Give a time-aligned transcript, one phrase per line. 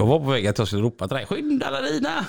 [0.00, 1.26] Jag var på väg att jag skulle ropa till dig.
[1.26, 2.26] Skynda Lina!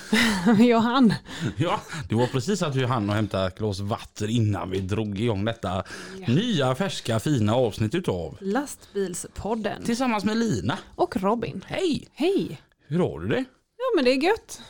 [0.59, 1.13] jag han.
[1.57, 5.19] Ja, det var precis att vi hann och hämta ett glas vatten innan vi drog
[5.19, 5.83] igång detta
[6.27, 9.83] nya färska fina avsnitt utav Lastbilspodden.
[9.83, 10.77] Tillsammans med Lina.
[10.95, 11.65] Och Robin.
[11.67, 12.07] Hej!
[12.13, 12.61] Hej.
[12.87, 13.45] Hur har du det?
[13.77, 14.61] Ja men det är gött.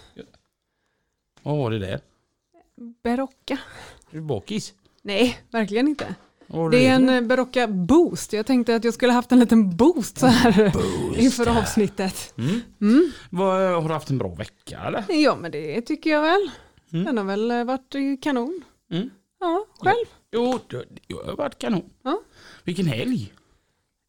[1.43, 1.99] Vad var det där?
[3.03, 3.59] Berocka.
[4.11, 4.73] Är du bakis?
[5.01, 6.15] Nej, verkligen inte.
[6.53, 8.33] Var Det är en eh, Berocka boost.
[8.33, 10.71] Jag tänkte att jag skulle haft en liten boost så här
[11.17, 12.33] inför avsnittet.
[12.37, 13.11] Mm.
[13.29, 15.05] Vad, har du haft en bra vecka eller?
[15.09, 16.51] Ja men det tycker jag väl.
[16.93, 17.05] Mm.
[17.05, 18.61] Den har väl eh, varit eh, kanon.
[18.91, 19.09] Mm.
[19.39, 20.05] Ja, själv.
[20.31, 20.85] Jo, det,
[21.25, 21.89] har varit kanon.
[22.03, 22.21] Ja.
[22.63, 23.33] Vilken helg!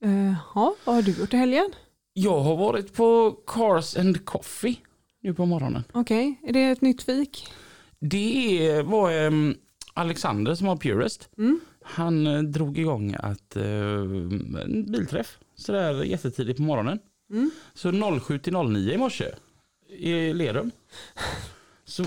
[0.05, 1.75] Uh, ja, vad har du gjort i helgen?
[2.13, 4.77] Jag har varit på Cars and Coffee
[5.23, 5.85] nu på morgonen.
[5.93, 7.53] Okej, är det ett nytt fik?
[7.99, 9.55] Det var ehm,
[9.95, 11.29] Alexander som var Purist.
[11.39, 11.61] Mm.
[11.85, 16.99] Han eh, drog igång att, eh, en bilträff sådär jättetidigt på morgonen.
[17.31, 17.51] Mm.
[17.75, 19.25] Så 07 till 09 i morse
[19.89, 20.71] i Lerum.
[21.85, 22.05] Så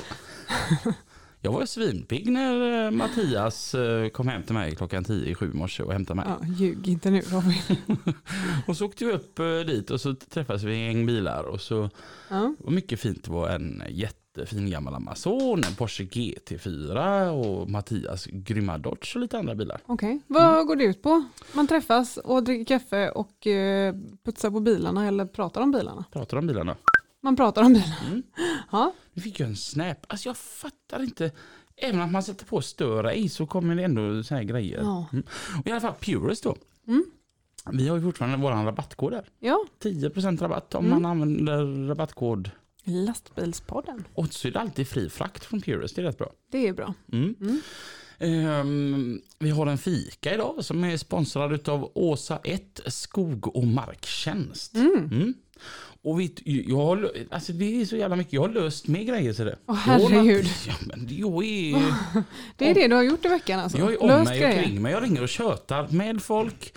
[1.42, 5.52] jag var svinpigg när eh, Mattias eh, kom hem till mig klockan 10 i sju
[5.54, 6.26] i morse och hämtade mig.
[6.28, 7.62] Ja, ljug inte nu Robin.
[8.68, 9.36] Och så åkte vi upp
[9.68, 11.90] dit och så träffades vi i en gäng bilar och så
[12.30, 12.56] Ja.
[12.60, 13.24] var mycket fint.
[13.24, 13.84] Det var en
[14.38, 19.82] jättefin gammal Amazon, en Porsche GT4 och Mattias grymma Dodge och lite andra bilar.
[19.86, 21.24] Okej, vad går det ut på?
[21.54, 26.06] Man träffas och dricker kaffe och eh, putsar på bilarna eller pratar om bilarna?
[26.12, 26.76] Pratar om bilarna.
[27.22, 27.96] Man pratar om bilarna.
[28.08, 28.24] Mm.
[28.72, 29.98] Ja, Nu fick jag en snap.
[30.08, 31.32] Alltså jag fattar inte.
[31.78, 34.80] Även om man sätter på stör ej så kommer det ändå så här grejer.
[34.82, 35.06] ja.
[35.60, 36.56] Och i alla fall Purist då.
[36.88, 37.06] Mm.
[37.72, 39.30] Vi har ju fortfarande vår rabattkod där.
[39.40, 39.66] ja.
[39.84, 41.02] 10% rabatt om Mm.
[41.02, 42.50] man använder rabattkod.
[42.86, 44.08] Lastbilspodden.
[44.14, 45.96] Och så är det alltid fri frakt från Purist.
[45.96, 46.32] Det är rätt bra.
[46.52, 46.94] Det är bra.
[47.12, 47.36] Mm.
[47.42, 47.62] Mm.
[48.20, 54.76] Ehm, vi har en fika idag som är sponsrad av Åsa 1 Skog och Marktjänst.
[54.76, 55.10] Mm.
[55.12, 55.34] Mm.
[56.04, 56.34] Och vi,
[56.68, 58.34] jag har, alltså det är så jävla mycket.
[58.34, 59.58] Jag har löst med grejer så det.
[59.66, 60.46] Åh, herregud.
[60.68, 61.94] Ja, men jag är,
[62.58, 63.78] Det är det du har gjort i veckan alltså?
[63.78, 64.92] jag är om Löst mig och kring mig.
[64.92, 66.74] Jag ringer och tjötar med folk.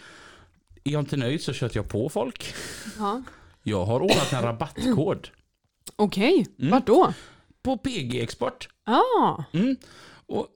[0.84, 2.54] Är jag inte nöjd så tjötar jag på folk.
[2.98, 3.22] Ja.
[3.62, 5.28] Jag har ordnat en rabattkod
[5.96, 6.70] Okej, Mm.
[6.70, 7.14] vart då?
[7.62, 8.68] på PG Export.
[8.84, 9.76] Ah, Mm.
[10.26, 10.46] Och,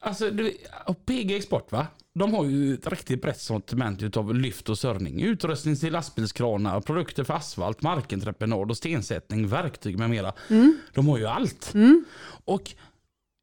[0.00, 0.56] alltså, du,
[0.86, 1.86] och PG Export va?
[2.14, 5.20] De har ju ett riktigt brett sortiment av lyft och sörjning.
[5.22, 10.32] Utrustning till lastbilskranar, produkter för asfalt, markentreprenad och stensättning, verktyg med mera.
[10.50, 10.78] mm.
[10.94, 11.74] De har ju allt.
[11.74, 12.04] Mm.
[12.44, 12.74] Och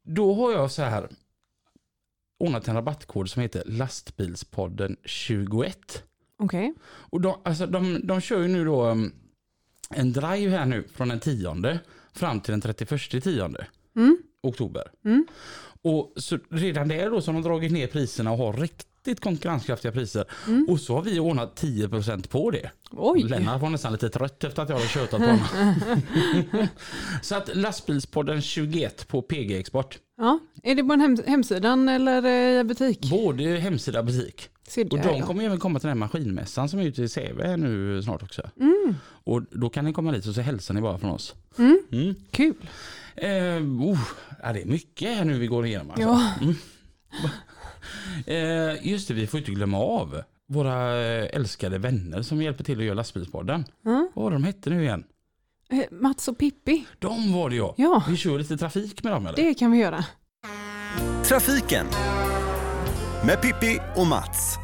[0.04, 1.08] då har jag så här
[2.38, 6.02] ordnat en rabattkod som heter lastbilspodden 21.
[6.38, 6.74] okej.
[6.84, 9.12] Och de, alltså, de, de kör ju nu då um,
[9.96, 11.78] en drive här nu från den 10
[12.12, 13.66] fram till den 31 tionde
[13.96, 14.18] Mm.
[14.42, 14.82] oktober.
[15.04, 15.26] Mm.
[15.82, 19.92] Och så redan där då så har de dragit ner priserna och har riktigt konkurrenskraftiga
[19.92, 20.24] priser.
[20.46, 20.66] Mm.
[20.68, 22.70] Och så har vi ordnat 10% på det.
[22.90, 23.22] Oj.
[23.22, 25.46] Lennart var nästan lite trött efter att jag hade tjötat på honom.
[27.22, 29.98] så att lastbilspodden 21 på PG Export.
[30.16, 30.38] Ja.
[30.62, 33.10] Är det på en hem hemsidan eller eh, i butik?
[33.10, 34.48] Både hemsida och butik.
[34.76, 35.26] Och de ja.
[35.26, 38.50] kommer även komma till den här maskinmässan som är ute i Säve nu snart också.
[38.60, 38.94] Mm.
[39.04, 41.34] Och då kan ni komma dit och så hälsar ni bara från oss.
[41.58, 41.82] Mm.
[41.92, 42.14] Mm.
[42.30, 42.54] Kul.
[43.16, 43.30] Eh,
[43.82, 43.98] oh,
[44.42, 45.90] ja, det är mycket här nu vi går igenom.
[45.90, 46.08] Alltså.
[46.08, 46.34] Ja.
[48.26, 52.78] Eh, just det, vi får inte glömma av våra eh, älskade vänner som hjälper till
[52.78, 53.64] att göra lastbilspodden.
[53.82, 54.08] Ja.
[54.14, 55.04] Vad var de hette nu igen?
[55.70, 56.84] Eh, Mats och Pippi.
[56.98, 57.74] De var det ja.
[57.76, 59.36] Ja, Vi kör lite trafik med dem eller?
[59.36, 60.04] det kan vi göra.
[61.24, 61.86] Trafiken
[63.24, 64.58] med Pippi och Mats.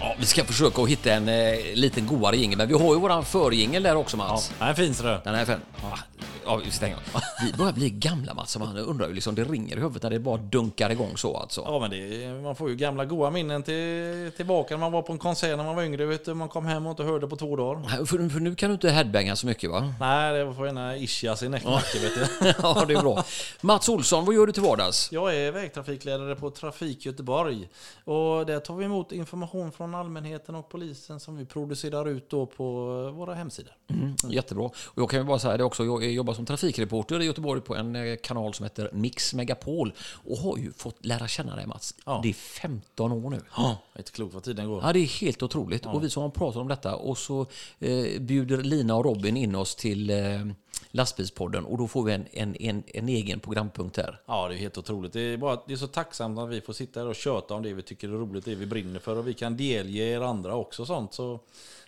[0.00, 3.00] Ja, vi ska försöka att hitta en eh, liten godare jingel, men vi har ju
[3.00, 4.52] våran förjingel där också Ja, Mats.
[4.58, 5.20] den är fin så du.
[5.24, 5.56] Den är fin.
[5.82, 5.98] Ja,
[6.44, 6.98] ja, vi stänger.
[7.44, 10.10] Vi börjar bli gamla Mats, så man undrar ju liksom, det ringer i huvudet när
[10.10, 11.60] det bara dunkar igång så alltså.
[11.60, 15.12] Ja, men det, man får ju gamla goa minnen till, tillbaka när man var på
[15.12, 16.06] en konsert när man var yngre.
[16.06, 18.06] Vet du, man kom hem och inte hörde på två dagar.
[18.06, 19.94] För, för nu kan du inte headbanga så mycket va?
[20.00, 21.72] Nej, det var för ena ischias i nacken,
[22.02, 22.52] vet du.
[22.62, 23.24] ja, det är bra.
[23.60, 25.08] Mats Olsson, vad gör du till vardags?
[25.12, 27.68] Jag är vägtrafikledare på Trafik Göteborg.
[28.04, 32.46] Och där tar vi emot information från allmänheten och polisen som vi producerar ut då
[32.46, 32.64] på
[33.10, 33.72] våra hemsidor.
[33.90, 34.64] Mm, jättebra.
[34.64, 37.60] Och jag kan ju bara säga det också, jag jobbar jobbar som trafikreporter i Göteborg
[37.60, 39.92] på en eh, kanal som heter Mix Megapol
[40.24, 41.94] och har ju fått lära känna dig Mats.
[42.06, 42.20] Ja.
[42.22, 43.40] Det är 15 år nu.
[43.56, 44.82] Ja, inte klokt vad tiden går.
[44.82, 45.86] Ja, det är helt otroligt.
[45.86, 47.46] Och vi som har pratat om detta och så
[47.80, 50.46] eh, bjuder Lina och Robin in oss till eh,
[50.90, 54.20] lastbilspodden och då får vi en, en, en, en egen programpunkt här.
[54.26, 55.12] Ja, det är helt otroligt.
[55.12, 57.62] Det är, bara, det är så tacksamt att vi får sitta här och köta om
[57.62, 60.54] det vi tycker är roligt, det vi brinner för och vi kan delge er andra
[60.54, 61.14] också sånt.
[61.14, 61.40] Så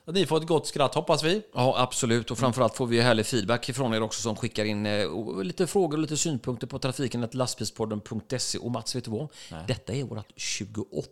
[0.04, 1.42] att ni får ett gott skratt hoppas vi.
[1.54, 2.30] Ja, absolut.
[2.30, 5.96] Och framförallt får vi härlig feedback ifrån er också som skickar in eh, lite frågor
[5.96, 7.28] och lite synpunkter på trafiken.
[7.32, 8.58] lastbilspodden.se.
[8.58, 9.28] Och Mats, vet du vad?
[9.66, 11.08] Detta är vårt 28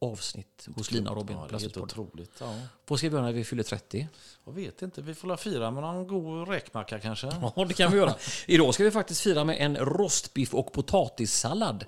[0.00, 1.36] avsnitt hos Lina och Robin.
[1.36, 2.30] Ja, på det är helt otroligt.
[2.40, 2.54] Ja.
[2.86, 4.08] Vad ska vi göra när vi fyller 30?
[4.44, 7.26] Jag vet inte, vi får fira med någon god räkmacka kanske.
[7.56, 8.14] Ja, det kan vi göra.
[8.46, 11.84] Idag ska vi faktiskt fira med en rostbiff och potatissallad.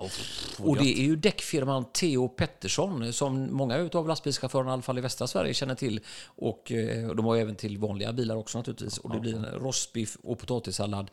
[0.57, 5.01] och det är ju däckfirman Theo Pettersson som många av lastbilschaufförerna, i alla fall i
[5.01, 5.99] västra Sverige, känner till.
[6.25, 8.97] Och eh, de har även till vanliga bilar också naturligtvis.
[8.97, 11.11] Och det blir en rostbiff och potatissallad.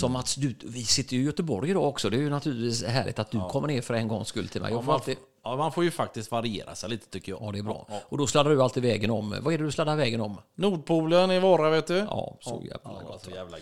[0.00, 2.10] Som Mats, du, vi sitter ju i Göteborg idag också.
[2.10, 4.70] Det är ju naturligtvis härligt att du kommer ner för en gångs skull till mig.
[4.72, 5.16] Jag Ja, får alltid...
[5.44, 7.42] ja, man får ju faktiskt variera sig lite tycker jag.
[7.42, 7.86] Ja, det är bra.
[8.08, 9.36] Och då sladdar du alltid vägen om.
[9.42, 10.36] Vad är det du sladdar vägen om?
[10.54, 11.96] Nordpolen i Vara vet du.
[11.96, 13.24] Ja, så jävla Ja, gott.
[13.24, 13.56] så jävla.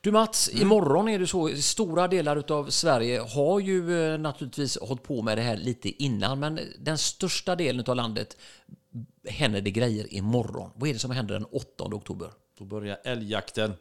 [0.00, 5.02] Du Mats, imorgon är det så, stora delar av Sverige har ju eh, naturligtvis hållit
[5.02, 8.36] på med det här lite innan, men den största delen av landet
[9.28, 10.70] händer det grejer imorgon.
[10.74, 12.30] Vad är det som händer den 8 oktober?
[12.58, 13.72] Då börjar älgjakten.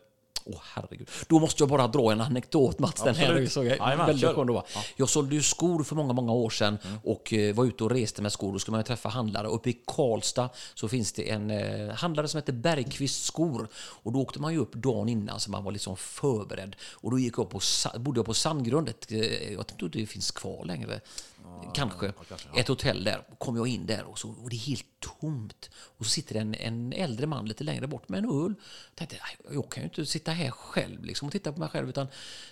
[0.54, 1.10] Åh herregud.
[1.28, 3.04] Då måste jag bara dra en anekdot Mats.
[3.04, 4.64] Den här är ju så Jajamän, väldigt skön att vara.
[4.96, 8.22] Jag sålde ju skor för många, många år sedan och eh, var ute och reste
[8.22, 8.54] med skor.
[8.54, 9.48] Då skulle man träffa handlare.
[9.48, 13.68] Uppe i Karlstad så finns det en eh, handlare som heter Bergqvist skor.
[13.76, 16.76] Och då åkte man ju upp dagen innan så man var liksom förberedd.
[16.94, 17.60] Och då gick jag på,
[18.00, 19.12] bodde jag på Sandgrundet.
[19.12, 21.00] Eh, Jag tror inte det finns kvar längre.
[21.74, 22.14] Kanske.
[22.56, 23.24] Ett hotell där.
[23.38, 25.70] Kom jag in där och, så, och det är helt tomt.
[25.76, 28.54] Och så sitter en, en äldre man lite längre bort med en öl.
[28.90, 31.70] Jag tänkte, "Nej, jag kan ju inte sitta här själv liksom, och titta på mig
[31.70, 31.90] själv.
[31.90, 32.08] Utan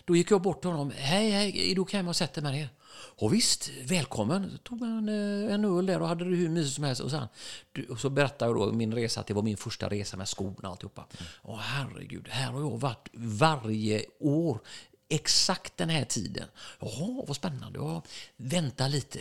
[0.06, 0.92] då gick jag bort till honom.
[0.95, 2.69] Hej, hej, då kan jag sätta mig ner.
[2.98, 4.51] Och visst, välkommen.
[4.51, 4.88] Så tog eh,
[5.53, 7.01] en öl där och hade det hur mysigt som helst.
[7.01, 7.27] Och, sen,
[7.71, 10.27] du, och så berättade jag då min resa, att det var min första resa med
[10.27, 11.06] skorna och alltihopa.
[11.42, 14.60] Åh herregud, här har jag varit varje år.
[15.09, 16.48] Exakt den här tiden.
[16.80, 17.80] Jaha, vad spännande.
[17.80, 18.01] Ja,
[18.38, 19.19] vänta lite.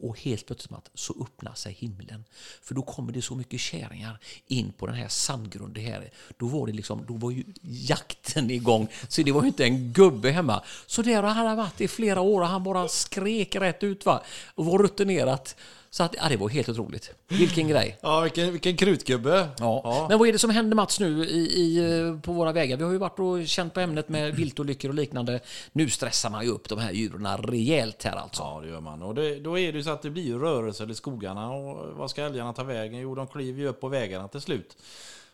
[0.00, 2.24] Och helt plötsligt så öppnar sig himlen.
[2.62, 6.10] För då kommer det så mycket kärringar in på den här sandgrunden här.
[6.36, 8.88] Då var det liksom, då var ju jakten igång.
[9.08, 10.62] Så det var ju inte en gubbe hemma.
[10.86, 14.22] Så där har han varit i flera år och han bara skrek rätt ut va.
[14.54, 15.56] Och var rutinerat.
[15.90, 17.10] Så att, ja, det var helt otroligt.
[17.28, 17.98] Vilken grej.
[18.02, 19.48] Ja, vilken, vilken krutgubbe.
[19.58, 20.06] Ja.
[20.08, 22.76] Men vad är det som händer Mats nu i, i, på våra vägar?
[22.76, 25.40] Vi har ju varit och känt på ämnet med viltolyckor och liknande.
[25.72, 28.42] Nu stressar man ju upp de här djuren rejält här alltså.
[28.42, 29.02] Ja, det gör man.
[29.02, 31.50] Och det, då är det ju så att det blir rörelser i skogarna.
[31.52, 33.00] Och vad ska älgarna ta vägen?
[33.00, 34.76] Jo, de kliver ju upp på vägarna till slut.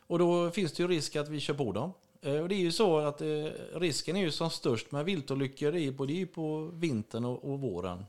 [0.06, 1.93] Och då finns det ju risk att vi kör på dem.
[2.23, 3.27] Eh, Och det är ju så att eh,
[3.75, 5.77] risken är ju som störst med viltolyckor.
[5.77, 8.05] Är på, det är ju på vintern och, och våren.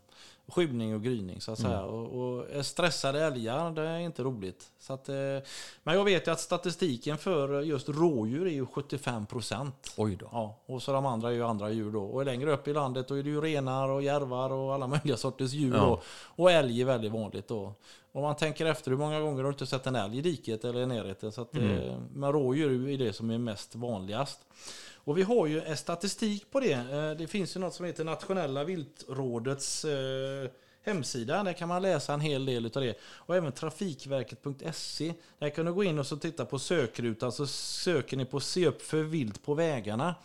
[0.47, 1.81] Skymning och gryning så att säga.
[1.81, 4.71] Och, och eh, stressade älgar, det är inte roligt.
[4.79, 5.15] Så att, eh,
[5.83, 9.93] men jag vet ju att statistiken för just rådjur är ju 75 procent.
[9.97, 10.29] Oj då.
[10.31, 12.03] Ja, och så de andra är ju andra djur då.
[12.03, 15.17] Och längre upp i landet då är det ju renar och järvar och alla möjliga
[15.17, 16.01] sorters djur då.
[16.25, 17.73] Och älg är väldigt vanligt då.
[18.11, 20.65] Om man tänker efter hur många gånger har du inte sett en älg i diket
[20.65, 21.31] eller i närheten.
[21.31, 24.39] Så att, eh, men rådjur är det som är mest vanligast.
[25.05, 26.73] Och vi har ju en statistik på det.
[26.73, 30.49] Eh, det finns ju något som heter Nationella viltrådets eh,
[30.83, 31.43] hemsida.
[31.43, 32.97] Där kan man läsa en hel del av det.
[33.03, 35.13] Och även trafikverket.se.
[35.39, 38.67] Där kan du gå in och så titta på sökrutan så söker ni på se
[38.67, 40.15] upp för vilt på vägarna.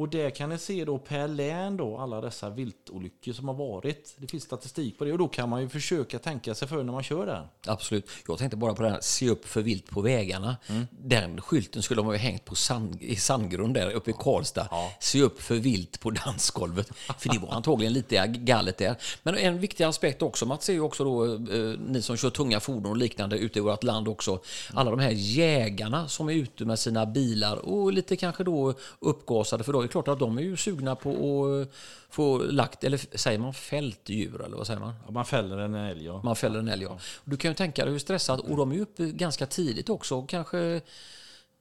[0.00, 4.14] Och där kan ni se då per län då alla dessa viltolyckor som har varit.
[4.16, 6.92] Det finns statistik på det och då kan man ju försöka tänka sig för när
[6.92, 7.48] man kör där.
[7.66, 8.10] Absolut.
[8.28, 10.56] Jag tänkte bara på det här, se upp för vilt på vägarna.
[10.90, 14.68] Den skylten skulle de ha hängt på sand, i Sandgrund där uppe i Karlstad.
[15.00, 16.90] Se upp för vilt på dansgolvet.
[17.18, 18.96] För det var antagligen lite galet där.
[19.22, 22.60] Men en viktig aspekt också, Mats, är ju också då, eh, ni som kör tunga
[22.60, 24.40] fordon och liknande ute i vårt land också.
[24.74, 29.64] Alla de här jägarna som är ute med sina bilar och lite kanske då uppgasade.
[29.64, 31.72] För då klart att de är ju sugna på att eh,
[32.10, 34.94] få lagt, eller säger man fältdjur eller vad säger man?
[35.06, 36.20] Ja, man fäller en älg ja.
[36.24, 36.98] Man fäller en älg, ja.
[37.24, 40.22] Du kan ju tänka dig hur stressat, och de är ju uppe ganska tidigt också.
[40.22, 40.80] Kanske,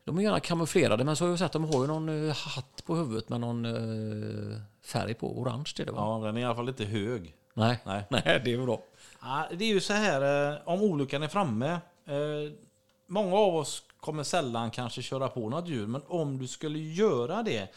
[0.04, 2.36] de är gärna kamouflerade, men så har jag sett att de har ju någon eh,
[2.36, 5.40] hatt på huvudet med någon eh, färg på.
[5.40, 6.00] Orange är det va?
[6.22, 7.36] Ja, den är i alla fall lite hög.
[7.54, 7.80] Nej.
[7.86, 8.04] Nej.
[8.10, 8.84] Nej, det är bra.
[9.22, 11.80] Ja, det är ju så här, om olyckan är framme.
[13.08, 17.44] Många av oss kommer sällan kanske köra på något djur, men om du skulle göra
[17.44, 17.68] det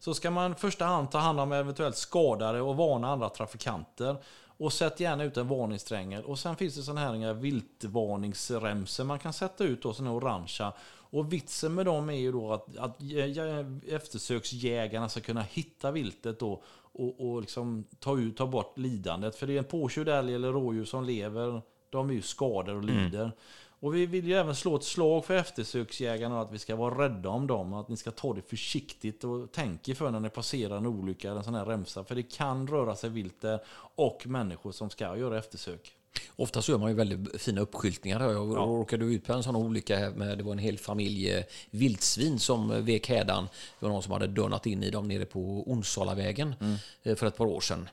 [0.00, 4.16] så ska man i första hand ta hand om eventuellt skadade och varna andra trafikanter.
[4.46, 6.24] Och sätt gärna ut en varningsträngel.
[6.24, 10.72] Och sen finns det sådana här viltvarningsremsor man kan sätta ut, då, såna orangea.
[11.12, 16.40] Och vitsen med dem är ju då att, att jä- eftersöksjägarna ska kunna hitta viltet
[16.40, 19.36] då och, och liksom ta, ut, ta bort lidandet.
[19.36, 22.84] För det är en påkörd älg eller rådjur som lever, de är ju skadade och
[22.84, 23.32] lider.
[23.82, 27.28] Och vi vill ju även slå ett slag för eftersöksjägarna att vi ska vara rädda
[27.28, 27.74] om dem.
[27.74, 31.38] Att ni ska ta det försiktigt och tänka för när ni passerar en olycka eller
[31.38, 32.04] en sån här remsa.
[32.04, 33.60] För det kan röra sig vilt där
[33.96, 35.92] och människor som ska göra eftersök.
[36.36, 38.20] Ofta så gör man ju väldigt fina uppskyltningar.
[38.20, 38.56] Jag Ja.
[38.60, 42.38] råkade ut på en sån olycka här med, det var en hel familj eh, vildsvin
[42.38, 43.48] som eh, vek hädan.
[43.80, 46.54] Det var någon som hade dörnat in i dem nere på Onsalavägen
[47.02, 47.88] eh, för ett par år sedan.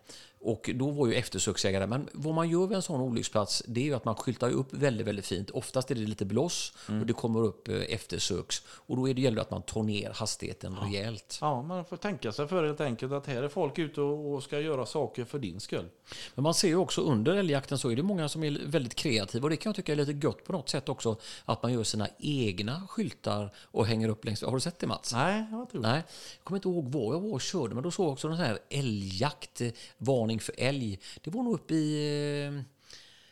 [0.48, 3.86] Och då var ju eftersöksägare, men vad man gör vid en sån olycksplats det är
[3.86, 5.50] ju att man skyltar upp väldigt, väldigt fint.
[5.50, 8.64] Oftast är det lite blås och det kommer upp eh, eftersöks.
[8.68, 11.38] Och då är det gäller att man tar ner hastigheten rejält.
[11.42, 14.60] Ja, man får tänka sig för helt enkelt att här är folk ute och ska
[14.60, 15.90] göra saker för din skull.
[16.36, 19.44] Men man ser ju också under älgjakten så är det många som är väldigt kreativa
[19.44, 21.84] och det kan jag tycka är lite gött på något sätt också att man gör
[21.84, 24.44] sina egna skyltar och hänger upp längs.
[24.44, 25.14] Har du sett det Mats?
[25.14, 26.04] Nej, jag tror Nej,
[26.38, 28.38] jag kommer inte ihåg var jag var och körde, men då såg jag också den
[28.38, 29.70] här älgjakt, eh,
[30.38, 31.00] varning för älg.
[31.24, 32.62] Det var nog uppe i eh,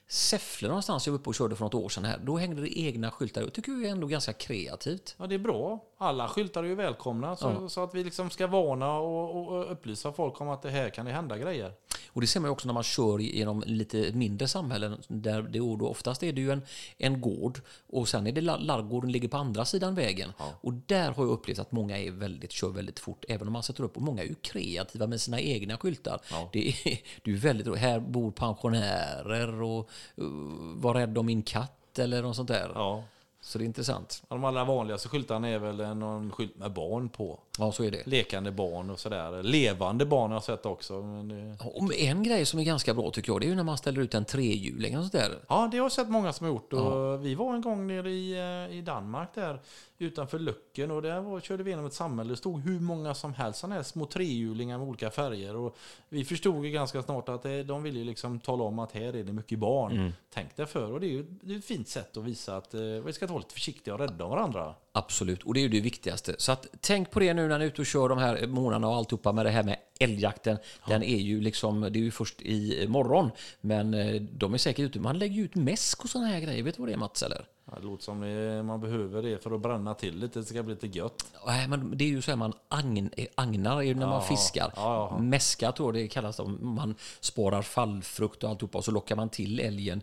[0.08, 2.20] Säffle någonstans jag var uppe och körde för något år sedan här.
[2.24, 3.42] Då hängde det egna skyltar.
[3.42, 5.16] Jag tycker det är ändå ganska kreativt.
[5.18, 5.84] Ja, det är bra.
[5.98, 7.36] Alla skyltar är ju välkomna.
[7.36, 10.90] Så, så att vi liksom ska varna och, och upplysa folk om att det här
[10.90, 11.74] kan det hända grejer.
[12.08, 15.88] Och det ser man också när man kör genom lite mindre samhällen där det då
[15.88, 16.62] oftast är det ju en,
[16.98, 20.32] en gård och sen är det la- ladugården ligger på andra sidan vägen.
[20.62, 23.64] Och där har jag upplevt att många är väldigt, kör väldigt fort, även om man
[23.64, 23.96] sätter upp.
[23.98, 26.22] Och många är ju kreativa med sina egna skyltar.
[26.52, 26.74] Det, är,
[27.24, 29.90] det är väldigt, här bor pensionärer och
[30.22, 30.28] uh,
[30.76, 32.72] var rädd om min katt eller något sånt där.
[32.76, 33.04] Ja.
[33.46, 34.24] Så det är intressant.
[34.30, 37.40] De allra vanligaste skyltarna är väl någon skylt med barn på.
[37.58, 38.08] Ja, så är det.
[38.08, 39.44] Lekande barn och sådär.
[39.44, 40.94] Levande barn har jag sett också.
[41.02, 41.58] Men det...
[41.66, 44.02] Och en grej som är ganska bra tycker jag, det är ju när man ställer
[44.02, 45.40] ut en trehjuling och sånt där.
[45.50, 46.74] Ja, det har jag sett många som har gjort.
[46.74, 48.34] Och Vi var en gång nere i,
[48.68, 49.60] eh, i Danmark där
[49.98, 52.30] utanför Lucken och där var, körde vi genom ett samhälle.
[52.30, 55.56] Det stod hur många som helst sådana här små trehjulingar med olika färger.
[55.56, 55.78] Och
[56.10, 59.16] vi förstod ju ganska snart att det, de ville ju liksom tala om att här
[59.16, 60.14] är det mycket barn.
[60.34, 60.92] Tänk dig för.
[60.92, 63.28] Och det är ju det är ett fint sätt att visa att eh, vi ska
[63.28, 64.76] vara lite försiktiga och rädda om varandra.
[64.92, 66.36] Absolut, och det är ju det viktigaste.
[66.38, 68.88] Så att, tänk på det nu när ni är ute och kör de här månaderna
[68.88, 70.58] och alltihopa med det här med älgjakten.
[70.88, 74.86] Den är ju liksom, det är ju först i morgon, men eh, de är säkert
[74.86, 75.00] ute.
[75.00, 76.64] Man lägger ju ut mäsk och sådana här grejer.
[76.64, 77.46] Vet du vad det är Mats eller?
[77.72, 80.40] Ja, Det låter som det, man behöver det för att bränna till lite.
[80.40, 81.26] Det ska bli lite gött.
[81.48, 84.74] Nej, men det är ju så här man agn, eh, agnar när man fiskar.
[84.76, 85.18] ja, ja.
[85.18, 86.40] Mäska tror jag det kallas.
[86.40, 90.02] Om man sparar fallfrukt och alltihopa och så lockar man till älgen.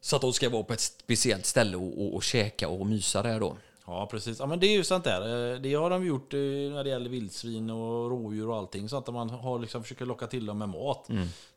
[0.00, 3.22] Så att de ska vara på ett speciellt ställe och, och, och käka och mysa
[3.22, 3.56] där då.
[3.86, 4.38] Ja, precis.
[4.38, 5.52] Ja, men det är ju sånt där.
[5.54, 8.88] Eh, Det har de gjort eh, när det gäller vildsvin och rådjur och allting.
[8.88, 11.08] Så att man har liksom försöker locka till dem med mat.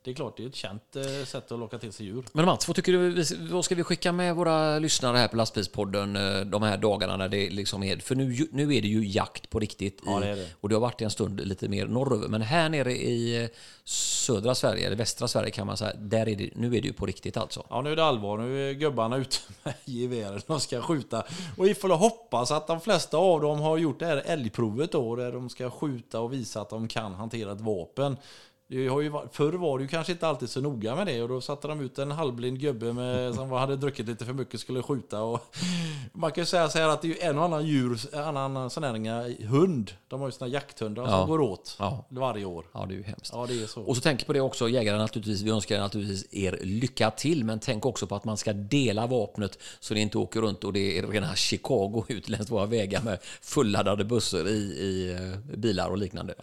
[0.05, 2.23] Det är klart, det är ett känt eh, sätt att locka till sig djur.
[2.31, 3.23] Men Mats, vad tycker du?
[3.51, 7.29] Vad ska vi skicka med våra lyssnare här på lastbilspodden eh, de här dagarna när
[7.29, 7.97] det liksom är...
[7.97, 10.01] För nu, nu är det ju jakt på riktigt.
[10.05, 10.47] Ja, i, det är det.
[10.61, 12.27] Och det har varit en stund lite mer norröver.
[12.27, 13.49] Men här nere i eh,
[13.83, 16.93] södra Sverige, eller västra Sverige kan man säga, där är det, nu är det ju
[16.93, 17.65] på riktigt alltså.
[17.69, 18.37] Ja, nu är det allvar.
[18.37, 21.23] Nu är gubbarna ute med gevären och ska skjuta.
[21.57, 25.15] Och vi får hoppas att de flesta av dem har gjort det här älgprovet då,
[25.15, 28.17] där de ska skjuta och visa att de kan hantera ett vapen.
[28.67, 31.29] Det har ju, förr var det ju kanske inte alltid så noga med det och
[31.29, 34.81] då satte de ut en halvblind gubbe med, som hade druckit lite för mycket skulle
[34.83, 35.21] skjuta.
[35.21, 35.55] Och
[36.13, 38.37] man kan ju säga så här att det är ju en och annan djur, en
[38.37, 39.91] annan sån här hund.
[40.07, 41.09] De har ju såna jakthundar Ja.
[41.09, 42.05] som går åt Ja.
[42.09, 42.65] varje år.
[42.73, 43.31] Ja, det är ju hemskt.
[43.33, 43.81] Ja, det är så.
[43.81, 45.41] Och så tänk på det också, jägare naturligtvis.
[45.41, 49.59] Vi önskar naturligtvis er lycka till, men tänk också på att man ska dela vapnet
[49.79, 53.19] så det inte åker runt och det är rena Chicago ut längs våra vägar med
[53.41, 56.33] fulladdade bussar i, i eh, bilar och liknande.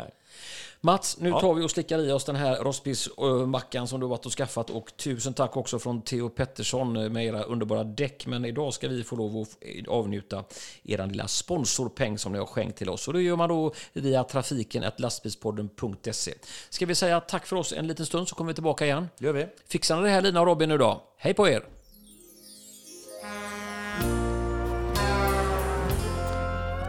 [0.84, 4.26] Mats, nu tar vi och slickar i oss den här rostbifsmackan som du har varit
[4.26, 8.26] och skaffat och tusen tack också från Theo Pettersson med era underbara däck.
[8.26, 10.44] Men idag ska vi få lov att avnjuta
[10.84, 13.08] er lilla sponsorpeng som ni har skänkt till oss.
[13.08, 16.34] Och det gör man då via trafiken lastbilspodden.se.
[16.70, 19.08] Ska vi säga tack för oss en liten stund så kommer vi tillbaka igen.
[19.18, 19.46] Det gör vi.
[19.68, 21.02] Fixar ni det här Lina och Robin nu då?
[21.16, 21.62] Hej på er!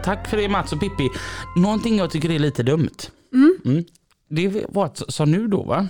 [0.04, 1.08] Tack för det Mats och Pippi.
[1.56, 2.96] Någonting jag tycker är lite dumt.
[3.34, 3.84] Mm.
[4.28, 5.88] Det var som nu då va?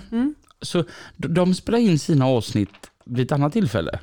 [0.61, 0.83] Så
[1.17, 2.69] de- spelar in sina avsnitt
[3.05, 3.99] vid ett annat tillfälle.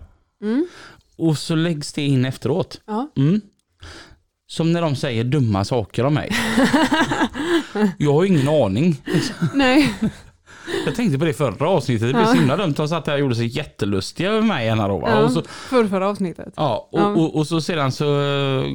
[1.16, 2.80] Och så läggs det in efteråt.
[2.86, 3.10] Ja.
[3.16, 3.40] Mm.
[4.46, 6.30] Som när de säger dumma saker om mig.
[7.98, 9.02] jag har ingen aning.
[9.54, 9.94] Nej,
[10.86, 12.74] Jag tänkte på det förra avsnittet, det blev så himla dumt.
[12.76, 15.02] De satt här och gjorde sig jättelustiga över mig ena då.
[15.06, 16.52] Ja, Och så, för förra avsnittet.
[16.56, 17.06] ja, och, Ja.
[17.06, 18.66] Och, och så sedan så uh,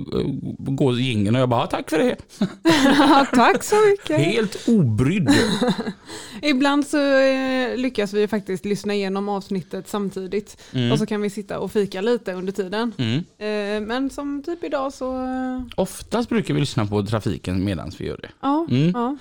[0.57, 2.15] går jingeln och jag bara, tack för det.
[2.99, 4.17] Ja, tack så mycket.
[4.17, 5.29] Helt obrydd.
[6.41, 10.57] Ibland så eh, lyckas vi faktiskt lyssna igenom avsnittet samtidigt.
[10.73, 10.91] Mm.
[10.91, 12.93] Och så kan vi sitta och fika lite under tiden.
[12.97, 13.15] Mm.
[13.17, 18.05] Eh, men som typ idag så, eh, Oftast brukar vi lyssna på trafiken medan vi
[18.05, 18.29] gör det.
[18.41, 18.67] ja.
[18.69, 18.91] Mm.
[18.93, 19.17] ja.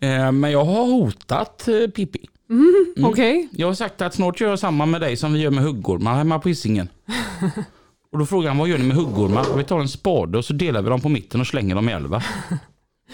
[0.00, 2.28] Eh, men jag har hotat eh, Pippi.
[2.50, 2.86] Mm.
[2.96, 3.10] Mm.
[3.10, 3.48] Okej.
[3.52, 6.14] Jag har sagt att snart gör jag samma med dig som vi gör med huggormar
[6.14, 6.88] hemma på Hisingen.
[8.12, 9.56] Och då frågar han, vad gör ni med huggormar?
[9.56, 11.92] Vi tar en spade och så delar vi dem på mitten och slänger dem i
[11.92, 12.22] älva.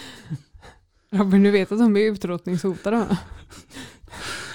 [1.11, 3.17] Robin, du vet att de är utrotningshotade?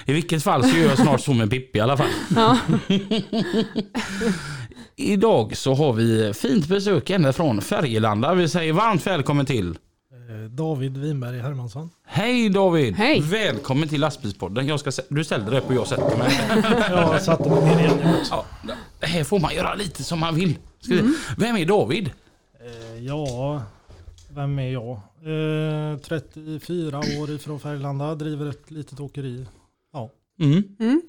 [0.04, 2.08] I vilket fall så gör jag snart så med Pippi i alla fall.
[2.36, 2.58] Ja.
[4.96, 8.34] Idag så har vi fint besök ända från Färgelanda.
[8.34, 9.78] Vi säger varmt välkommen till.
[10.28, 11.90] Eh, David Winberg Hermansson.
[12.06, 12.94] Hej David!
[12.94, 13.20] Hej.
[13.20, 14.66] Välkommen till lastbilspodden.
[14.66, 16.40] Jag ska, du ställde dig upp och jag sätter mig.
[16.90, 17.98] Jag satte mig ner igen.
[18.30, 18.44] Ja,
[19.00, 20.58] det här får man göra lite som man vill.
[20.80, 22.10] Ska vi, Vem är David?
[22.60, 23.62] Eh, Ja,
[24.34, 24.90] vem är jag?
[24.92, 29.46] Eh, 34 år ifrån Färgelanda, driver ett litet åkeri.
[29.92, 30.62] Ja, Mm.
[30.80, 31.02] Mm.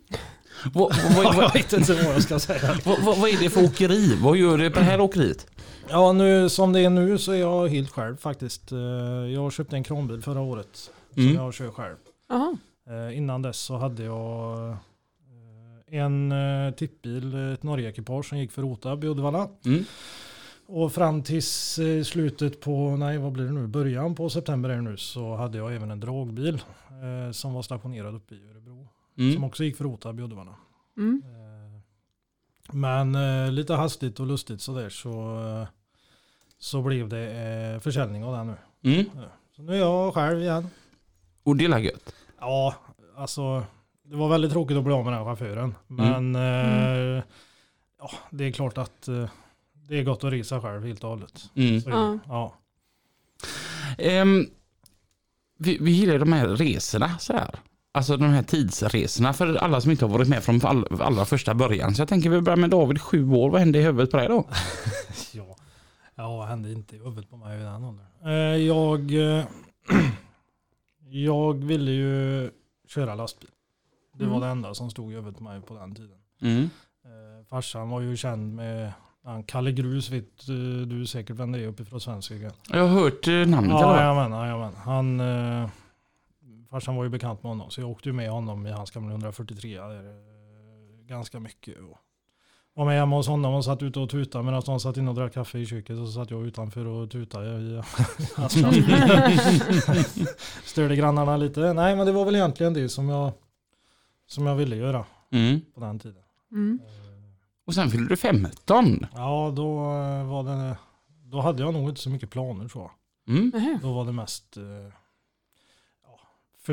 [0.73, 2.77] Vad, vad, vad, jag vet inte vad jag ska säga.
[2.85, 4.15] vad, vad, vad är det för åkeri?
[4.21, 5.47] Vad gör du på det här åkeriet?
[5.89, 8.71] Ja, nu, som det är nu så är jag helt själv faktiskt.
[8.71, 8.77] Eh,
[9.33, 11.35] Jag köpte en kranbil förra året som Mm.
[11.35, 11.95] jag kör själv.
[12.29, 12.57] Jaha.
[12.89, 16.33] Eh, Innan dess så hade jag eh, en
[16.77, 19.47] tippbil, ett Norge-ekipage som gick för Rotab i Uddevalla.
[19.65, 19.85] Mm.
[20.67, 24.81] Och fram tills slutet på, nej vad blir det nu, början på september är det
[24.81, 26.55] nu så hade jag även en dragbil
[26.89, 28.87] eh, som var stationerad uppe i Örebro.
[29.19, 29.43] Som Mm.
[29.43, 30.55] också gick för Rotab i Uddevalla.
[30.97, 31.23] Mm.
[31.25, 31.81] Eh,
[32.73, 35.67] men eh, lite hastigt och lustigt sådär så, eh,
[36.59, 38.91] så blev det eh, försäljning av den nu.
[38.93, 39.05] Mm.
[39.55, 40.69] Så nu är jag själv igen.
[41.43, 42.13] Och det är gött.
[42.39, 42.75] Ja,
[43.17, 43.63] alltså
[44.03, 45.75] det var väldigt tråkigt att bli av med den här chauffören.
[45.87, 47.23] Men eh,
[47.99, 49.29] ja, det är klart att eh,
[49.73, 51.49] det är gott att resa själv helt och hållet.
[51.55, 51.81] Mm.
[51.81, 52.19] Så, det.
[52.27, 52.53] ja.
[53.97, 54.49] Ehm,
[55.57, 57.59] vi, vi gillar ju de här resorna så här.
[57.91, 61.53] Alltså de här tidsresorna för alla som inte har varit med från all, allra första
[61.53, 61.95] början.
[61.95, 63.49] Så jag tänker vi börjar med David, sju år.
[63.49, 64.47] Vad hände i huvudet på dig då?
[65.33, 65.55] Ja,
[66.15, 68.05] ja hände inte i huvudet på mig i den åldern.
[68.25, 68.31] Eh,
[68.65, 69.45] jag, eh,
[71.09, 72.49] jag ville ju
[72.87, 73.49] köra lastbil.
[74.13, 74.41] Det var Mm.
[74.41, 76.17] det enda som stod i huvudet på mig på den tiden.
[76.41, 76.63] Mm.
[77.05, 78.91] Eh, farsan var ju känd med
[79.25, 80.55] han Kalle Grus, vet eh,
[80.87, 82.51] du säkert vem det är uppifrån Svenskvägen.
[82.69, 83.71] Jag har hört eh, namnet.
[83.71, 84.73] Ja, jajamän, jajamän.
[84.75, 85.69] Han, eh,
[86.69, 89.11] farsan var ju bekant med honom så jag åkte ju med honom i hans gamla
[89.11, 91.77] 143 där, eh, ganska mycket.
[91.79, 91.97] Och
[92.73, 95.15] var med hemma hos honom och satt ute och tutade medan de satt inne och
[95.15, 97.81] drack kaffe i köket så satt jag utanför och tutade i
[98.35, 98.53] hans.
[100.63, 101.73] Störde grannarna lite.
[101.73, 103.31] Nej men det var väl egentligen det som jag,
[104.27, 105.61] som jag ville göra Mm.
[105.73, 106.23] på den tiden.
[106.51, 106.79] Mm.
[106.85, 106.91] Eh,
[107.65, 109.05] Och sen fyllde du 15.
[109.15, 110.77] Ja då eh, var det,
[111.23, 112.91] då hade jag nog inte så mycket planer tror jag.
[113.37, 113.79] Mm.
[113.81, 114.63] Då var det mest eh,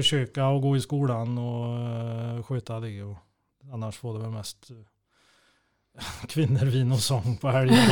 [0.03, 3.03] försöka att gå i skolan och eh, sköta det.
[3.03, 3.17] Och
[3.73, 4.77] annars var det väl mest eh,
[6.29, 7.79] kvinnor, vin och sång på helgen.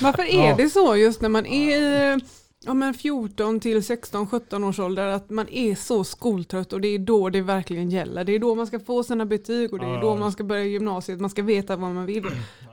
[0.00, 0.56] Varför är Ja.
[0.56, 2.20] det så just när man är i
[2.66, 6.88] ja, men 14 till 16, 17 års ålder att man är så skoltrött och det
[6.88, 8.24] är då det verkligen gäller.
[8.24, 10.64] Det är då man ska få sina betyg och det är då man ska börja
[10.64, 12.24] gymnasiet, man ska veta vad man vill.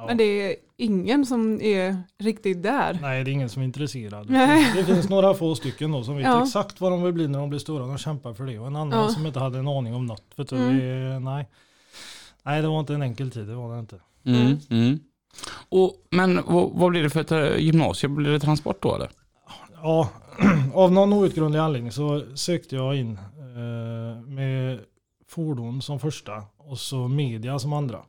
[0.08, 3.00] Men det är ingen som är riktigt där.
[3.02, 4.30] Nej, det är ingen som är intresserad.
[4.30, 4.72] Nej.
[4.76, 6.44] Det finns några få stycken då som vet Ja.
[6.44, 7.86] exakt vad de vill bli när de blir stora.
[7.88, 8.60] De kämpar för det.
[8.60, 9.10] Och en annan Ja.
[9.10, 10.24] som inte hade en aning om något.
[10.36, 10.78] Du, Mm.
[10.80, 11.50] det, nej.
[12.44, 13.48] nej, det var inte en enkel tid.
[13.48, 14.00] Det var det inte.
[14.26, 14.42] Mm.
[14.42, 14.58] Mm.
[14.70, 15.00] Mm.
[15.70, 18.16] Och, men vad, vad blir det för ett eh, gymnasium?
[18.16, 19.10] Blir det transport då eller?
[19.86, 20.10] Ja,
[20.74, 24.80] av någon outgrundlig anledning så sökte jag in eh, med
[25.28, 28.00] fordon som första och så media som andra.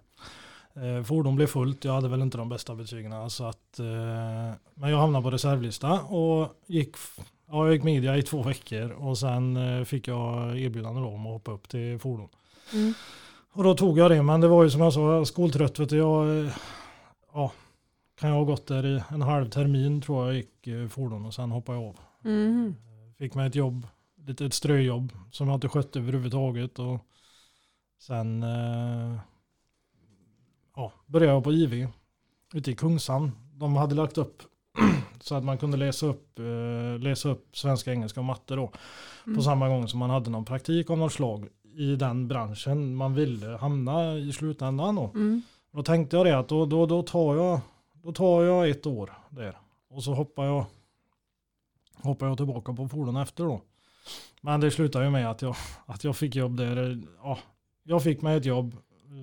[0.75, 3.31] Eh, fordon blev fullt, jag hade väl inte de bästa betygen.
[3.31, 6.97] Så att, eh, men jag hamnade på reservlista och gick,
[7.51, 11.53] ja, jag gick media i två veckor och sen fick jag erbjudande om att hoppa
[11.53, 12.29] upp till fordon.
[12.73, 12.95] Mm.
[13.53, 15.79] Och då tog jag det, men det var ju som jag sa, skoltrött.
[15.79, 16.51] Vet du, jag,
[17.33, 17.53] ja,
[18.15, 21.35] kan jag ha gått där i en halv termin tror jag gick eh, fordon och
[21.35, 21.99] sen hoppade jag av.
[22.25, 22.75] Mm.
[23.19, 23.87] Fick mig ett jobb,
[24.27, 26.79] lite ett ströjobb som jag inte skötte överhuvudtaget.
[26.79, 26.99] Och
[27.99, 29.17] sen eh,
[30.77, 31.89] ja, började jag på IV
[32.55, 33.33] ute i Kungshamn.
[33.53, 34.43] De hade lagt upp
[35.21, 38.73] så att man kunde läsa upp, eh, läsa upp svenska, engelska och matte då.
[39.27, 39.37] Mm.
[39.37, 43.15] På samma gång som man hade någon praktik av något slag i den branschen man
[43.15, 44.95] ville hamna i slutändan.
[44.95, 45.43] Då, Mm.
[45.73, 47.61] då tänkte jag det att då, då, då, tar jag,
[48.05, 49.59] då tar jag ett år där.
[49.89, 50.65] Och så hoppar jag,
[52.03, 53.61] hoppar jag tillbaka på fordon efter då.
[54.41, 57.03] Men det slutade ju med att jag, att jag fick jobb där.
[57.23, 57.39] Ja,
[57.83, 58.77] jag fick mig ett jobb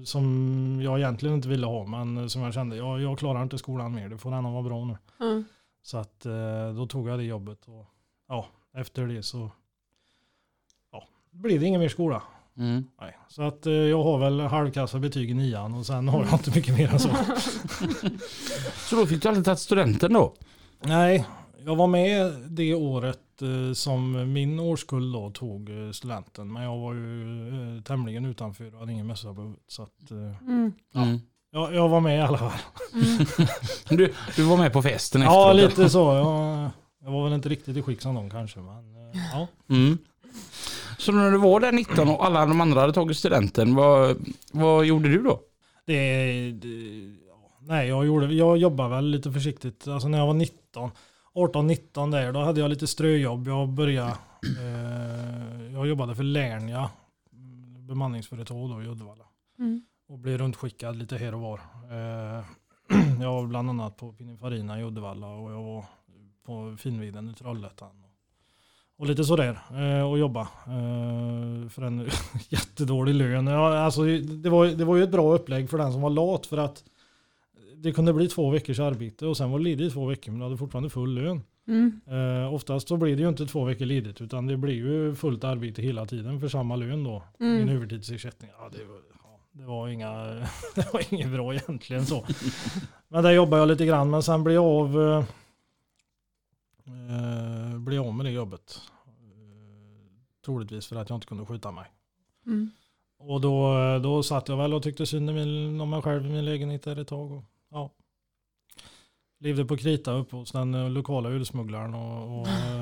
[0.05, 3.95] som jag egentligen inte ville ha men som jag kände, jag, jag klarar inte skolan
[3.95, 4.97] mer, det får ändå vara bra nu.
[5.19, 5.43] Ja.
[5.81, 7.85] Så att eh, då tog jag det jobbet och
[8.27, 9.51] ja, efter det så
[10.91, 12.23] ja, blir det ingen mer skola.
[12.57, 12.83] Mm.
[13.01, 13.17] Nej.
[13.29, 16.51] Så att eh, jag har väl halvkassa betyg i nian och sen har jag inte
[16.55, 17.09] mycket mer än så.
[18.89, 20.33] Så då fick du aldrig tagit studenten då?
[20.83, 21.25] Nej,
[21.65, 26.53] jag var med det året eh, som min årskull då tog eh, studenten.
[26.53, 29.63] Men jag var ju eh, tämligen utanför och hade ingen mössa på huvudet.
[29.67, 30.73] Så att, eh, Mm.
[30.93, 31.01] Ja.
[31.03, 31.19] Mm.
[31.51, 32.51] jag, jag var med i alla fall.
[33.89, 35.77] Du, du var med på festen Ja, efteråt?
[35.77, 35.99] lite så.
[36.13, 36.69] Jag,
[37.03, 38.59] jag var väl inte riktigt i skick som de kanske.
[38.59, 39.47] Men, eh, ja.
[39.69, 39.97] Mm.
[41.01, 44.17] Så när du var där 19 och alla de andra hade tagit studenten, vad,
[44.51, 45.39] vad gjorde du då?
[45.85, 47.13] Det, det,
[47.59, 49.87] nej, jag, gjorde, jag jobbade väl lite försiktigt.
[49.87, 50.91] Alltså när jag var 19,
[51.33, 53.47] 18-19 där, då hade jag lite ströjobb.
[53.47, 54.11] Jag började,
[54.59, 56.89] eh, jag jobbade för Lernia,
[57.33, 59.25] mm, bemanningsföretag då i Uddevalla.
[59.59, 59.85] Mm.
[60.09, 61.59] Och blev runtskickad lite här och var.
[61.91, 62.45] Eh,
[63.21, 65.85] jag var bland annat på Pininfarina i Uddevalla och jag var
[66.45, 68.11] på Finnviden i Trollhättan.
[69.01, 72.09] Och lite sådär eh, och jobba eh, för en
[72.49, 73.47] jättedålig lön.
[73.47, 76.45] Ja, alltså, det, var, det var ju ett bra upplägg för den som var lat
[76.45, 76.83] för att
[77.75, 80.45] det kunde bli två veckors arbete och sen var det ledigt två veckor men du
[80.45, 81.41] hade fortfarande full lön.
[81.67, 82.01] Mm.
[82.07, 85.43] Eh, oftast så blir det ju inte två veckor ledigt utan det blir ju fullt
[85.43, 87.23] arbete hela tiden för samma lön då.
[87.39, 87.57] Mm.
[87.57, 88.51] Min övertidsersättning.
[88.59, 90.13] Ja, det, var, ja, det, var inga,
[90.75, 92.25] det var inget bra egentligen så.
[93.07, 95.23] men där jobbade jag lite grann men sen blev jag av, eh,
[96.87, 98.90] eh, blev av med det jobbet.
[100.45, 101.86] Troligtvis för att jag inte kunde skjuta mig.
[102.45, 102.71] Mm.
[103.19, 105.30] Och då, då satt jag väl och tyckte synd
[105.82, 107.32] om mig själv i min lägenhet där ett tag.
[107.32, 107.91] Och, ja.
[109.39, 111.93] Levde på krita uppe hos den lokala ölsmugglaren.
[111.93, 112.47] Och, och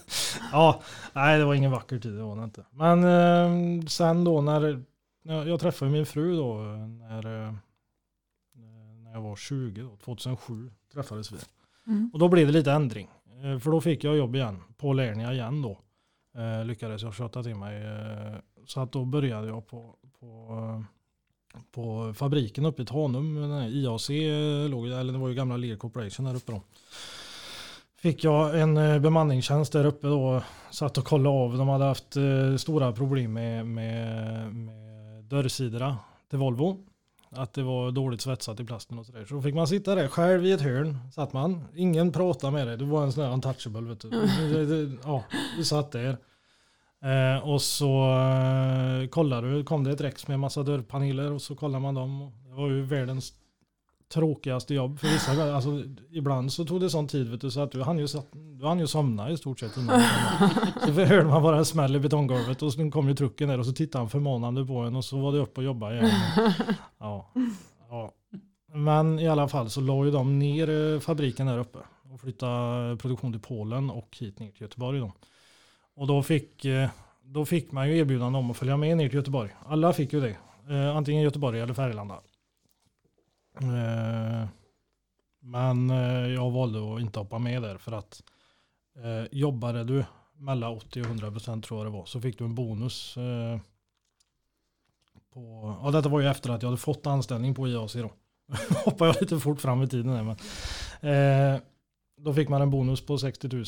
[0.52, 2.64] ja, nej det var ingen vacker tid det var det inte.
[2.70, 4.82] Men eh, sen då när,
[5.22, 6.54] när jag träffade min fru då
[6.86, 7.54] när, eh,
[9.02, 11.36] när jag var 20, då, 2007 träffades vi.
[11.86, 12.10] Mm.
[12.12, 13.10] Och då blev det lite ändring.
[13.42, 15.78] Eh, För då fick jag jobb igen, på Lernia igen då.
[16.38, 17.84] Eh, lyckades jag tjata till mig.
[17.84, 18.34] Eh,
[18.66, 20.80] så att då började jag på, på, eh,
[21.72, 23.38] på fabriken uppe i Tanum.
[23.62, 26.62] IAC eh, låg, eller det var ju gamla Lear Corporation där uppe då.
[27.96, 30.42] Fick jag en eh, bemanningstjänst där uppe då.
[30.70, 31.58] Satt och kollade av.
[31.58, 35.98] De hade haft eh, stora problem med, med, med dörrsidorna
[36.30, 36.86] till Volvo.
[37.36, 39.24] Att det var dåligt svetsat i plasten och sådär.
[39.24, 40.98] Så då fick man sitta där själv i ett hörn.
[41.12, 41.64] Satt man.
[41.76, 42.76] Ingen pratade med dig.
[42.78, 43.80] Du var en sån där untouchable.
[43.80, 44.10] Vet du.
[44.10, 45.24] Det- det- ja,
[45.56, 46.16] du satt där.
[47.04, 49.64] Eh, och så eh, kollade du.
[49.64, 52.32] Kom det ett rex med massa dörrpaneler och så kollade man dem.
[52.48, 53.32] Det var ju världens
[54.14, 55.54] tråkigaste jobb för vissa.
[55.54, 58.66] Alltså, ibland så tog det sån tid vet du, så att du hann ju, du
[58.66, 60.00] hann ju somna i stort sett innan.
[60.86, 63.66] så hörde man bara en smäll i betonggolvet och så kom ju trucken där och
[63.66, 66.10] så tittade han förmanande på en och så var det upp och jobba igen.
[66.98, 67.30] Ja.
[67.90, 68.12] Ja.
[68.74, 71.78] Men i alla fall så la ju de ner eh, fabriken där uppe
[72.12, 75.00] och flyttade produktion till Polen och hit ner till Göteborg.
[75.00, 75.12] Då.
[75.96, 76.88] Och då fick, eh,
[77.22, 79.50] då fick man ju erbjudande om att följa med ner till Göteborg.
[79.66, 80.36] Alla fick ju det.
[80.70, 82.20] Eh, antingen Göteborg eller Färgelanda.
[83.60, 84.48] Eh,
[85.40, 88.22] men eh, jag valde att inte hoppa med där för att
[88.96, 90.04] eh, jobbade du
[90.36, 93.16] mellan 80 och 100 procent tror jag det var så fick du en bonus.
[93.16, 93.58] Eh,
[95.32, 98.10] på, ja, detta var ju efter att jag hade fått anställning på IAC då.
[98.84, 100.36] Hoppar jag lite fort fram i tiden men
[101.10, 101.60] eh,
[102.16, 103.64] då fick man en bonus på 60 000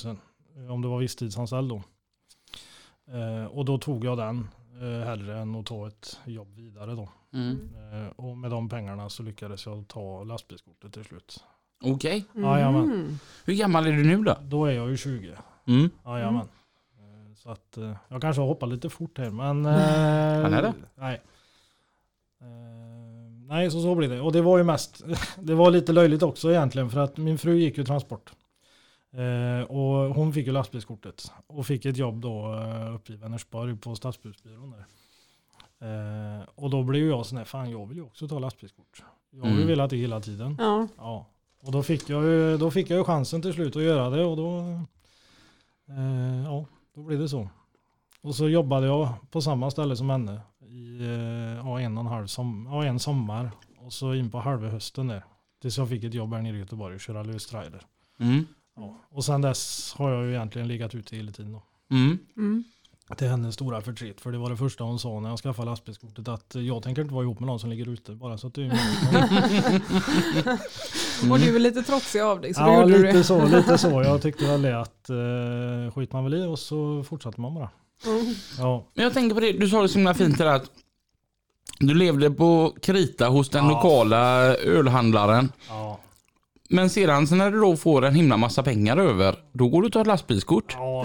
[0.56, 1.82] eh, om det var visstidsanställd då.
[3.12, 4.48] Eh, och då tog jag den
[4.80, 7.08] eh, hellre än att ta ett jobb vidare då.
[7.36, 7.68] Mm.
[7.92, 11.44] Eh, och med de pengarna så lyckades jag ta lastbilskortet till slut.
[11.84, 12.24] Okej.
[12.34, 12.84] Jajamän.
[12.84, 13.18] Mm.
[13.44, 14.36] Hur gammal är du nu då?
[14.42, 15.36] Då är jag ju 20.
[15.66, 15.90] Mm.
[16.04, 16.40] Jajamän.
[16.98, 19.64] Eh, Så att eh, jag kanske har hoppat lite fort här men...
[20.44, 20.74] Han är det.
[20.94, 21.22] Nej.
[22.40, 22.46] Eh,
[23.48, 24.20] nej så så blir det.
[24.20, 25.04] Och det var ju mest,
[25.38, 28.32] det var lite löjligt också egentligen för att min fru gick ju transport.
[29.12, 33.76] Eh, och hon fick ju lastbilskortet och fick ett jobb då eh, uppe i Vänersborg
[33.76, 34.84] på Stadsbussbyrån där.
[35.80, 39.04] Eh, och då blev jag sån här, fan jag vill ju också ta lastbilskort.
[39.30, 39.66] Jag har ju Mm.
[39.66, 40.56] velat det hela tiden.
[40.58, 40.88] Ja.
[40.96, 41.26] Ja,
[41.62, 44.24] och då fick jag ju, då fick jag ju chansen till slut att göra det
[44.24, 44.58] och då,
[45.88, 47.48] eh, ja, då blev det så.
[48.20, 51.08] Och så jobbade jag på samma ställe som henne i eh,
[51.56, 55.06] ja, en och en halv som, ja, en sommar och så in på halva hösten
[55.08, 55.24] där.
[55.62, 57.82] Tills jag fick ett jobb här nere i Göteborg och köra lös trailer.
[58.18, 58.46] Mm.
[58.76, 58.96] Ja.
[59.08, 61.62] Och sen dess har jag ju egentligen legat ute hela tiden då.
[61.90, 62.18] Mm.
[62.36, 62.64] Mm.
[63.16, 64.20] Till hennes stora förtret.
[64.20, 66.28] För det var det första hon sa när jag skaffade lastbilskortet.
[66.28, 68.12] Att jag tänker inte vara ihop med någon som ligger ute.
[68.12, 69.80] Bara så att du är med.
[71.30, 73.24] Och du är lite trotsig av dig så Ja, gjorde du lite det.
[73.24, 73.88] så, lite så.
[74.02, 77.70] Jag tyckte väl det att uh, skit man väl i och så fortsatte man bara.
[78.06, 78.34] Mm.
[78.58, 80.64] Ja, Men jag tänker på det, du sa det så himla fint där att
[81.78, 83.70] du levde på krita hos den Ja.
[83.70, 85.52] lokala ölhandlaren.
[85.68, 85.98] ja,
[86.68, 89.86] Men sedan så när du då får en himla massa pengar över, då går du
[89.86, 90.76] och tar ett lastbilskort.
[90.78, 91.04] ja,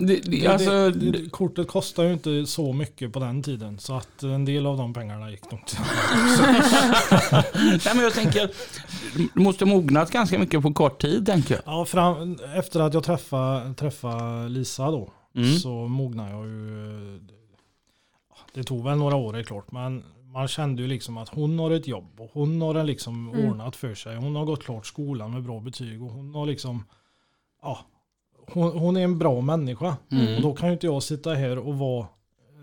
[0.00, 0.20] det, ja.
[0.24, 3.78] Det, alltså, det, det, kortet kostar ju inte så mycket på den tiden.
[3.78, 5.78] Så att en del av de pengarna gick nog till.
[7.54, 8.50] nej, men jag tänker,
[9.34, 11.62] du måste ha mognat ganska mycket på kort tid tänker jag.
[11.66, 15.12] Ja, fram, efter att jag träffade, träffade Lisa då.
[15.36, 15.58] Mm.
[15.58, 17.20] Så mognade jag ju.
[18.54, 19.72] Det tog väl några år är klart.
[19.72, 22.20] Men man kände ju liksom att hon har ett jobb.
[22.20, 23.50] Och hon har det liksom Mm.
[23.50, 24.16] ordnat för sig.
[24.16, 26.02] Hon har gått klart skolan med bra betyg.
[26.02, 26.84] Och hon har liksom.
[27.62, 27.78] Ja.
[28.52, 29.96] Hon, hon är en bra människa.
[30.10, 30.36] Mm.
[30.36, 32.06] Och då kan ju inte jag sitta här och vara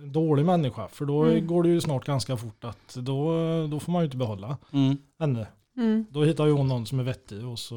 [0.03, 0.87] en dålig människa.
[0.87, 1.47] För då Mm.
[1.47, 3.33] går det ju snart ganska fort att då,
[3.67, 4.97] då får man ju inte behålla Mm.
[5.19, 5.47] henne.
[5.77, 6.05] Mm.
[6.09, 7.75] Då hittar ju hon någon som är vettig och så...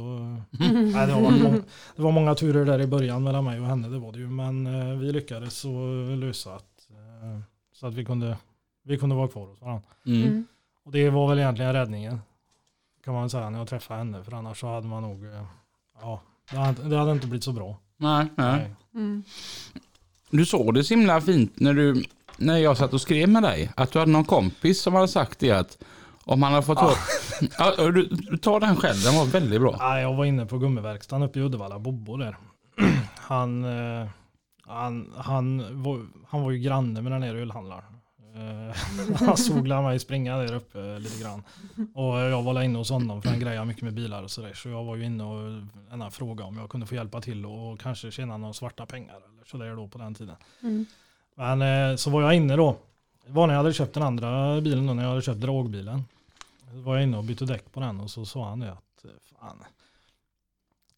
[0.58, 1.62] Nej, det, var många,
[1.96, 4.28] det var många turer där i början mellan mig och henne, det var det ju.
[4.28, 5.68] Men eh, vi lyckades så
[6.20, 7.40] lösa att, eh,
[7.72, 8.36] så att vi kunde,
[8.84, 9.88] vi kunde vara kvar hos varandra.
[10.06, 10.22] Mm.
[10.22, 10.46] Mm.
[10.84, 12.20] Och det var väl egentligen räddningen.
[13.04, 14.24] Kan man säga när jag träffade henne.
[14.24, 15.44] För annars så hade man nog, eh,
[16.00, 16.20] ja,
[16.50, 17.78] det hade, det hade inte blivit så bra.
[17.96, 18.56] Nej, nej.
[18.56, 18.74] Nej.
[18.94, 19.22] Mm.
[20.30, 22.04] Du såg det så himla fint när, du,
[22.36, 23.70] när jag satt och skrev med dig.
[23.76, 25.78] Att du hade någon kompis som hade sagt det att
[26.24, 26.94] om han hade fått Ah.
[27.58, 29.76] ja, du, du tar den själv, den var väldigt bra.
[29.80, 32.36] Nej, jag var inne på gummiverkstaden uppe i Uddevalla, Bobbo där.
[33.16, 34.08] Han, eh,
[34.66, 37.93] han, han, var, han var ju granne med den här ölhandlaren.
[38.34, 38.76] Eh,
[39.26, 41.42] han såg mig springa där uppe lite grann.
[41.94, 44.52] Och jag var inne hos honom för han grejar mycket med bilar och sådär.
[44.54, 47.80] Så jag var ju inne och en fråga om jag kunde få hjälpa till och
[47.80, 50.36] kanske tjäna några svarta pengar eller sådär då på den tiden.
[50.62, 50.86] Mm.
[51.34, 52.76] Men eh, så var jag inne då.
[53.26, 56.04] Det var när jag hade köpt den andra bilen då, när jag hade köpt dragbilen.
[56.70, 59.04] Så var jag inne och bytte däck på den och så sa han det att
[59.04, 59.64] eh, fan.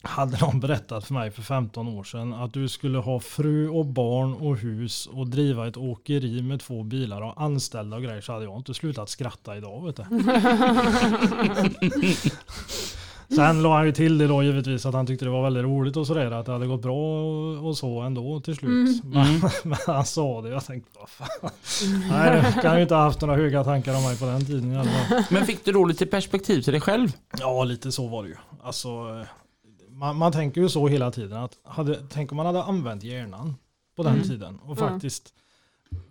[0.03, 3.87] Hade någon berättat för mig för 15 år sedan att du skulle ha fru och
[3.87, 8.33] barn och hus och driva ett åkeri med två bilar och anställda och grejer så
[8.33, 10.05] hade jag inte slutat skratta idag vet du.
[13.35, 15.97] Sen la han ju till det då givetvis att han tyckte det var väldigt roligt
[15.97, 17.23] och sådär att det hade gått bra
[17.61, 19.05] och, så ändå till slut.
[19.05, 21.51] Men, men han sa det och jag tänkte vad fan.
[22.11, 24.89] Nej, det kan ju inte ha haft några höga tankar om mig på den tiden.
[25.31, 27.13] Men fick du då lite perspektiv till dig själv?
[27.39, 28.37] Ja, lite så var det ju.
[28.63, 28.89] Alltså,
[29.97, 33.55] man, man tänker ju så hela tiden att hade, tänk om man hade använt hjärnan
[33.97, 34.29] på den Mm.
[34.29, 34.89] tiden och Ja.
[34.89, 35.35] faktiskt,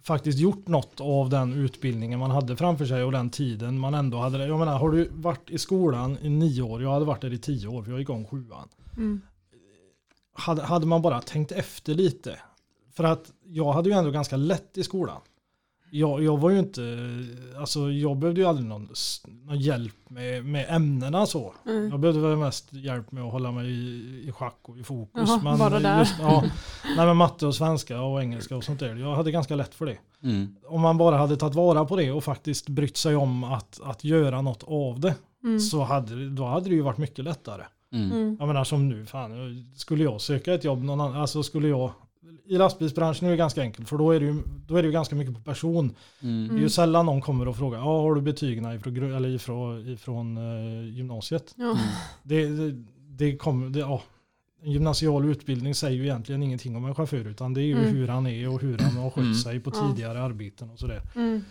[0.04, 4.18] faktiskt gjort något av den utbildningen man hade framför sig och den tiden man ändå
[4.18, 4.48] hade.
[4.48, 7.38] Jag menar, har du varit i skolan i nio år, jag hade varit där i
[7.38, 8.70] tio år för jag gick om sjuan.
[8.98, 9.22] Mm.
[10.34, 12.40] Hade, hade man bara tänkt efter lite.
[12.94, 15.22] För att jag hade ju ändå ganska lätt i skolan.
[15.92, 16.82] Jag, jag var ju inte,
[17.60, 18.90] alltså jag behövde ju aldrig någon,
[19.46, 21.54] någon hjälp med, med ämnena så.
[21.66, 21.90] Mm.
[21.90, 25.30] Jag behövde väl mest hjälp med att hålla mig i, i schack och i fokus.
[25.44, 26.00] Jaha, bara där.
[26.00, 26.44] Just, ja,
[26.98, 28.96] nej, men matte och svenska och engelska och sånt där.
[28.96, 29.98] Jag hade ganska lätt för det.
[30.24, 30.56] Mm.
[30.68, 34.04] Om man bara hade tagit vara på det och faktiskt brytt sig om att, att
[34.04, 35.16] göra något av det.
[35.44, 35.60] Mm.
[35.60, 37.64] Så hade, det- då hade det ju varit mycket lättare.
[37.94, 38.12] Mm.
[38.12, 38.38] Mm.
[38.40, 39.32] Jag menar som nu, fan,
[39.76, 41.92] skulle jag söka ett jobb någon annan, alltså skulle jag,
[42.48, 44.92] i lastbilsbranschen är det ganska enkelt för då är det ju, då är det ju
[44.92, 45.96] ganska mycket på person.
[46.22, 46.48] Mm.
[46.48, 49.88] Det är ju sällan någon kommer och frågar, ja har du betygen ifrån, eller ifrån,
[49.90, 51.54] ifrån eh, gymnasiet?
[51.58, 51.78] Ja.
[52.24, 54.02] Det, det, det kommer, det, ja.
[54.62, 57.96] En gymnasial utbildning säger ju egentligen ingenting om en chaufför utan det är ju Mm.
[57.96, 59.34] hur han är och hur han har skött Mm.
[59.36, 59.88] sig på Ja.
[59.90, 61.02] tidigare arbeten och sådär.
[61.16, 61.42] Mm.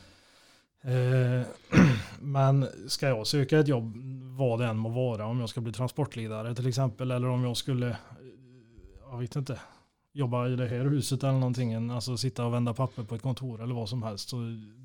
[0.84, 1.46] Eh,
[2.20, 3.96] men ska jag söka ett jobb,
[4.38, 7.56] vad det än må vara, om jag ska bli transportledare till exempel, eller om jag
[7.56, 7.96] skulle, eh,
[9.10, 9.58] jag vet inte,
[10.14, 13.62] jobba i det här huset eller någonting, alltså sitta och vända papper på ett kontor
[13.62, 14.36] eller vad som helst, så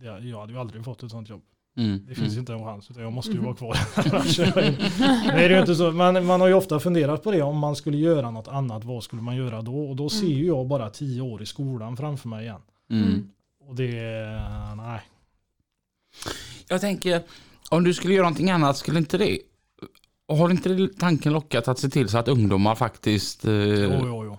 [0.01, 1.41] det, jag hade ju aldrig fått ett sånt jobb.
[1.77, 2.05] Mm.
[2.07, 3.77] Det finns ju inte en chans, utan jag måste ju vara kvar.
[3.97, 4.15] Mm.
[4.15, 4.77] Är jag in-
[5.25, 7.97] det är inte så, men man har ju ofta funderat på det, om man skulle
[7.97, 9.89] göra något annat, vad skulle man göra då?
[9.89, 12.61] Och då ser ju jag bara tio år i skolan framför mig igen.
[12.91, 13.29] Mm.
[13.67, 14.01] Och det,
[14.77, 15.01] nej.
[16.69, 17.21] Jag tänker,
[17.69, 19.39] om du skulle göra någonting annat, skulle inte det...
[20.27, 24.37] Har inte tanken lockat att se till så att ungdomar faktiskt eh, Jo, jo, jo.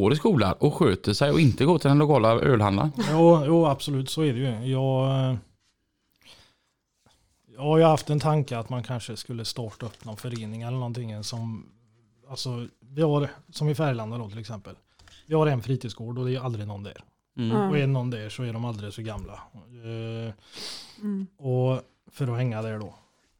[0.00, 2.92] Går i skolan och sköter sig och inte går till den lokala ölhandlaren?
[3.10, 4.70] Jo, jo, absolut så är det ju.
[4.72, 5.36] Jag, eh,
[7.54, 10.78] jag har ju haft en tanke att man kanske skulle starta upp någon förening eller
[10.78, 11.66] någonting som,
[12.28, 14.74] alltså, vi har, som i Färgelanda då till exempel.
[15.26, 16.96] Vi har en fritidsgård och det är aldrig någon där.
[17.38, 17.56] Mm.
[17.70, 19.32] Och är någon där så är de alldeles för gamla.
[19.54, 20.32] Eh,
[21.00, 21.26] Mm.
[21.38, 21.80] och
[22.12, 22.94] för att hänga där då.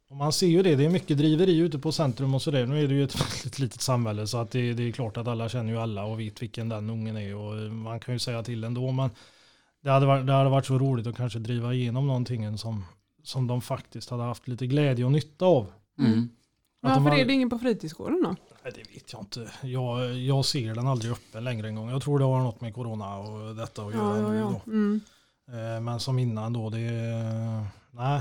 [0.08, 2.66] Och man ser ju det, det är mycket driveri ute på centrum och sådär.
[2.66, 5.28] Nu är det ju ett väldigt litet samhälle så att det, det är klart att
[5.28, 8.42] alla känner ju alla och vet vilken den ungen är och man kan ju säga
[8.42, 8.92] till ändå.
[8.92, 9.10] Men
[9.82, 12.84] det hade varit, det hade varit så roligt att kanske driva igenom någonting som,
[13.22, 15.72] som de faktiskt hade haft lite glädje och nytta av.
[15.98, 16.28] Mm.
[16.82, 18.34] Att de Varför hade- är det ingen på fritidsgården då?
[18.64, 19.50] Nej, det vet jag inte.
[19.62, 21.90] Jag, jag ser den aldrig öppen längre en gång.
[21.90, 24.60] Jag tror det har något med corona och detta att göra Ja, ja, nu ja.
[24.64, 24.70] då.
[24.70, 25.00] Mm.
[25.48, 26.78] Eh, Men som innan då, det...
[27.90, 28.20] Nej,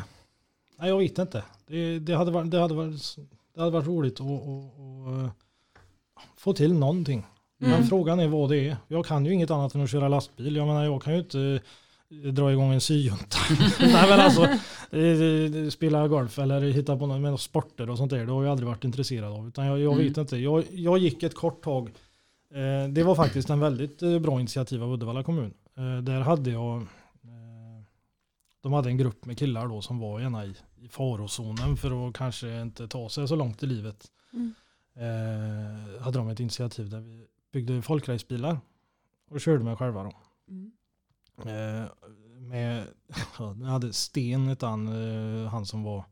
[0.79, 1.43] nej jag vet inte.
[1.67, 3.15] Det, det, hade, varit, det, hade, varit,
[3.55, 7.25] det hade varit roligt att, att, att få till någonting.
[7.57, 7.87] Men Mm.
[7.87, 8.77] frågan är vad det är.
[8.87, 10.55] Jag kan ju inget annat än att köra lastbil.
[10.55, 11.59] Jag menar jag kan ju inte
[12.23, 13.37] eh, dra igång en syjunta.
[13.79, 14.43] Nej men alltså
[14.97, 18.25] eh, spela golf eller hitta på något med några sporter och sånt där.
[18.25, 19.47] Det har jag aldrig varit intresserad av.
[19.47, 20.07] Utan jag, jag Mm.
[20.07, 20.37] vet inte.
[20.37, 21.89] Jag, jag gick ett kort tag.
[22.53, 25.53] Eh, Det var faktiskt en väldigt eh, bra initiativ av Uddevalla kommun.
[25.77, 26.83] Eh, Där hade jag eh,
[28.65, 32.15] de hade en grupp med killar då som var gärna i, i farozonen för att
[32.15, 34.11] kanske inte ta sig så långt i livet.
[34.33, 34.53] Mm.
[34.95, 38.59] Eh, hade de ett initiativ där vi byggde folkracebilar
[39.29, 40.11] och körde med själva då.
[40.49, 40.71] Mm.
[41.37, 41.89] Eh,
[42.39, 42.87] med,
[43.39, 46.03] ja, vi hade Sten han, eh, han som var,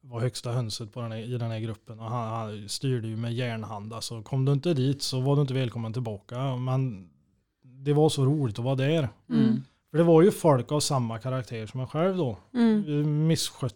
[0.00, 2.00] var högsta hönset på den här, i den här gruppen.
[2.00, 3.92] Och han, han styrde ju med järnhand.
[3.92, 6.56] Alltså, kom du inte dit så var du inte välkommen tillbaka.
[6.56, 7.10] Men
[7.62, 9.08] det var så roligt att vara där.
[9.28, 9.62] Mm.
[9.96, 12.38] För det var ju folk av samma karaktär som jag själv då.
[12.54, 12.84] Mm.
[12.88, 13.74] Eh, Misskött,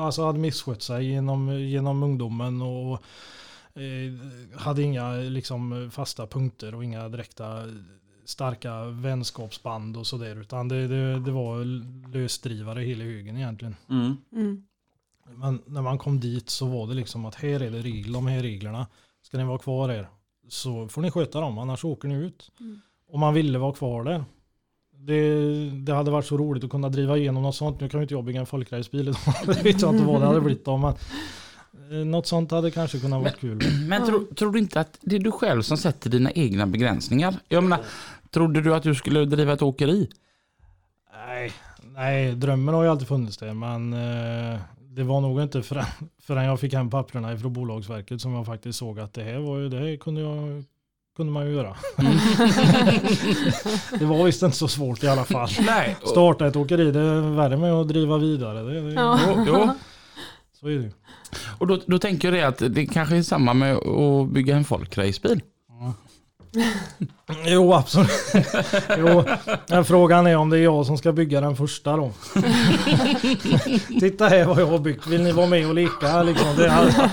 [0.00, 3.02] alltså hade misskött sig genom, genom ungdomen och
[3.74, 7.64] eh, hade inga liksom, fasta punkter och inga direkta
[8.24, 10.40] starka vänskapsband och sådär.
[10.40, 11.64] Utan det, det, det var
[12.12, 13.76] lösdrivare hela högen egentligen.
[13.88, 14.16] Mm.
[14.32, 14.66] Mm.
[15.34, 18.26] Men när man kom dit så var det liksom att här är det regler, de
[18.26, 18.86] här reglerna.
[19.22, 20.08] Ska ni vara kvar här
[20.48, 22.50] så får ni sköta dem, annars åker ni ut.
[22.60, 22.80] Mm.
[23.08, 24.24] Om man ville vara kvar där.
[25.06, 27.80] Det, det hade varit så roligt att kunna driva igenom något sånt.
[27.80, 29.16] Nu kan ju inte jag bygga en folkracebil idag.
[29.46, 30.80] Det vet jag inte vad det hade blivit av.
[30.80, 30.94] Men
[31.90, 33.62] eh, något sånt hade kanske kunnat vara kul.
[33.88, 37.34] Men tro, tror du inte att det är du själv som sätter dina egna begränsningar?
[37.48, 37.80] Jag menar,
[38.30, 40.10] trodde du att du skulle driva ett åkeri?
[41.26, 41.52] Nej,
[41.94, 43.54] nej, drömmen har ju alltid funnits där.
[43.54, 45.84] Men eh, det var nog inte förrän,
[46.22, 49.58] förrän jag fick hem papperna från Bolagsverket som jag faktiskt såg att det här var
[49.58, 50.64] ju, det här kunde jag
[51.16, 51.76] kunde man ju göra.
[53.98, 55.50] det var visst inte så svårt i alla fall.
[55.66, 55.96] Nej.
[56.04, 58.62] Starta ett åkeri, det är värre med att driva vidare.
[58.62, 59.18] Det, det, Ja.
[59.26, 59.68] Jo, jo.
[60.60, 60.90] Så är det.
[61.58, 64.64] Och då, då tänker jag det att det kanske är samma med att bygga en
[64.64, 65.42] folkracebil.
[67.46, 68.10] Jo, absolut.
[68.98, 69.24] jo,
[69.84, 72.12] frågan är om det är jag som ska bygga den första då.
[74.00, 75.06] Titta här vad jag har byggt.
[75.06, 76.22] Vill ni vara med och leka?
[76.22, 77.10] Liksom, det hade...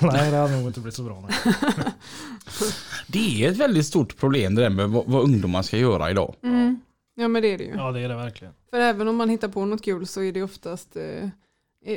[0.00, 1.28] nej, det hade nog inte blivit så bra.
[3.06, 6.34] Det är ett väldigt stort problem det där med vad, vad ungdomar ska göra idag.
[6.42, 6.80] Mm.
[7.14, 7.74] Ja men det är det ju.
[7.74, 8.54] Ja, det är det verkligen.
[8.70, 11.28] För även om man hittar på något kul så är det oftast, eh,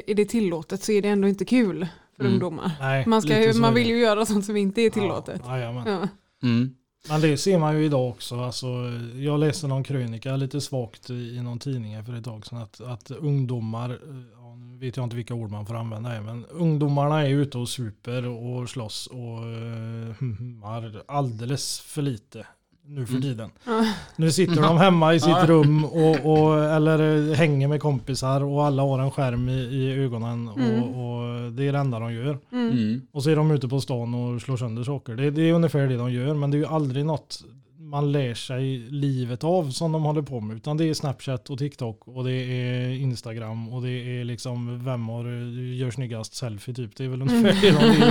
[0.08, 2.34] är det tillåtet så är det ändå inte kul för Mm.
[2.34, 2.72] ungdomar.
[2.80, 5.42] Nej, Man, ska, man vill ju göra sånt som inte är tillåtet.
[5.46, 5.60] Ja.
[5.60, 6.08] Ja.
[6.44, 6.76] Mm.
[7.10, 8.40] Men det ser man ju idag också.
[8.40, 8.68] Alltså,
[9.16, 12.58] jag läste någon krönika lite svagt i någon tidning för ett tag sedan.
[12.58, 16.22] Att, att ungdomar, eh, ja, nu vet jag inte vilka ord man får använda här,
[16.22, 22.46] men ungdomarna är ute och super och slåss och uh, hummar alldeles för lite
[22.90, 23.22] nu för Mm.
[23.22, 23.50] tiden.
[23.66, 23.86] Ja.
[24.16, 28.66] Nu sitter de hemma i sitt rum och, och, eller eh, hänger med kompisar och
[28.66, 30.84] alla har en skärm i, i ögonen Mm.
[30.84, 32.38] och, och det är det enda de gör.
[32.52, 32.70] Mm.
[32.72, 33.02] Mm.
[33.12, 35.16] Och så är de ute på stan och slår sönder saker.
[35.16, 37.44] Det, det är ungefär det de gör, men det är ju aldrig något
[37.90, 40.58] man lär sig livet av som de håller på med.
[40.58, 45.10] Utan det är Snapchat och TikTok och det är Instagram och det är liksom vem
[45.10, 45.26] har,
[45.74, 46.96] gör snyggast selfie typ.
[46.96, 48.02] Det är väl ungefär det de vill.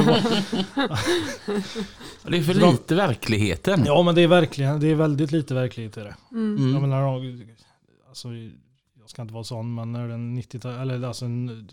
[2.22, 3.82] Det är för lite verkligheten.
[3.86, 6.16] Ja men det är verkligen, det är väldigt lite verklighet i det.
[6.30, 6.56] Mm.
[6.56, 6.72] Mm.
[6.72, 7.22] Jag menar,
[8.08, 8.28] alltså,
[9.00, 11.68] jag ska inte vara sån, men när den 90 eller alltså en,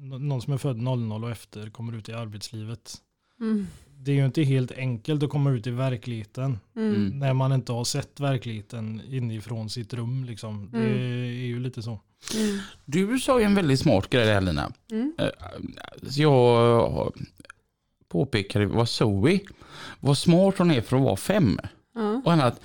[0.00, 2.94] någon som är född 00 och efter kommer ut i arbetslivet.
[3.40, 3.66] Mm.
[4.04, 6.94] Det är ju inte helt enkelt att komma ut i verkligheten Mm.
[6.94, 7.18] Mm.
[7.18, 10.24] när man inte har sett verkligheten inifrån sitt rum.
[10.24, 10.68] Liksom.
[10.72, 10.98] Det Mm.
[11.22, 12.00] är ju lite så.
[12.34, 12.58] Mm.
[12.84, 14.72] Du sa ju en väldigt smart grej där Lina.
[14.90, 15.12] Mm.
[15.18, 15.28] Eh,
[16.10, 17.12] så Jag
[18.08, 19.40] påpekade vad Zoe,
[20.00, 21.58] vad smart hon är för att vara fem.
[21.94, 22.22] Ja.
[22.24, 22.60] Och annat,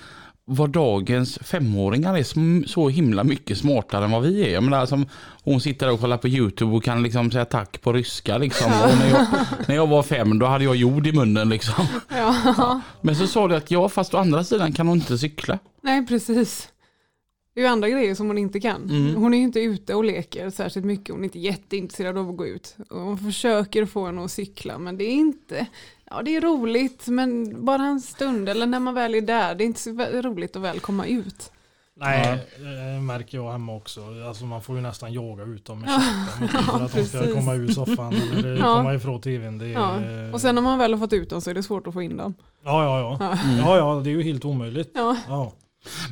[0.50, 4.54] vad dagens femåringar är så himla mycket smartare än vad vi är.
[4.54, 5.06] Jag menar, som
[5.44, 8.38] hon sitter där och kollar på YouTube och kan liksom säga tack på ryska.
[8.38, 8.72] Liksom.
[8.72, 9.26] När, jag,
[9.68, 11.50] när jag var fem då hade jag jord i munnen.
[11.50, 11.86] Liksom.
[12.10, 12.82] Ja.
[13.02, 15.60] Men så sa du att ja, fast å andra sidan kan hon inte cykla.
[15.82, 16.70] Nej precis.
[17.54, 18.90] Det är ju andra grejer som hon inte kan.
[18.90, 19.16] Mm.
[19.16, 21.10] Hon är ju inte ute och leker särskilt mycket.
[21.10, 22.76] Hon är inte jätteintresserad av att gå ut.
[22.90, 25.68] Och hon försöker få henne att cykla men det är inte,
[26.10, 29.56] ja det är roligt men bara en stund eller när man väl är där.
[29.56, 29.90] Det är inte så
[30.22, 31.52] roligt att väl komma ut.
[32.02, 34.02] Nej, det märker jag hemma också.
[34.28, 37.54] Alltså man får ju nästan jaga ut dem med käppen för att de ska komma
[37.56, 38.76] ur soffan eller Ja.
[38.76, 39.58] komma ifrån tvn.
[39.58, 39.94] Det är, Ja.
[40.34, 42.02] Och sen när man väl har fått ut dem så är det svårt att få
[42.02, 42.34] in dem.
[42.64, 43.18] ja, ja, ja.
[43.20, 43.38] Ja.
[43.58, 44.92] Ja, ja, det är ju helt omöjligt.
[44.96, 45.52] Ja, Ja.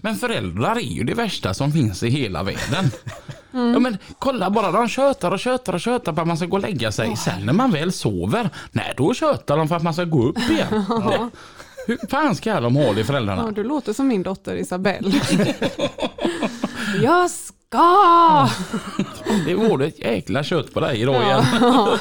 [0.04, 2.92] Men föräldrar är ju det värsta som finns i hela världen.
[3.52, 6.56] Ja, men kolla bara, de tjötar och tjötar och tjötar på att man ska gå
[6.56, 7.16] och lägga sig.
[7.16, 10.50] Sen när man väl sover, nej då tjötar de för att man ska gå upp
[10.50, 10.86] igen.
[10.90, 11.30] ja.
[11.88, 13.44] Hur fan ska de ha det föräldrarna?
[13.46, 15.22] ja, du låter som min dotter Isabelle.
[17.04, 18.50] Jag ska!
[19.46, 21.44] Det vore ett jäkla kött på dig idag igen.
[21.62, 21.98] Ja.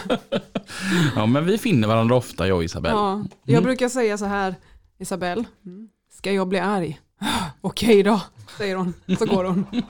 [1.16, 2.96] Ja men vi finner varandra ofta jag och Isabelle.
[2.96, 3.24] Ja.
[3.44, 4.54] Jag brukar säga så här,
[4.98, 5.88] Isabelle, mm,
[6.18, 7.00] ska jag bli arg?
[7.60, 8.20] Okej då,
[8.58, 8.94] säger hon.
[9.18, 9.66] Så går hon.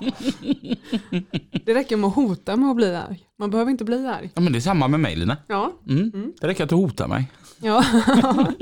[1.65, 3.21] Det räcker med att hota med att bli arg.
[3.39, 4.31] Man behöver inte bli arg.
[4.35, 5.37] Ja men det är samma med mig Lina.
[5.47, 6.33] Ja, Mm.
[6.41, 7.31] Det räcker att du hotar mig.
[7.59, 7.85] ja.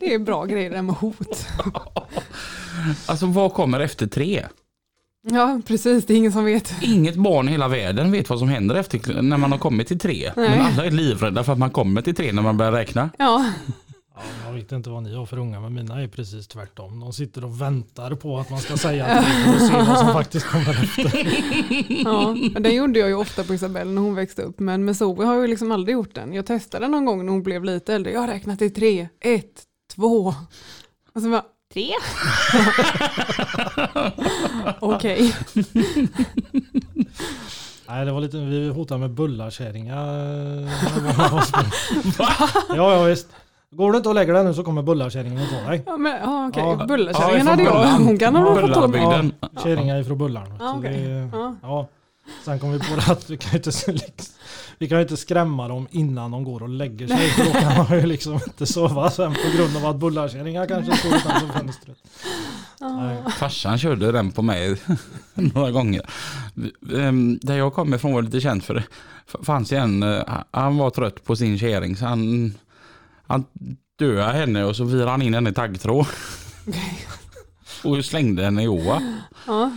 [0.00, 1.46] Det är bra grejer det där med hot.
[3.06, 4.46] Alltså vad kommer efter tre?
[5.30, 6.06] Ja, precis.
[6.06, 6.74] Det är ingen som vet.
[6.82, 9.98] Inget barn i hela världen vet vad som händer efter när man har kommit till
[9.98, 10.32] tre.
[10.36, 10.50] Nej.
[10.50, 13.10] Men alla är livrädda för att man kommer till tre när man börjar räkna.
[13.18, 13.44] Ja,
[14.20, 17.00] Ja, jag vet inte vad ni har för unga, men mina är precis tvärtom.
[17.00, 20.46] De sitter och väntar på att man ska säga dem och se vad som faktiskt
[20.46, 21.02] kommer efter.
[22.04, 22.36] ja.
[22.52, 24.58] Men den gjorde jag ju ofta på Isabelle när hon växte upp.
[24.58, 26.32] Men med Zoe har jag ju liksom aldrig gjort den.
[26.32, 28.12] Jag testade någon gång när hon blev lite äldre.
[28.12, 29.62] Jag har räknat till tre, ett,
[29.94, 30.34] två.
[31.14, 31.90] Och så bara, tre?
[34.80, 35.34] Okej.
[37.88, 40.06] Nej, det var lite, vi hotade med bullarkärringar.
[42.76, 43.28] ja, ja visst.
[43.72, 45.82] Går du inte och lägger dig nu så kommer bullarkärringen och ta dig.
[45.86, 46.62] Ja, men, ja, okej.
[46.78, 46.86] Ja.
[46.86, 47.86] Bullarkärringen Ja, hade jag.
[47.98, 49.00] Hon kan ha fått ta mig.
[49.40, 50.48] Ja, kärringar ifrån Bullarn.
[50.58, 50.92] Ja, Så okej.
[51.04, 51.56] det- Ja.
[51.62, 51.88] ja.
[52.44, 53.70] Sen kom vi på det att vi kan ju inte,
[54.78, 57.28] vi kan inte skrämma dem innan de går och lägger sig.
[57.30, 60.96] För då kan man ju liksom inte sova sen på grund av att bullarkärringar kanske
[60.96, 61.96] står utanför fönstret.
[62.80, 63.16] Nej.
[63.38, 64.76] Farsan körde den på mig
[65.34, 66.02] några gånger.
[66.98, 68.84] Ehm, Där jag kommer ifrån var lite känt för det
[69.44, 72.54] fanns en, eh, han var trött på sin kärring så han,
[73.30, 73.44] han
[73.98, 76.06] dödade henne och så virade han in henne i taggtråd.
[77.84, 79.02] och slängde henne i åa.
[79.46, 79.70] Ja.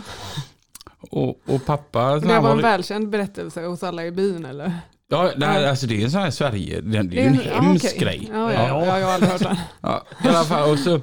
[1.10, 2.18] Och, och pappa...
[2.18, 4.72] Det var en välkänd berättelse hos alla i byn eller?
[5.08, 8.30] Ja, nej, alltså det är en sån här Sverige, det, det är en hemsk grej.
[8.32, 8.98] Ja, ja, ja.
[8.98, 9.56] jag har aldrig hört den.
[9.80, 11.00] Ja, i alla fall, och så,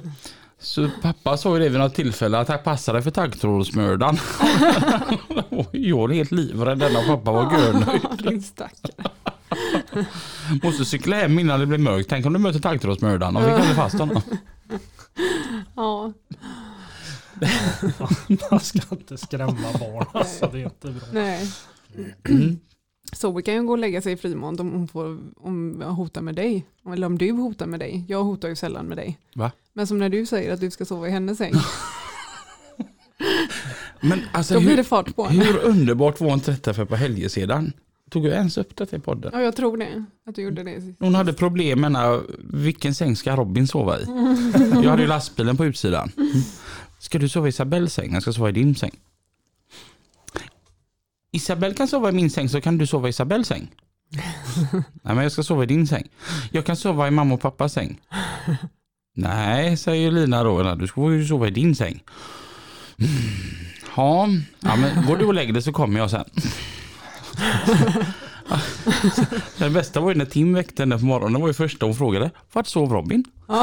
[0.58, 4.16] så pappa sa ju det vid något tillfälle att han passade för taggtrådsmördaren.
[5.72, 8.44] Jag var helt livrädd när pappa var görnöjd.
[10.62, 12.08] Måste cykla hem innan det blir mörkt.
[12.08, 14.22] Tänk om du möter taggtrådsmördaren och vi kan fast honom.
[15.76, 16.12] Ja,
[18.50, 21.02] Man ska inte skrämma barn alltså, det är inte bra.
[21.12, 21.52] nej.
[22.28, 22.58] Mm.
[23.12, 25.90] Så vi kan ju gå och lägga sig i frimån om hon får om jag
[25.90, 26.66] hotar med dig.
[26.92, 28.04] Eller om du hotar med dig.
[28.08, 29.18] Jag hotar ju sällan med dig.
[29.34, 29.50] Va?
[29.72, 31.52] Men som när du säger att du ska sova i hennes säng.
[34.00, 35.44] Men alltså Då blir hur, det fart på henne.
[35.44, 37.72] hur underbart var inte detta för på helger sedan?
[38.12, 39.30] Tog jag ens upp detta i podden?
[39.34, 40.04] Ja, jag tror det.
[40.26, 40.94] Att du gjorde det.
[40.98, 42.20] Hon hade problem med
[42.52, 44.02] vilken säng ska Robin sova i?
[44.82, 46.12] Jag hade ju lastbilen på utsidan.
[46.98, 48.12] Ska du sova i Isabells säng?
[48.12, 48.90] Jag ska sova i din säng.
[51.32, 53.70] Isabelle kan sova i min säng så kan du sova i Isabells säng.
[54.72, 56.08] Nej men jag ska sova i din säng.
[56.50, 58.00] Jag kan sova i mamma och pappas säng.
[59.14, 60.62] Nej, säger Lina då.
[60.62, 62.02] "Nej, Du ska ju sova i din säng.
[62.98, 63.10] Mm.
[63.96, 64.28] Ja,
[64.60, 66.24] ja men går du och lägger dig så kommer jag sen.
[69.58, 71.32] Det bästa var ju när Tim väckte henne på morgonen.
[71.32, 72.30] Det var ju första hon frågade.
[72.52, 73.24] Vart sov Robin?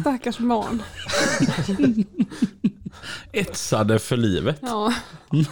[0.00, 0.82] Stackars barn.
[3.32, 4.58] Etsade för livet.
[4.62, 4.94] Ja.
[5.30, 5.44] Ja.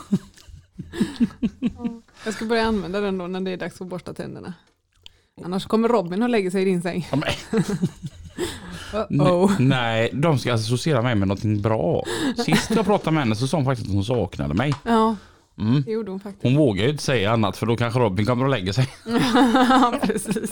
[2.25, 4.55] Jag ska börja använda den då när det är dags att borsta tänderna.
[5.45, 7.09] Annars kommer Robin och lägger sig i din säng.
[8.93, 9.51] Uh-oh.
[9.59, 12.05] Nej, de ska associera mig med någonting bra.
[12.45, 14.75] Sist jag pratade med henne så sa hon faktiskt att hon saknade mig.
[14.85, 15.17] Ja,
[15.59, 15.83] Mm.
[15.83, 16.43] det gjorde hon faktiskt.
[16.43, 18.89] Hon vågar ju inte säga annat för då kanske Robin kommer och lägger sig.
[19.69, 20.51] Ja, precis.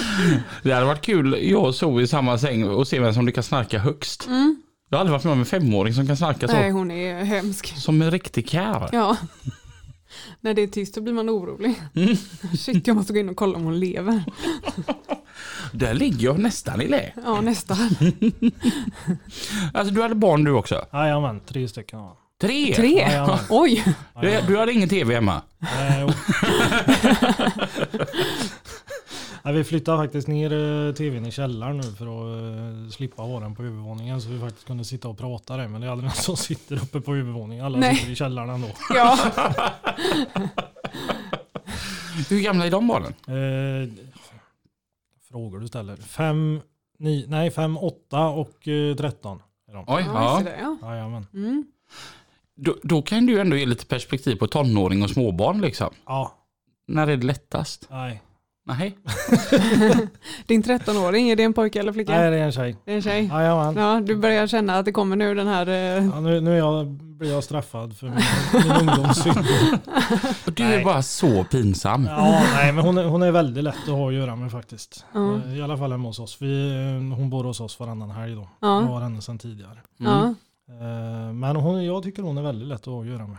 [0.62, 3.46] Det hade varit kul, jag och Zoe i samma säng och se vem som lyckas
[3.46, 4.28] snarka högst.
[4.90, 6.54] Jag har aldrig varit med om en femåring som kan snarka så.
[6.54, 7.66] Nej, hon är hemsk.
[7.76, 8.88] Som en riktig kär.
[8.92, 9.16] Ja.
[10.40, 11.82] När det är tyst så blir man orolig.
[11.94, 12.16] Mm.
[12.58, 14.24] Shit, jag måste gå in och kolla om hon lever.
[15.72, 17.12] Där ligger jag nästan i lä.
[17.24, 17.76] Ja, nästan.
[19.74, 20.86] Alltså du hade barn du också?
[20.92, 21.98] Jajamän, tre stycken.
[21.98, 22.16] Ja.
[22.40, 22.74] Tre?
[22.74, 22.98] Tre?
[22.98, 23.38] Jajamän.
[23.50, 23.84] Oj.
[24.20, 25.42] Du, du hade ingen tv hemma?
[25.58, 26.08] Nej, jo.
[29.46, 32.42] Nej, vi flyttade faktiskt ner eh, tvn i källaren nu för att
[32.86, 35.68] eh, slippa ha den på övervåningen så vi faktiskt kunde sitta och prata där.
[35.68, 37.64] Men det är aldrig någon som sitter uppe på övervåningen.
[37.64, 37.96] Alla Nej.
[37.96, 38.68] sitter i källaren ändå.
[38.94, 39.18] Ja.
[42.30, 43.14] Hur gamla är de barnen?
[43.26, 43.88] Eh,
[45.30, 45.96] frågor du ställer.
[45.96, 46.60] Fem,
[46.98, 49.42] ni, nej, 5, 8 och eh, 13.
[49.68, 49.84] Är de.
[49.88, 50.76] Oj, Ja, ja.
[50.80, 50.90] ja.
[50.94, 51.26] Jajamän.
[51.34, 51.66] Mm.
[52.56, 55.90] Då, då kan du ändå ge lite perspektiv på tonåring och småbarn liksom.
[56.06, 56.32] Ja,
[56.86, 57.86] När är det lättast?
[57.90, 58.22] nej.
[58.68, 58.98] Nej.
[60.46, 62.12] Din 13-åring, är det en pojke eller flicka?
[62.12, 62.76] Nej, det är en tjej.
[62.84, 63.26] Det är en tjej.
[63.26, 63.76] Jajamän.
[63.76, 65.66] Ja, du börjar känna att det kommer nu den här...
[65.68, 65.74] eh,
[66.14, 68.16] Ja, nu, nu är jag, blir jag straffad för min,
[68.62, 69.36] min ungdomssynd.
[70.46, 70.80] Och du Nej.
[70.80, 72.06] är bara så pinsam.
[72.06, 75.04] Ja, nej, men hon är, hon är väldigt lätt att ha att göra med faktiskt.
[75.14, 75.34] Ja.
[75.46, 76.36] Eh, I alla fall hemma hos oss.
[76.42, 78.48] Vi, eh, hon bor hos oss varannan helg då.
[78.60, 78.80] Ja.
[78.80, 79.78] Jag har henne sedan tidigare.
[79.96, 80.34] Ja,
[80.68, 83.36] Eh, Men hon, jag tycker hon är väldigt lätt att ha att göra med.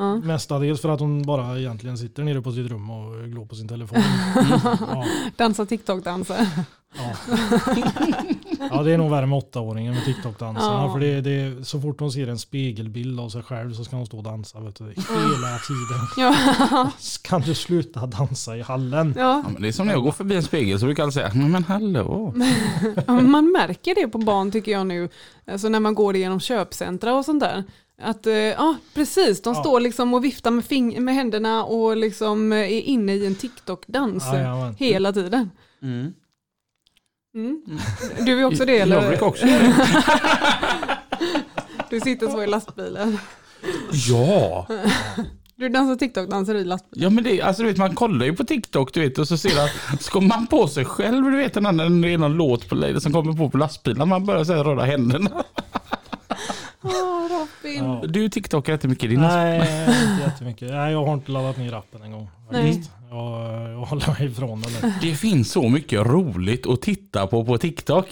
[0.00, 0.16] Ja.
[0.16, 3.68] Mestadels för att hon bara egentligen sitter nere på sitt rum och glor på sin
[3.68, 3.98] telefon.
[4.80, 5.04] Ja,
[5.36, 6.46] Dansa TikTok-danser.
[6.96, 7.12] ja.
[8.70, 10.82] ja, det är nog värre med åttaåringen med TikTok-danserna.
[10.86, 10.92] Ja.
[10.92, 14.06] För det, det så fort hon ser en spegelbild av sig själv så ska hon
[14.06, 16.06] stå och dansa vet du, hela tiden.
[16.16, 16.90] Ja.
[17.22, 19.14] Kan du sluta dansa i hallen?
[19.16, 19.42] Ja.
[19.44, 21.30] Ja, men det är som när jag går förbi en spegel så brukar alla säga,
[21.34, 22.34] "Men, hallå.
[23.06, 25.08] Man märker det på barn tycker jag nu,
[25.46, 27.64] alltså när man går igenom köpcentra och sånt där.
[28.02, 29.60] Att, eh, ja precis, de Ja.
[29.60, 33.34] står liksom och viftar med, fing- med händerna och liksom eh, är inne i en
[33.34, 34.74] TikTok-dans Jajamän.
[34.78, 35.50] hela tiden.
[35.82, 36.12] Mm.
[37.34, 37.62] Mm.
[38.26, 39.08] Du är också det Jag eller?
[39.08, 39.46] brukar också.
[41.90, 43.18] Du sitter så i lastbilen.
[44.08, 44.66] Ja.
[45.56, 47.02] Du dansar TikTok-danser i lastbilen.
[47.02, 49.36] Ja men det, alltså du vet man kollar ju på TikTok du vet och så
[49.36, 52.68] ser man, så kommer man på sig själv du vet när det är någon låt
[52.68, 54.08] på som kommer på på lastbilen.
[54.08, 55.44] Man börjar säga röra händerna.
[56.82, 56.90] Åh
[57.30, 57.84] Robin.
[57.84, 58.02] Ja.
[58.08, 59.20] Du TikTokar inte mycket din.
[59.20, 59.56] Nej,
[60.10, 60.70] inte jättemycket.
[60.70, 62.28] Nej, jag har inte laddat ner appen en gång.
[62.50, 62.82] Nej.
[63.10, 64.92] Jag, jag håller mig ifrån den.
[65.02, 68.06] Det finns så mycket roligt att titta på på TikTok.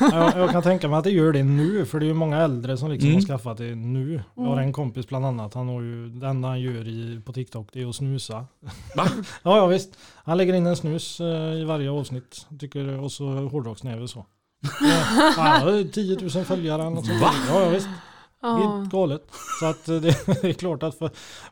[0.00, 2.38] Jag, jag kan tänka mig att det gör det nu, för det är ju många
[2.38, 3.20] äldre som liksom Mm.
[3.20, 4.22] har skaffat det nu.
[4.36, 7.32] Jag har en kompis bland annat, han har ju, det enda han gör i, på
[7.32, 8.46] TikTok det är att snusa.
[8.96, 9.08] Va?
[9.42, 9.90] Ja, ja visst.
[10.24, 11.26] Han lägger in en snus eh,
[11.60, 12.46] i varje avsnitt.
[12.60, 14.26] Tycker, och så hårdrocksnäve så.
[14.80, 15.02] Ja,
[15.42, 17.20] han har 10 000 följare eller något sånt.
[17.20, 17.30] Va?
[17.48, 17.88] Ja, ja visst.
[18.42, 18.56] Ja.
[18.56, 19.26] Helt galet.
[19.60, 20.98] Så att eh, det, det är klart att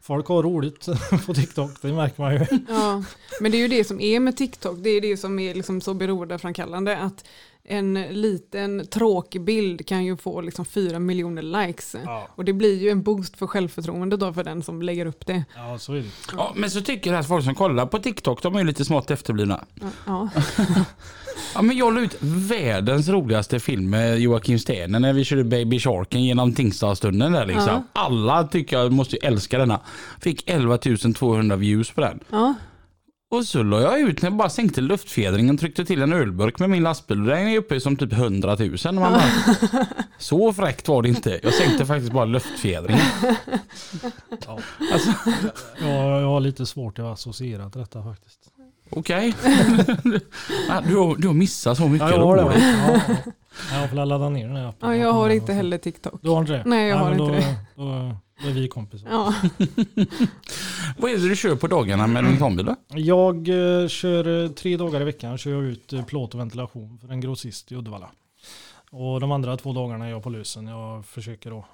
[0.02, 0.86] folk har roligt
[1.26, 2.46] på TikTok, det märker man ju.
[2.68, 3.02] Ja,
[3.40, 5.80] men det är ju det som är med TikTok, det är det som är liksom
[5.80, 7.24] så beroendeframkallande att
[7.64, 11.96] en liten tråkig bild kan ju få liksom fyra miljoner likes.
[12.04, 15.26] Ja, Och det blir ju en boost för självförtroendet då för den som lägger upp
[15.26, 15.44] det.
[15.56, 16.08] ja så är det.
[16.32, 18.84] Ja, men så tycker jag att folk som kollar på TikTok, de är ju lite
[18.84, 19.64] smått efterblivna.
[20.06, 20.28] Ja,
[21.54, 25.78] Ja, men jag la ut världens roligaste film med Joakim Sterner när vi körde Baby
[25.78, 27.66] Sharken genom Tingstadstunneln där liksom.
[27.68, 27.82] Ja.
[27.92, 29.80] Alla tycker jag måste älska denna.
[30.20, 30.78] Fick 11
[31.16, 32.20] 200 views på den.
[32.30, 32.54] ja.
[33.32, 36.58] Och så la jag ut när jag bara sänkte luftfjädringen och tryckte till en ölburk
[36.58, 37.20] med min lastbil.
[37.20, 38.70] Och den är uppe i som typ 100 000.
[38.84, 39.22] Och Man bara,
[40.18, 41.40] så fräckt var det inte.
[41.42, 43.06] Jag sänkte faktiskt bara luftfjädringen.
[44.46, 44.58] Ja.
[44.92, 45.10] Alltså,
[45.80, 48.49] Jag, jag har lite svårt att associera till detta faktiskt.
[48.90, 49.34] Okej.
[50.68, 52.42] Ja, du, har, du har missat så mycket Ja, jag har det.
[52.42, 52.58] roligt.
[52.62, 53.00] Ja,
[53.72, 53.80] ja.
[53.80, 54.88] Jag får ladda ner den här appen.
[54.90, 56.20] ja, jag har inte heller TikTok.
[56.22, 56.62] Du har inte det?
[56.66, 57.56] Nej, jag har men inte då, det.
[57.76, 59.08] Då, då är vi kompisar.
[59.10, 59.34] Ja.
[60.98, 62.76] Vad är det du kör på dagarna med din kambil då?
[62.88, 66.98] Jag eh, kör eh, tre dagar i veckan kör jag ut eh, plåt och ventilation
[66.98, 68.10] för en grossist i Uddevalla.
[68.90, 70.66] Och de andra två dagarna är jag på lösen.
[70.66, 71.64] Jag försöker då,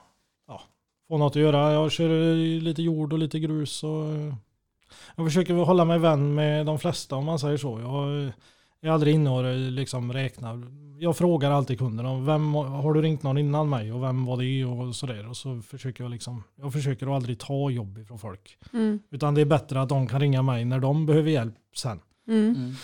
[0.48, 0.62] ja,
[1.08, 1.72] få något att göra.
[1.72, 3.82] Jag kör eh, lite jord och lite grus.
[3.84, 4.34] Och, eh,
[5.16, 7.80] jag försöker väl hålla mig vän med de flesta om man säger så.
[7.80, 8.32] Jag
[8.80, 10.62] är aldrig inne och eh, liksom räknar.
[10.98, 14.36] Jag frågar alltid kunderna om vem har du ringt någon innan mig och vem var
[14.36, 15.28] det och sådär.
[15.28, 18.58] Och så försöker jag liksom, jag försöker aldrig ta jobb ifrån folk.
[18.72, 19.00] Mm.
[19.10, 22.00] Utan det är bättre att de kan ringa mig när de behöver hjälp sen.
[22.28, 22.74] Mm.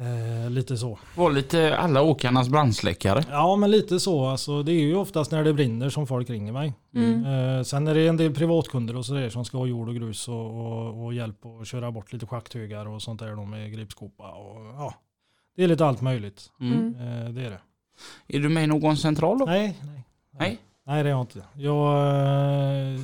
[0.00, 0.98] Eh, lite så.
[1.14, 3.24] Var lite alla åkarnas brandsläckare.
[3.30, 4.26] Ja men lite så.
[4.26, 6.74] Alltså, det är ju oftast när det brinner som folk ringer mig.
[6.94, 7.24] Mm.
[7.24, 10.28] Eh, sen är det en del privatkunder och sådär som ska ha jord och grus
[10.28, 14.30] och, och, och hjälp att köra bort lite schakthögar och sånt där då med gripskopa.
[14.30, 14.94] Och, ja,
[15.56, 16.50] det är lite allt möjligt.
[16.60, 16.78] Mm.
[16.78, 16.94] Mm.
[16.94, 17.60] Eh, det är det.
[18.36, 19.44] Är du med i någon central då?
[19.44, 20.04] Nej, nej.
[20.38, 20.58] Nej.
[20.86, 21.44] Nej det är jag inte.
[21.54, 21.98] Jag,
[22.94, 23.00] eh,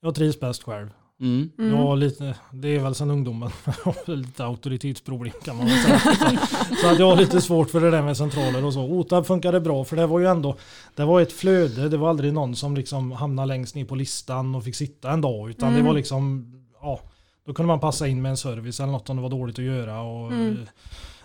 [0.00, 0.90] jag trivs bäst själv.
[1.20, 1.50] Mm.
[1.58, 1.70] Mm.
[1.70, 3.50] Jag har lite, det är väl sedan ungdomen.
[4.06, 5.98] Lite auktoritetsproblem kan man väl säga.
[5.98, 8.82] Så, så att jag har lite svårt för det där med centraler och så.
[8.84, 10.56] OTAB funkade bra för det var ju ändå,
[10.94, 11.88] det var ett flöde.
[11.88, 15.20] Det var aldrig någon som liksom hamnade längst ner på listan och fick sitta en
[15.20, 15.50] dag.
[15.50, 15.86] Utan det Mm.
[15.86, 16.52] var liksom,
[16.82, 17.00] ja,
[17.46, 19.64] då kunde man passa in med en service eller något om det var dåligt att
[19.64, 20.00] göra.
[20.02, 20.66] Och, Mm.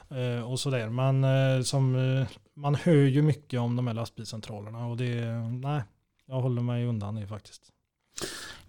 [0.10, 0.90] eh, och sådär.
[0.90, 5.26] Men eh, som, eh, man hör ju mycket om de här lastbilscentralerna och det,
[5.62, 5.82] nej,
[6.28, 7.62] jag håller mig undan det faktiskt.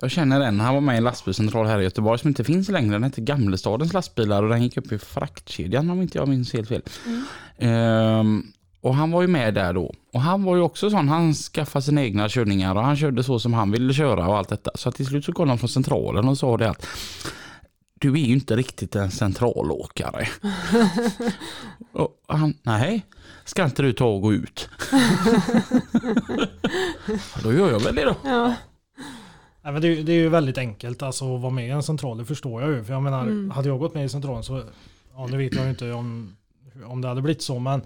[0.01, 2.68] Jag känner en, han var med i en lastbilscentral här i Göteborg som inte finns
[2.68, 2.92] längre.
[2.92, 6.68] Den hette Gamlestadens lastbilar och den gick upp i fraktkedjan om inte jag minns helt
[6.68, 6.82] fel.
[7.07, 7.24] Mm.
[7.59, 8.42] Ehm,
[8.80, 9.94] och han var ju med där då.
[10.12, 13.38] Och han var ju också sån, han skaffade sina egna körningar och han körde så
[13.38, 14.70] som han ville köra och allt detta.
[14.74, 16.86] Så att till slut så kom de från centralen och sa det att
[17.94, 20.28] du är ju inte riktigt en centralåkare.
[21.92, 23.07] och han, nej,
[23.44, 24.68] ska inte du ta och gå ut?
[27.42, 28.16] då gör jag väl det då.
[28.24, 28.55] Ja.
[29.62, 32.18] Nej, men det, det är ju väldigt enkelt alltså, att vara med i en central,
[32.18, 32.84] det förstår jag ju.
[32.84, 33.50] För jag menar, Mm.
[33.50, 34.62] hade jag gått med i centralen så,
[35.14, 36.36] ja nu vet jag ju inte om,
[36.86, 37.80] om det hade blivit så, men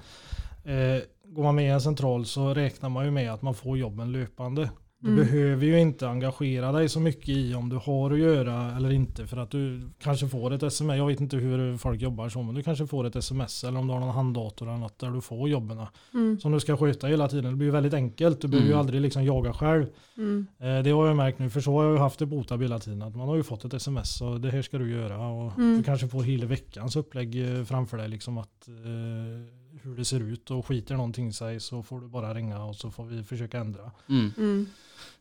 [0.65, 3.79] eh, går man med i en central så räknar man ju med att man får
[3.79, 4.71] jobben löpande.
[5.05, 5.25] Du Mm.
[5.25, 9.27] behöver ju inte engagera dig så mycket i om du har att göra eller inte
[9.27, 10.97] för att du kanske får ett sms.
[10.99, 13.87] Jag vet inte hur folk jobbar så men du kanske får ett sms eller om
[13.87, 15.81] du har någon handdator eller något där du får jobben
[16.15, 16.39] Mm.
[16.41, 17.51] som du ska sköta hela tiden.
[17.51, 18.41] Det blir ju väldigt enkelt.
[18.41, 18.81] Du behöver ju Mm.
[18.81, 19.87] aldrig liksom jaga själv.
[20.17, 20.47] Mm.
[20.59, 22.63] Eh, Det har jag märkt nu, för så har jag ju haft det på Otab
[22.63, 23.03] hela tiden.
[23.03, 25.29] Att man har ju fått ett sms och det här ska du göra.
[25.29, 25.77] Och Mm.
[25.77, 28.09] Du kanske får hela veckans upplägg eh, framför dig.
[28.09, 32.35] Liksom att, eh, hur det ser ut och skiter någonting sig så får du bara
[32.35, 33.91] ringa och så får vi försöka ändra.
[34.09, 34.33] Mm.
[34.37, 34.67] Mm.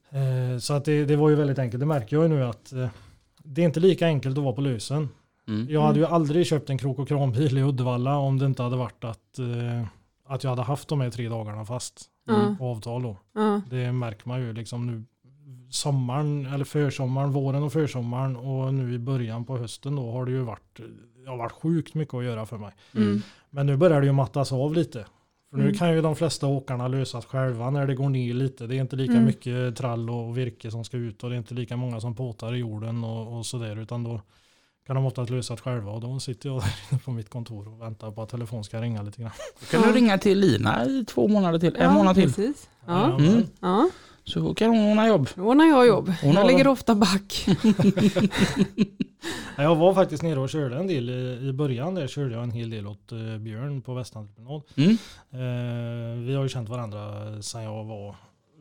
[0.09, 1.79] Eh, så att det, det var ju väldigt enkelt.
[1.79, 2.89] Det märker jag ju nu att eh,
[3.43, 5.09] det är inte lika enkelt att vara på lösen.
[5.47, 5.67] Mm.
[5.69, 8.77] Jag hade ju aldrig köpt en krok och kranbil i Uddevalla om det inte hade
[8.77, 9.87] varit att, eh,
[10.27, 12.09] att jag hade haft de här tre dagarna fast
[12.57, 13.17] på avtal då.
[13.69, 15.03] Det märker man ju liksom nu
[15.69, 20.31] sommaren eller försommaren, våren och försommaren och nu i början på hösten då har det
[20.31, 20.79] ju varit,
[21.23, 22.71] det har varit sjukt mycket att göra för mig.
[22.95, 23.21] Mm.
[23.53, 25.05] Men nu börjar det ju mattas av lite.
[25.49, 25.75] För nu Mm.
[25.77, 28.67] kan ju de flesta åkarna lösas själva när det går ner lite.
[28.67, 29.25] Det är inte lika Mm.
[29.25, 32.55] mycket trall och virke som ska ut och det är inte lika många som påtar
[32.55, 34.21] i jorden och, och sådär utan då
[34.87, 37.67] kan de oftast lösa det själva och då sitter jag där inne på mitt kontor
[37.67, 39.31] och väntar på att telefon ska ringa lite grann.
[39.59, 42.23] Då kan du ringa till Lina i två månader till, en Ja, månad till.
[42.33, 42.69] Precis.
[42.85, 43.09] Ja.
[43.09, 43.43] Ja, Mm.
[43.59, 43.89] Ja.
[44.25, 45.29] Så kan hon ordna jobb.
[45.35, 46.11] Då ordnar jag jobb.
[46.21, 47.45] Hon har- jag ligger ofta back.
[49.57, 51.09] Ja, Jag var faktiskt nere och körde en del
[51.49, 51.95] i, början.
[51.95, 54.61] Där körde jag en hel del åt eh, Björn på Västentreprenad.
[54.75, 54.91] Mm.
[55.31, 57.01] Eh, vi har ju känt varandra
[57.41, 58.15] sedan jag var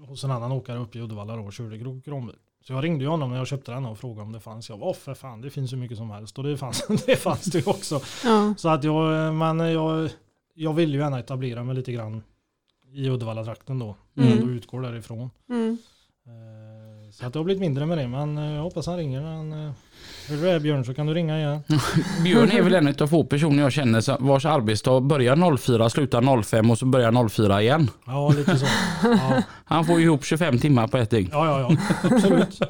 [0.07, 2.37] hos en annan åkare uppe i Uddevalla då och körde kranbil.
[2.67, 4.69] Så jag ringde honom när jag köpte den och frågade om det fanns.
[4.69, 7.17] Jag var "Åh, för fan, det finns ju mycket som helst och det fanns det,
[7.17, 8.01] fanns det ju också.
[8.25, 8.55] Ja.
[8.59, 10.11] Så att jag, men jag,
[10.55, 12.23] jag vill ju gärna etablera mig lite grann
[12.95, 13.97] i Uddevalla-trakten då.
[14.18, 14.43] Mm.
[14.43, 15.30] Och utgår därifrån.
[15.51, 15.78] Mm.
[16.26, 19.22] Eh, Så att det har blivit mindre med det men eh, jag hoppas han ringer.
[19.22, 19.72] Han, eh,
[20.28, 21.62] hör du det Björn så kan du ringa igen.
[22.24, 26.70] Björn är väl en av få personer jag känner vars arbetsdag börjar 04, slutar 05
[26.70, 27.90] och så börjar 04 igen.
[28.07, 28.66] Ja lite så.
[29.03, 31.28] Ja, Han får ju ihop 25 timmar på ett dygn.
[31.32, 31.76] ja, ja, ja.
[32.16, 32.55] absolut.
[32.55, 32.68] Så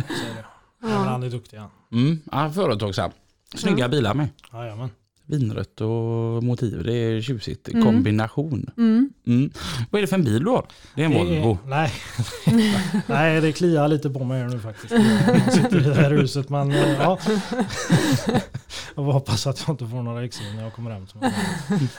[0.00, 0.44] är det.
[0.82, 1.70] Ja, men han är duktig han.
[1.92, 2.18] Mm.
[2.32, 3.10] Ja, företagsam.
[3.54, 4.28] Snygga bilar med.
[4.52, 4.90] Jajamän.
[5.26, 6.84] Vinrött och motiv.
[6.84, 7.68] Det är tjusigt.
[7.68, 7.84] Mm.
[7.84, 8.70] Kombination.
[8.76, 9.10] Mm.
[9.26, 9.50] Mm.
[9.90, 10.66] Vad är det för en bil du har?
[10.94, 11.58] Det är en Det Volvo.
[11.66, 11.92] Nej.
[13.06, 14.92] nej, det kliar lite på mig nu faktiskt.
[15.26, 17.18] Jag sitter i det här huset men eh, ja.
[18.94, 21.06] Jag hoppas att jag inte får några exil när jag kommer hem.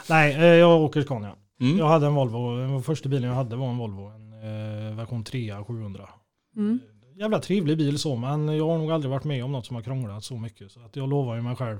[0.09, 1.35] Nej, eh, jag åker Scania.
[1.61, 1.77] Mm.
[1.77, 2.57] Jag hade en Volvo.
[2.57, 4.07] Den första bilen jag hade var en Volvo.
[4.07, 6.09] En eh, version 3 700.
[6.57, 6.79] Mm.
[7.15, 9.83] Jävla trevlig bil så men jag har nog aldrig varit med om något som har
[9.83, 10.71] krånglat så mycket.
[10.71, 11.79] Så att jag lovar ju mig själv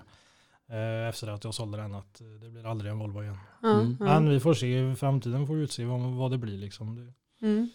[1.10, 3.38] efter att jag sålde den att eh, det blir aldrig en Volvo igen.
[3.62, 3.74] Ja.
[3.74, 3.98] Mm.
[4.00, 4.06] Ja.
[4.06, 6.96] Men vi får se, framtiden får utse vad, vad det blir liksom.
[6.96, 7.14] Det,
[7.46, 7.70] Mm.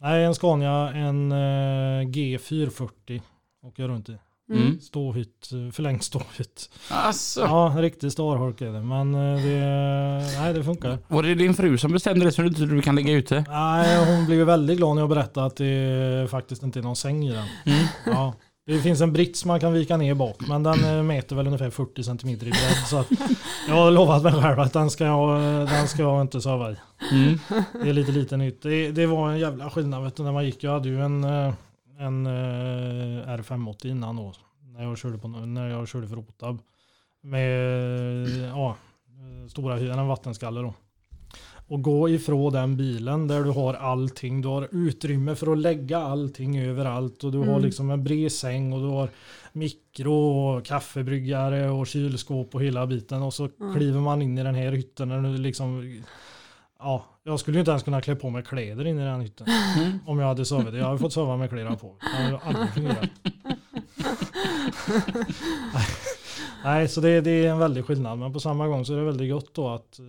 [0.00, 3.20] Nej, en Scania, en eh, G440
[3.62, 4.18] åker jag runt i.
[4.50, 4.80] Mm.
[4.80, 6.70] Ståhytt, eh, förlängd ståhytt.
[6.90, 7.40] Alltså.
[7.40, 8.82] Ja, en riktig starholk är det.
[8.82, 10.98] Men eh, det, nej, det funkar.
[11.08, 13.44] Var det din fru som bestämde det så du inte kan lägga ut det?
[13.48, 17.24] Nej, hon blev väldigt glad när jag berättade att det faktiskt inte är någon säng
[17.24, 17.46] i den.
[17.66, 17.86] Mm.
[18.06, 18.34] Ja.
[18.66, 21.70] Det finns en brits man kan vika ner bak, men den eh, mäter väl ungefär
[21.70, 22.86] 40 cm i bredd.
[22.86, 23.04] Så
[23.68, 26.76] jag har lovat mig själv att den ska jag, den ska jag inte sova i.
[27.12, 27.38] Mm.
[27.72, 28.62] Det är lite lite nytt.
[28.62, 30.64] Det, det var en jävla skillnad vet du, när man gick.
[30.64, 31.54] Jag hade ju en, eh,
[31.98, 34.32] en eh, R580 innan då.
[34.60, 36.58] När jag körde, på, när jag körde för Rotab.
[37.22, 38.76] Med eh, ja,
[39.08, 40.74] eh, stora en vattenskalle då.
[41.68, 44.42] Och gå ifrån den bilen där du har allting.
[44.42, 47.24] Du har utrymme för att lägga allting överallt.
[47.24, 47.62] Och du har Mm.
[47.62, 49.08] liksom en bred säng och du har
[49.52, 53.22] mikro och kaffebryggare och kylskåp och hela biten.
[53.22, 53.74] Och så Mm.
[53.74, 55.10] kliver man in i den här hytten.
[55.10, 56.02] Och du liksom,
[56.78, 59.46] ja, jag skulle ju inte ens kunna klä på mig kläder in i den hytten.
[59.78, 59.98] Mm.
[60.06, 60.74] Om jag hade sovit.
[60.74, 61.94] Jag hade fått sova med kläderna på.
[62.00, 63.10] Det hade aldrig fungerat.
[66.64, 68.18] Nej, så det, det är en väldig skillnad.
[68.18, 70.04] Men på samma gång så är det väldigt gott då att, eh,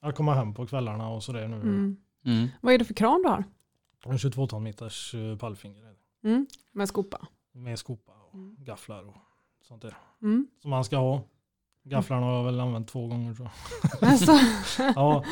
[0.00, 1.56] att komma hem på kvällarna och sådär nu.
[1.56, 1.96] Mm.
[2.24, 2.48] Mm.
[2.60, 3.44] Vad är det för kran du har?
[4.12, 5.94] En 22 ton meters eh, pallfinger.
[6.24, 6.46] Mm.
[6.72, 7.26] Med skopa?
[7.52, 8.56] med skopa och Mm.
[8.58, 9.16] gafflar och
[9.68, 9.96] sånt där.
[10.22, 10.46] Mm.
[10.62, 11.20] Som man ska ha.
[11.84, 13.50] Gafflarna har jag väl använt två gånger tror
[14.00, 14.08] jag.
[14.10, 14.32] Alltså,
[14.94, 15.24] Ja.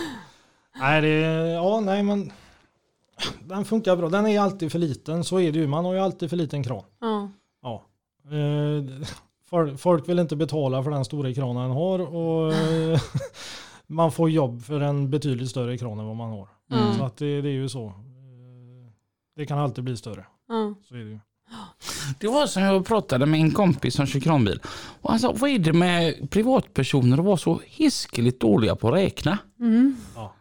[0.78, 1.08] Nej, det,
[1.52, 2.32] ja, nej men
[3.44, 4.08] den funkar bra.
[4.08, 5.24] Den är alltid för liten.
[5.24, 5.66] Så är det ju.
[5.66, 6.82] Man har ju alltid för liten kran.
[7.00, 7.30] ja.
[7.62, 7.84] Ja.
[8.36, 9.06] Eh,
[9.76, 12.52] folk- vill inte betala för den stora kranen han har och
[13.86, 16.48] man får jobb för en betydligt större kran än vad man har.
[16.72, 16.94] Mm.
[16.98, 17.86] Så att det, det är ju så.
[17.86, 17.92] Eh,
[19.36, 20.26] Det kan alltid bli större.
[20.48, 20.74] ja.
[20.88, 21.18] Så är det ju.
[22.20, 24.60] Det var som jag pratade med en kompis som kör kranbil.
[25.00, 28.94] Och han sa, vad är det med privatpersoner att vara så hiskeligt dåliga på att
[28.94, 29.38] räkna?
[29.60, 29.96] Mm.
[30.14, 30.34] Ja.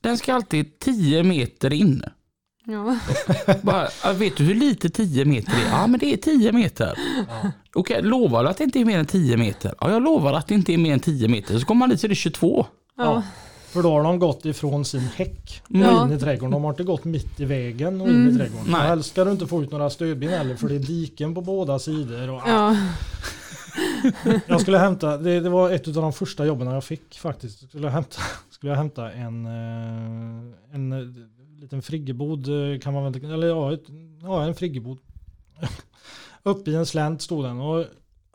[0.00, 2.02] Den ska alltid 10 meter in.
[2.66, 2.98] Ja.
[3.62, 5.68] Bara, "Ja, vet du hur lite 10 meter är?
[5.70, 6.98] Ja men det är 10 meter.
[7.74, 9.74] Okej, lovar du att det inte är mer än 10 meter?
[9.80, 11.58] Ja jag lovar att det inte är mer än 10 meter.
[11.58, 12.66] Så kommer man dit så är det 22.
[12.96, 13.22] Ja.
[13.66, 16.06] För då har de gått ifrån sin häck och Ja.
[16.06, 16.50] in i trädgården.
[16.52, 18.66] De har inte gått mitt i vägen och in i trädgården.
[18.68, 18.80] Nej.
[18.80, 21.78] Helst ska du inte få ut några stödben heller för det är diken på båda
[21.78, 22.30] sidor.
[22.30, 22.76] Och, Ja.
[24.46, 27.68] Jag skulle hämta, det, det var ett av de första jobben jag fick faktiskt.
[27.68, 28.20] Skulle jag hämta,
[28.50, 30.98] skulle jag hämta en, eh, en eh,
[31.60, 33.84] liten friggebod eh, kan man väl, eller ja, ett,
[34.22, 34.98] ja en friggebod.
[36.42, 37.84] Upp i en slänt stod den och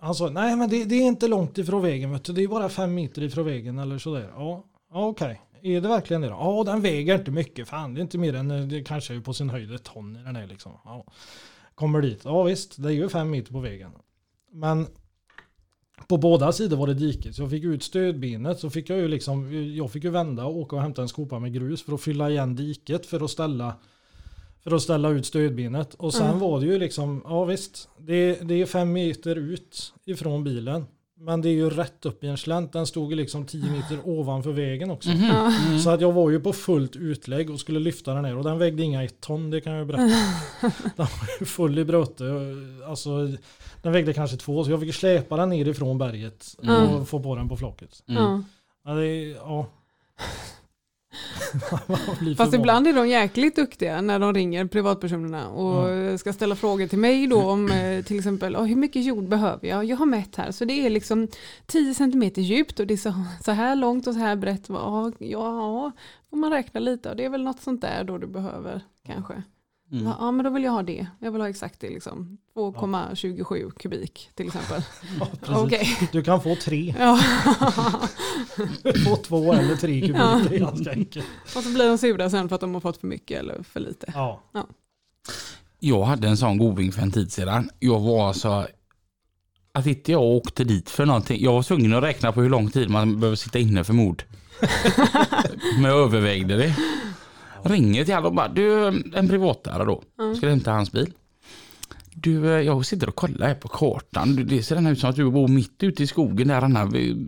[0.02, 2.34] han sa nej men det, det är inte långt ifrån vägen vet du.
[2.34, 4.32] Det är bara fem meter ifrån vägen eller sådär.
[4.36, 5.42] Ja, ja okej.
[5.62, 6.34] Är det verkligen det då?
[6.34, 7.68] Ja den väger inte mycket.
[7.68, 10.16] Fan det är inte mer än, eh, det kanske är på sin höjd ett ton
[10.16, 10.72] i den här liksom.
[10.86, 11.06] Ja.
[11.76, 12.22] Kommer dit.
[12.24, 13.92] Ja visst, det är ju fem meter på vägen.
[14.52, 14.88] Men
[16.08, 17.36] på båda sidor var det diket.
[17.36, 20.58] Så jag fick ut stödbenet så fick jag ju liksom, jag fick ju vända och
[20.58, 23.76] åka och hämta en skopa med grus för att fylla igen diket för att ställa
[24.64, 25.94] för att ställa ut stödbenet.
[25.94, 26.40] Och sen Mm.
[26.40, 30.86] var det ju liksom, ja visst, det, det är fem meter ut ifrån bilen.
[31.22, 32.74] Men det är ju rätt upp i en slänt.
[32.74, 35.10] Den stod ju liksom tio meter ovanför vägen också.
[35.10, 35.52] Ja.
[35.84, 38.58] Så att jag var ju på fullt utlägg och skulle lyfta den här och den
[38.58, 40.04] vägde inga ett ton, det kan jag ju berätta.
[40.84, 42.24] den var ju full i bröte.
[42.88, 43.28] Alltså,
[43.82, 47.06] den vägde kanske två, så jag fick släpa den ner ifrån berget och Mm.
[47.06, 48.04] få på den på flocket.
[48.06, 48.44] Ja.
[48.86, 49.66] Ja, det ja.
[52.38, 57.00] Fast ibland är de jäkligt duktiga när de ringer privatpersonerna och ska ställa frågor till
[57.00, 59.86] mig då om eh, till exempel "Åh, hur mycket jord behöver jag?
[59.86, 61.28] Jag har mätt här så det är liksom
[61.66, 63.14] 10 cm djupt och det är så,
[63.46, 64.66] så här långt och så här brett.
[64.70, 65.92] Ja, ja,
[66.30, 69.44] får man räkna lite och det är väl något sånt där då du behöver kanske.
[69.92, 70.06] Mm.
[70.06, 71.08] Ja, Ja men då vill jag ha det.
[71.20, 72.38] Jag vill ha exakt det liksom.
[72.56, 74.82] 2,27 kubik till exempel.
[75.48, 75.60] Ja.
[75.64, 76.10] Okej.
[76.12, 77.20] Du kan få tre, Ja.
[79.06, 80.16] få två eller tre kubik.
[80.18, 80.42] Ja.
[80.50, 81.26] Det är ganska enkelt.
[81.56, 83.80] och så blir de sura sen för att de har fått för mycket eller för
[83.80, 84.12] lite.
[84.16, 84.42] Ja.
[85.80, 87.70] Jag hade en sån goding för en tid sedan.
[87.80, 88.68] Jag var alltså
[89.72, 91.44] att inte jag åkte dit för någonting.
[91.44, 94.24] Jag var tvungen att räkna på hur lång tid man behöver sitta inne för mord.
[95.82, 96.76] Men jag övervägde det.
[97.64, 100.04] Ringer till alla och bara, du en privatare då.
[100.38, 101.14] Ska hämta hans bil.
[102.14, 104.36] Du, eh, jag sitter och kollar här på kartan.
[104.36, 106.86] Du, Det ser ut som att du bor mitt ute i skogen där.
[106.92, 107.28] Vi-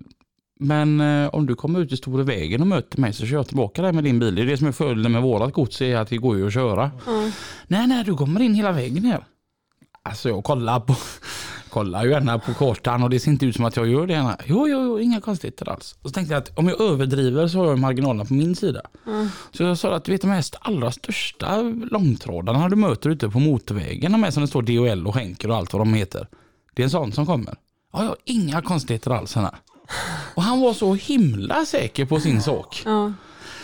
[0.59, 3.47] Men eh, om du kommer ut i stora vägen och möter mig så kör jag
[3.47, 4.35] tillbaka där med din bil.
[4.35, 6.53] Det är det som är fördelen med vårat gods är att det går ju att
[6.53, 6.91] köra.
[7.05, 7.29] Ja.
[7.67, 9.23] Nej, nej, du kommer in hela vägen här.
[10.03, 10.95] Alltså jag kollar på
[11.71, 14.13] kollar ju gärna på kartan och det ser inte ut som att jag gör det
[14.13, 14.37] gärna.
[14.45, 15.95] Jo, jo, jo, inga konstigheter alls.
[16.01, 18.81] Och så tänkte jag att om jag överdriver så har jag marginalerna på min sida.
[19.51, 21.61] Så jag sa att du vet de här allra största
[21.91, 25.55] långtradarna du möter ute på motorvägen, de här som det står DHL och Henker och
[25.55, 26.27] allt vad de heter.
[26.75, 27.55] Det är en sån som kommer.
[27.93, 29.49] Ja, ja, inga konstigheter alls här.
[30.35, 32.81] Och han var så himla säker på sin sak.
[32.85, 33.13] Ja.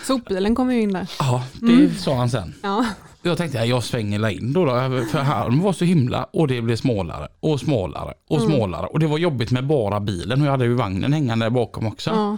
[0.03, 1.09] Sopbilen kommer ju in där.
[1.19, 2.53] Ja, det sa han sen.
[2.63, 2.85] Ja.
[3.21, 4.71] Jag tänkte att jag svänger la in då, då,
[5.11, 8.87] för han var så himla och det blev smalare och smalare och smalare.
[8.87, 11.87] Och det var jobbigt med bara bilen och jag hade ju vagnen hängande där bakom
[11.87, 12.09] också.
[12.09, 12.37] Ja.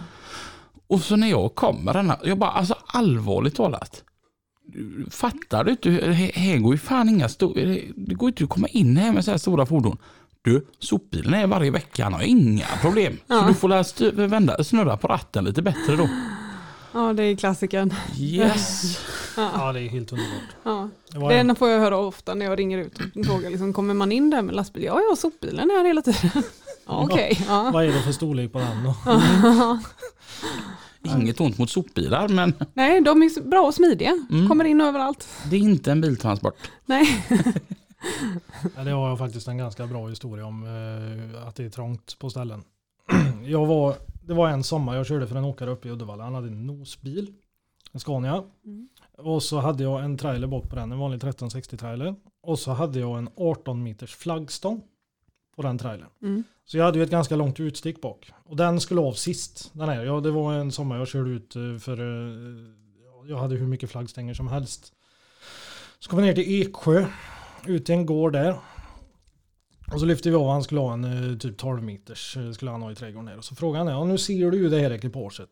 [0.86, 4.02] Och så när jag kommer, denna, jag bara alltså allvarligt talat.
[5.10, 5.90] Fattar du inte?
[5.90, 7.62] Här här går ju fan inga stora,
[7.96, 9.96] det går inte att komma in här med så här stora fordon.
[10.42, 13.16] Du, sopbilen är varje vecka, han har inga problem.
[13.26, 16.08] Så du får lära styr- vända, snurra på ratten lite bättre då.
[16.92, 17.94] Ja, det är klassikern.
[18.18, 18.98] Yes.
[19.36, 20.56] ja, det är helt underbart.
[20.62, 20.88] Ja.
[21.12, 23.94] Det var en, får jag höra ofta när jag ringer ut och frågar liksom, kommer
[23.94, 24.84] man in där med lastbil?
[24.84, 26.30] Ja, ja, sopbilen är här hela tiden.
[26.86, 27.70] Ja, Okej, ja.
[27.72, 28.94] vad är det för storlek på den då?
[31.10, 34.26] Inget ont mot sopbilar men Nej, de är bra och smidiga.
[34.48, 35.28] Kommer in överallt.
[35.50, 36.54] det är inte en biltransport.
[36.86, 37.24] Nej.
[38.76, 42.18] Ja, det har jag faktiskt en ganska bra historia om eh, att det är trångt
[42.18, 42.62] på ställen.
[43.44, 43.96] jag var,
[44.30, 46.24] det var en sommar jag körde för en åkare uppe i Uddevalla.
[46.24, 47.32] Han hade en nosbil,
[47.92, 48.44] en Scania.
[49.18, 52.14] Och så hade jag en trailer bak på den, en vanlig 1360 trailer.
[52.42, 54.82] Och så hade jag en 18 meters flaggstång
[55.56, 56.08] på den trailern.
[56.22, 56.44] Mm.
[56.64, 58.32] Så jag hade ju ett ganska långt utstick bak.
[58.44, 59.70] Och den skulle av sist.
[59.72, 60.04] Den här.
[60.04, 63.90] Ja, det var en sommar jag körde ut eh, för eh, jag hade hur mycket
[63.90, 64.92] flaggstänger som helst.
[65.98, 67.06] Så kom vi ner till Eksjö,
[67.66, 68.56] ut till en gård där.
[69.92, 72.70] Och så lyfte vi av, han skulle ha en eh, typ 12 meters, eh, skulle
[72.70, 73.38] han ha i trädgården där.
[73.38, 75.50] Och så frågade han, ja nu ser du ju det här ekipaget.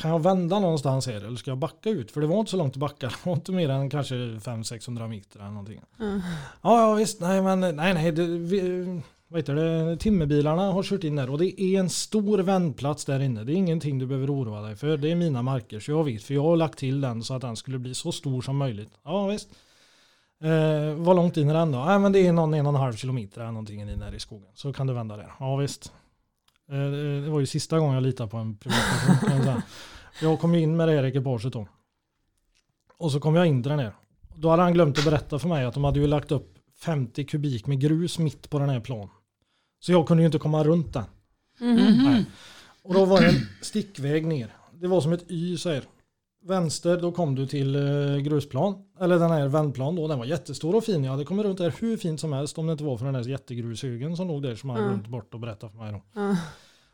[0.00, 2.10] Kan jag vända någonstans här eller ska jag backa ut?
[2.10, 5.08] För det var inte så långt att backa, det var inte mer än kanske 500-600
[5.08, 5.80] meter eller någonting.
[6.00, 6.20] Mm.
[6.62, 11.04] Ja, ja visst, nej men nej nej, det, vi, vad heter det, timmerbilarna har kört
[11.04, 13.44] in där och det är en stor vändplats där inne.
[13.44, 14.96] Det är ingenting du behöver oroa dig för.
[14.96, 17.42] Det är mina marker så jag vet för jag har lagt till den så att
[17.42, 18.92] den skulle bli så stor som möjligt.
[19.04, 19.48] Ja visst.
[20.40, 21.84] Eh, vad långt in är den då?
[21.84, 24.20] Nej men det är någon en och en halv kilometer eller någonting in där i
[24.20, 24.50] skogen.
[24.54, 25.32] Så kan du vända där.
[25.40, 25.92] Ja visst.
[26.68, 26.90] Eh,
[27.24, 29.62] det var ju sista gången jag litade på en privatperson.
[30.22, 31.66] jag kom ju in med det här ekipaget då.
[32.96, 33.92] Och så kom jag in till den här.
[34.34, 37.24] Då hade han glömt att berätta för mig att de hade ju lagt upp 50
[37.24, 39.08] kubik med grus mitt på den här plan.
[39.80, 41.04] Så jag kunde ju inte komma runt den.
[41.58, 42.24] Nej.
[42.82, 44.56] Och då var det en stickväg ner.
[44.72, 45.84] Det var som ett Y här.
[46.42, 48.74] Vänster, då kom du till eh, grusplan.
[49.00, 50.08] Eller den här vändplan då.
[50.08, 51.04] Den var jättestor och fin.
[51.04, 53.14] Jag hade kommit runt där hur fint som helst om det inte var för den
[53.14, 54.90] där jättegrushögen som låg där som han Mm.
[54.90, 56.02] glömt bort och berätta för mig då.
[56.14, 56.36] Ja.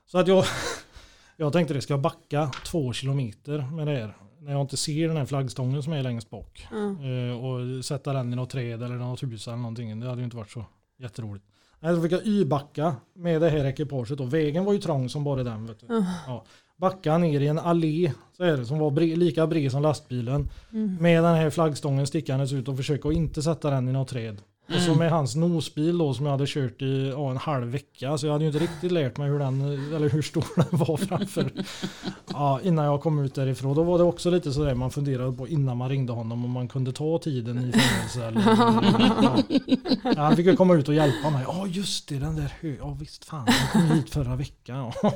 [0.07, 0.45] Så att jag,
[1.37, 4.17] jag tänkte det ska jag backa två kilometer med det här.
[4.41, 6.67] När jag inte ser den här flaggstången som är längst bak.
[6.73, 10.01] Eh, och sätta den i något träd eller något hus eller någonting.
[10.01, 10.65] Det hade ju inte varit så
[10.99, 11.45] jätteroligt.
[11.81, 15.25] Nej, så fick jag y-backa med det här ekipaget och vägen var ju trång som
[15.25, 15.67] bara den.
[15.67, 15.87] Vet du.
[16.27, 16.45] Ja.
[16.77, 20.49] Backa ner i en allé så är det, som var bre, lika bred som lastbilen.
[21.01, 24.43] Med den här flaggstången stickandes ut och försöka att inte sätta den i något träd.
[24.69, 28.19] Och så med hans nosbil då som jag hade kört i ja, en halv vecka.
[28.19, 29.61] Så jag hade ju inte riktigt lärt mig hur, den,
[29.95, 31.53] eller hur stor den var framför.
[32.33, 33.77] Ja, innan jag kom ut därifrån.
[33.77, 36.69] Då var det också lite sådär man funderade på innan man ringde honom om man
[36.69, 38.25] kunde ta tiden i fängelse.
[38.25, 38.41] Eller,
[39.23, 39.43] ja.
[40.17, 41.45] Ja, han fick ju komma ut och hjälpa mig.
[41.49, 42.77] Ja just det, den där hö...
[42.79, 44.93] Ja visst fan, han kom hit förra veckan.
[45.03, 45.13] Ja.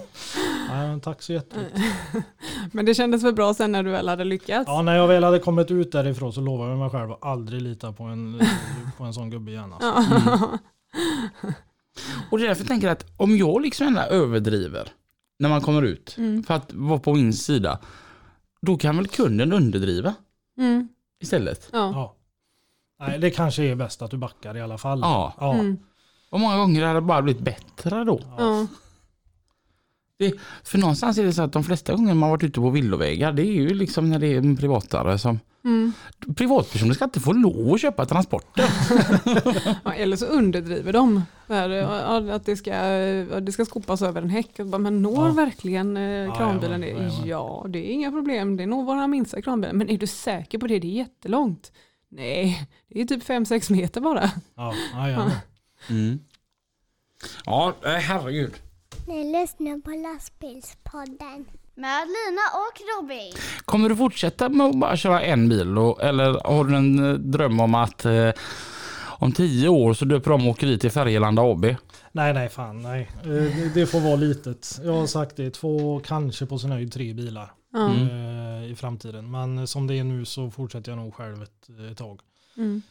[0.68, 1.82] Ja, men tack så jättemycket.
[2.72, 4.64] Men det kändes väl bra sen när du väl hade lyckats?
[4.68, 7.62] Ja, när jag väl hade kommit ut därifrån så lovade jag mig själv att aldrig
[7.62, 8.40] lita på en,
[8.98, 9.72] på en sån gubbe igen.
[9.72, 9.88] Alltså.
[12.30, 14.88] Och det är därför jag tänker att om jag liksom ändå överdriver
[15.38, 16.42] när man kommer ut Mm.
[16.42, 17.78] för att vara på min sida,
[18.62, 20.14] då kan väl kunden underdriva
[20.58, 20.88] Mm.
[21.20, 21.68] istället?
[21.72, 21.90] Ja.
[21.92, 22.14] Ja.
[23.06, 25.00] Nej, det kanske är bäst att du backar i alla fall.
[25.00, 25.34] Ja.
[25.40, 25.54] ja.
[25.54, 25.76] Mm.
[26.30, 28.20] Och många gånger hade det bara blivit bättre då.
[28.38, 28.66] Ja.
[30.64, 33.42] För någonstans är det så att de flesta gånger man varit ute på villovägar, det
[33.42, 35.40] är ju liksom när det är en privatare som...
[35.64, 35.92] Mm.
[36.36, 38.64] Privatpersoner ska inte få lov att köpa transporter.
[39.84, 41.22] Ja, eller så underdriver de.
[41.46, 44.56] Ja, att det ska, ja, det ska skopas över en häck.
[44.64, 45.32] Bara, Men når Ja.
[45.32, 46.86] verkligen eh, kranbilen det?
[46.86, 47.26] jajamän.
[47.26, 48.56] Ja, det är inga problem.
[48.56, 49.74] Det når våra minsta kranbilar.
[49.74, 50.78] Men är du säker på det?
[50.78, 51.72] Det är jättelångt.
[52.10, 54.30] Nej, det är typ 5-6 meter bara.
[54.56, 55.30] Ja, ja, ja.
[55.90, 56.18] Mm.
[57.44, 58.52] Ja, eh, herregud.
[59.08, 61.46] Ni lyssnar på lastbilspodden.
[61.74, 63.32] Med Lina och Robin.
[63.64, 67.14] Kommer du fortsätta med att bara köra en bil och, eller har du en eh,
[67.14, 68.30] dröm om att eh,
[69.18, 71.64] om tio år så döper de åkeri till Färgelanda AB?
[72.12, 73.10] Nej, nej, fan nej.
[73.22, 74.80] Eh, Det, får vara litet.
[74.84, 79.30] Jag har sagt det, två, kanske på sin höjd tre bilar eh, i framtiden.
[79.30, 82.20] Men som det är nu så fortsätter jag nog själv ett, ett tag.
[82.56, 82.82] Mm.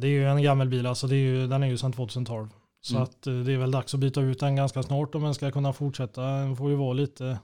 [0.00, 2.48] Det är ju en gammal bil, alltså det är ju, den är ju sedan 2012.
[2.84, 3.02] Så Mm.
[3.02, 5.50] att eh, det är väl dags att byta ut den ganska snart om den ska
[5.50, 6.22] kunna fortsätta.
[6.22, 7.38] Den får ju vara lite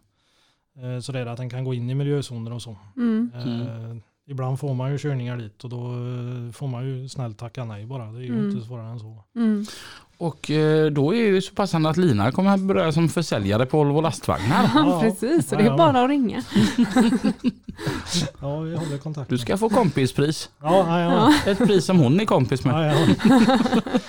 [0.76, 2.76] eh, sådär att den kan gå in i miljözoner och så.
[2.96, 3.30] Mm.
[3.34, 3.96] Eh,
[4.28, 7.86] ibland får man ju körningar dit och då eh, får man ju snällt tacka nej
[7.86, 8.06] bara.
[8.06, 8.50] Det är ju Mm.
[8.50, 9.24] inte svårare än så.
[9.36, 9.64] Mm.
[10.18, 13.76] Och eh, då är det så passande att Lina kommer att börja som försäljare på
[13.78, 14.70] Volvo lastvagnar.
[14.74, 15.48] Ja, precis.
[15.48, 16.42] Så det är bara att ringa.
[18.40, 19.30] Ja, vi håller kontakt.
[19.30, 20.50] Du ska få kompispris.
[20.62, 21.00] Ja, ja,
[21.44, 21.50] ja.
[21.52, 22.74] Ett pris som hon är kompis med.
[22.92, 23.06] Ja, ja.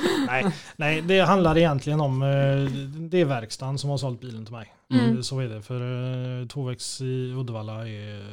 [0.28, 0.46] nej,
[0.76, 2.28] nej, det handlar egentligen om eh,
[3.10, 4.74] det är verkstaden som har sålt bilen till mig.
[4.94, 5.24] Mm.
[5.24, 5.62] Så är det.
[5.62, 8.24] För tvåvägs i Uddevalla är...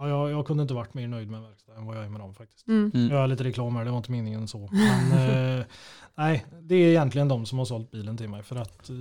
[0.00, 2.20] Ja, jag, jag kunde inte varit mer nöjd med verkstaden än vad jag är med
[2.20, 2.68] dem faktiskt.
[2.68, 2.90] Mm.
[2.94, 3.10] Mm.
[3.10, 4.68] Jag har lite reklam här, det var inte meningen så.
[4.72, 5.64] Men eh,
[6.14, 8.42] nej, det är egentligen de som har sålt bilen till mig.
[8.42, 8.96] För att eh,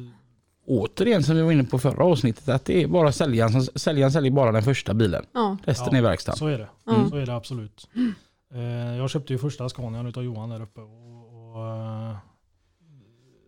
[0.66, 4.12] Återigen som vi var inne på förra avsnittet att det är bara säljaren som säljaren
[4.12, 5.26] säljer bara den första bilen.
[5.34, 5.58] Ja.
[5.64, 5.98] Resten Ja.
[5.98, 6.32] är verkstad.
[6.36, 6.70] så är det.
[6.92, 7.10] Mm.
[7.10, 7.90] Så är det absolut.
[8.54, 8.62] Eh,
[8.98, 10.82] jag köpte ju första Scanian utav Johan där uppe.
[10.82, 12.16] Och, och, eh,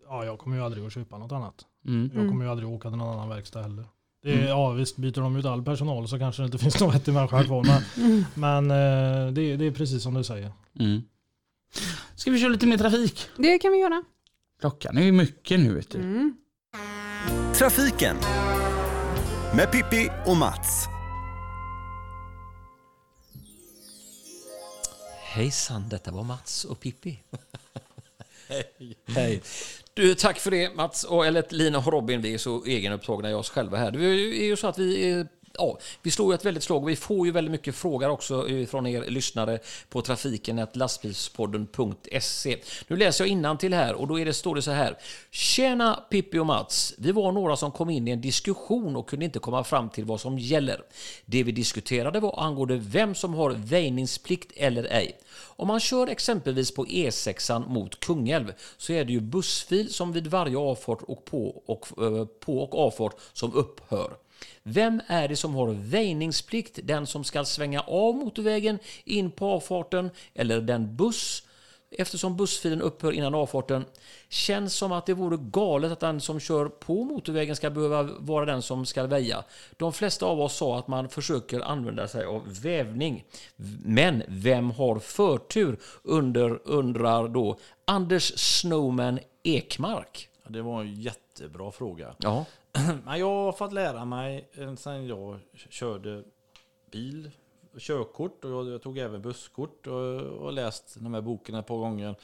[0.08, 1.54] ja, jag kommer ju aldrig att köpa något annat.
[1.86, 2.10] Mm.
[2.14, 3.84] Jag kommer ju aldrig åka till någon annan verkstad heller.
[4.22, 6.92] Det är, Ja visst, byter de ut all personal så kanske det inte finns någon
[6.92, 7.64] vettig människa kvar.
[7.64, 8.24] Men, Mm.
[8.34, 10.52] men eh, det, det är precis som du säger.
[10.80, 11.02] Mm.
[12.14, 13.28] Ska vi köra lite mer trafik?
[13.36, 14.02] Det kan vi göra.
[14.60, 15.98] Klockan är ju mycket nu vet du.
[15.98, 16.36] Mm.
[17.54, 18.16] Trafiken
[19.56, 20.86] med Pippi och Mats.
[25.22, 27.18] Hejsan, detta var Mats och Pippi.
[29.06, 29.42] Hej.
[29.94, 32.20] Du, tack för det Mats, och, eller Lina och Robin.
[32.20, 33.90] Vi är så egenupptagna i oss själva här.
[33.90, 35.26] Det är ju så att vi är
[35.58, 38.48] Ja, vi slår ju ett väldigt slag och vi får ju väldigt mycket frågor också
[38.48, 42.58] eh, från er lyssnare på trafiken lastbilspodden.se.
[42.88, 44.98] Nu läser jag till här och då är det, står det så här.
[45.30, 46.94] Tjena Pippi och Mats.
[46.98, 50.04] Vi var några som kom in i en diskussion och kunde inte komma fram till
[50.04, 50.82] vad som gäller.
[51.24, 55.18] Det vi diskuterade var angående vem som har väjningsplikt eller ej.
[55.62, 60.26] Om man kör exempelvis på E6 mot Kungälv så är det ju bussfil som vid
[60.26, 64.16] varje avfart och på och, eh, på och avfart som upphör.
[64.62, 66.78] Vem är det som har väjningsplikt?
[66.82, 71.42] Den som ska svänga av motorvägen in på avfarten eller den buss
[71.98, 73.84] eftersom bussfilen upphör innan avfarten.
[74.28, 78.44] Känns som att det vore galet att den som kör på motorvägen ska behöva vara
[78.44, 79.44] den som ska väja.
[79.76, 83.24] De flesta av oss sa att man försöker använda sig av vävning.
[83.84, 85.78] Men vem har förtur?
[86.02, 90.28] Under, undrar då Anders Snowman Ekmark.
[90.52, 92.14] Det var en jättebra fråga.
[92.18, 92.44] Ja.
[93.04, 96.24] Men jag har fått lära mig eh, sen jag körde
[96.90, 97.30] bil,
[97.78, 102.16] körkort och jag, tog även busskort och, och läst de här boken ett par gånger.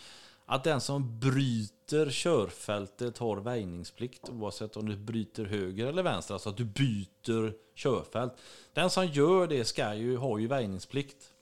[0.47, 6.35] Att den som bryter körfältet har väjningsplikt oavsett om du bryter höger eller vänster.
[6.35, 8.33] Alltså att du byter körfält.
[8.73, 11.33] Den som gör det ska ju, har ju väjningsplikt.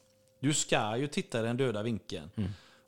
[0.41, 2.31] Du ska ju titta i den döda vinkeln.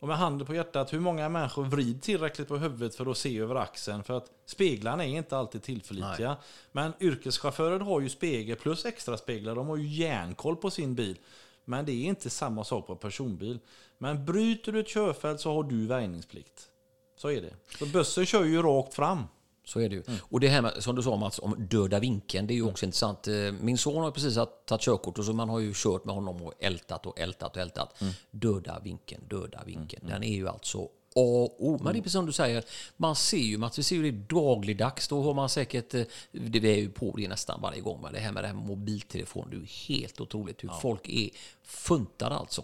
[0.00, 3.38] Och med handen på hjärtat, hur många människor vrider tillräckligt på huvudet för att se
[3.38, 4.04] över axeln?
[4.04, 6.36] För att speglarna är inte alltid tillförlitliga.
[6.72, 9.54] Men yrkeschaufförer har ju spegel plus extra speglar.
[9.54, 11.18] De har ju järnkoll på sin bil.
[11.64, 13.58] Men det är inte samma sak på personbil.
[13.98, 16.68] Men bryter du ett körfält så har du väjningsplikt.
[17.16, 17.54] Så är det.
[17.78, 19.24] Så bussen kör ju rakt fram.
[19.68, 20.02] Så är det ju.
[20.20, 22.70] Och det här med, som du sa Mats, om döda vinkeln, det är ju Mm.
[22.72, 23.28] också intressant.
[23.28, 26.42] Eh, Min son har precis tagit körkort och så man har ju kört med honom
[26.42, 28.00] och ältat och ältat och ältat.
[28.00, 28.12] Mm.
[28.30, 30.06] Döda vinkeln, döda vinkeln.
[30.08, 30.78] Den är ju alltså
[31.14, 31.80] A och O.
[31.82, 32.64] Men det är precis som du säger,
[32.96, 35.08] man ser ju Mats, vi ser ju det dagligdags.
[35.08, 36.02] Då har man säkert, eh,
[36.32, 38.00] det är ju på det nästan varje gång.
[38.02, 41.30] Men det här med det här mobiltelefon, det är ju helt otroligt hur folk är
[41.64, 42.62] funtade alltså.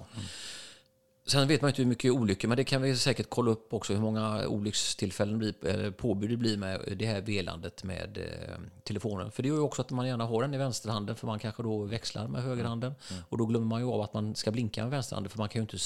[1.26, 3.92] Sen vet man inte hur mycket olyckor, men det kan vi säkert kolla upp också
[3.92, 9.30] hur många olyckstillfällen blir, eller påbud det blir med det här velandet med eh, telefonen.
[9.30, 11.62] För det gör ju också att man gärna har den i vänsterhanden för man kanske
[11.62, 12.94] då växlar med högerhanden.
[13.28, 15.58] Och då glömmer man ju av att man ska blinka med vänsterhanden för man kan
[15.58, 15.78] ju inte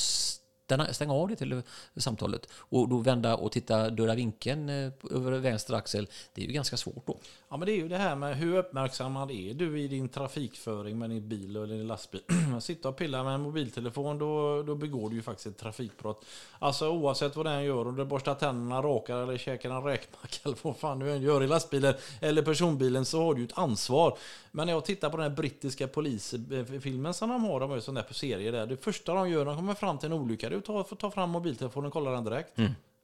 [0.68, 1.62] stänga, stänga av det till
[1.96, 2.48] samtalet.
[2.52, 6.76] Och då vända och titta döda vinkeln eh, över vänster axel, det är ju ganska
[6.76, 7.18] svårt då.
[7.48, 10.98] Ja, men det är ju det här med hur uppmärksammad är du i din trafikföring
[10.98, 12.20] med din bil eller din lastbil.
[12.60, 16.24] Sitta och pilla med en mobiltelefon, då, då begår du ju faktiskt ett trafikbrott.
[16.58, 20.56] Alltså oavsett vad den gör, om du borstar tänderna, rakar eller käkar en räkmacka eller
[20.62, 24.18] vad fan du än gör i lastbilen eller personbilen så har du ju ett ansvar.
[24.50, 27.76] Men när jag tittar på den här brittiska polisfilmen eh, som de har, de har
[27.76, 28.66] ju sån där på serie där.
[28.66, 31.30] Det första de gör, när de kommer fram till en olycka, att ta, ta fram
[31.30, 32.56] mobiltelefonen och kolla den direkt.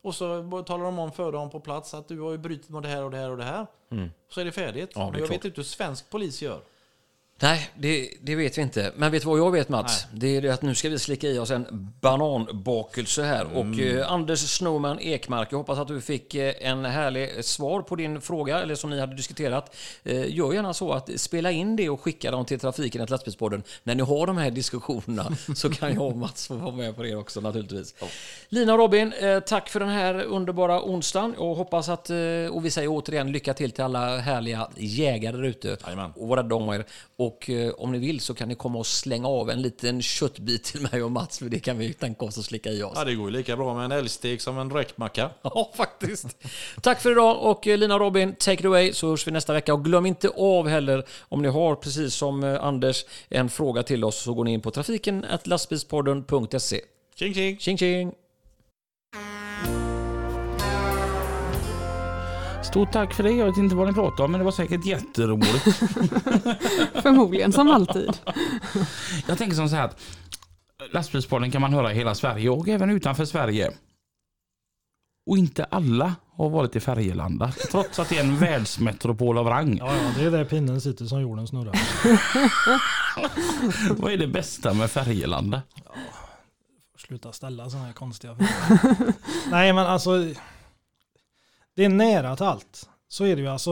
[0.03, 2.83] Och så talar de om för dem på plats att du har ju brutit mot
[2.83, 3.67] det här och det här och det här.
[4.29, 4.91] Så är det färdigt.
[4.95, 5.31] Ja, det är jag klart.
[5.31, 6.61] vet inte hur svensk polis gör.
[7.43, 8.93] Nej, det, det vet vi inte.
[8.97, 10.07] Men vet du vad jag vet Mats?
[10.13, 13.45] Det är det att nu ska vi slicka i oss en bananbakelse här.
[13.57, 17.97] Och eh, Anders Snowman Ekmark, jag hoppas att du fick eh, en härlig svar på
[17.97, 19.77] din fråga, eller som ni hade diskuterat.
[20.05, 23.63] Eh, gör gärna så att spela in det och skicka dem till trafiken ett lastbilspodden.
[23.83, 27.03] När ni har de här diskussionerna så kan jag och Mats få vara med på
[27.03, 27.95] det också naturligtvis.
[28.49, 31.35] Lina och Robin, eh, tack för den här underbara onsdagen.
[31.35, 32.17] Och hoppas att, eh,
[32.51, 35.77] och vi säger återigen lycka till till alla härliga jägare där ute.
[36.17, 36.85] Och var rädda om er.
[37.25, 40.65] Och eh, om ni vill så kan ni komma och slänga av en liten köttbit
[40.65, 42.93] till mig och Mats, för det kan vi tänka oss att slicka i oss.
[42.97, 45.31] Ja, det går ju lika bra med en älgstek som en räkmacka.
[45.43, 46.27] Ja, faktiskt.
[46.83, 49.53] Tack för idag och eh, Lina och Robin, take it away så hörs vi nästa
[49.53, 49.75] vecka.
[49.75, 54.05] Och glöm inte av heller, om ni har precis som eh, Anders en fråga till
[54.05, 56.81] oss så går ni in på trafiken lastbilspodden.se.
[57.15, 57.59] Tjing tjing!
[57.59, 58.24] Tjing tjing!
[62.65, 63.31] Stort tack för det.
[63.31, 65.65] Jag vet inte vad ni pratar om, men det var säkert jätteroligt.
[67.03, 68.11] Förmodligen som alltid.
[69.27, 70.01] Jag tänker som så här att
[70.93, 73.73] lastbilspodden kan man höra i hela Sverige och även utanför Sverige.
[75.27, 79.77] Och inte alla har varit i Färgelanda, trots att det är en världsmetropol av rang.
[79.79, 81.79] Ja, ja, det är där pinnen sitter som jorden snurrar.
[84.01, 85.63] Vad är det bästa med Färgelanda?
[86.99, 89.13] Sluta ställa sådana här konstiga frågor.
[89.51, 90.11] Nej men alltså.
[91.75, 92.89] Det är nära till allt.
[93.09, 93.71] Så är det ju alltså.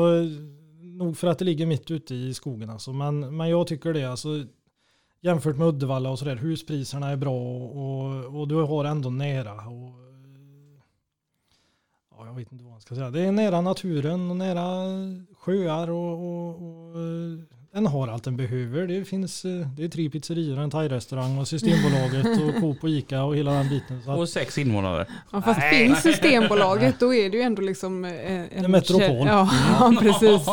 [0.81, 2.93] Nog för att det ligger mitt ute i skogen alltså.
[2.93, 4.29] Men, men jag tycker det alltså.
[5.21, 6.37] Jämfört med Uddevalla och sådär.
[6.37, 9.53] Huspriserna är bra och, och du har ändå nära.
[9.53, 9.93] Och,
[12.11, 13.11] ja, jag vet inte vad man ska säga.
[13.11, 14.65] Det är nära naturen och nära
[15.39, 16.97] sjöar och, och, och
[17.75, 18.87] den har allt den behöver.
[18.87, 23.23] Det finns eh, det är tre pizzerior, en thai-restaurang och Systembolaget och Coop och Ica
[23.25, 24.03] och hela den biten.
[24.03, 25.07] Så att, Och sex invånare.
[25.33, 29.27] Ja, fast finns Systembolaget då är det ju ändå liksom eh, en, En metropol.
[29.27, 29.51] Ja,
[29.81, 30.47] ja, precis.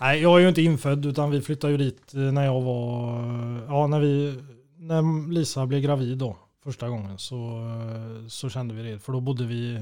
[0.00, 3.12] nej, jag är ju inte infödd utan vi flyttade ju dit eh, när jag var,
[3.68, 4.34] ja när vi,
[4.76, 7.60] när Lisa blev gravid då första gången så,
[8.28, 8.98] så kände vi det.
[8.98, 9.80] För då bodde vi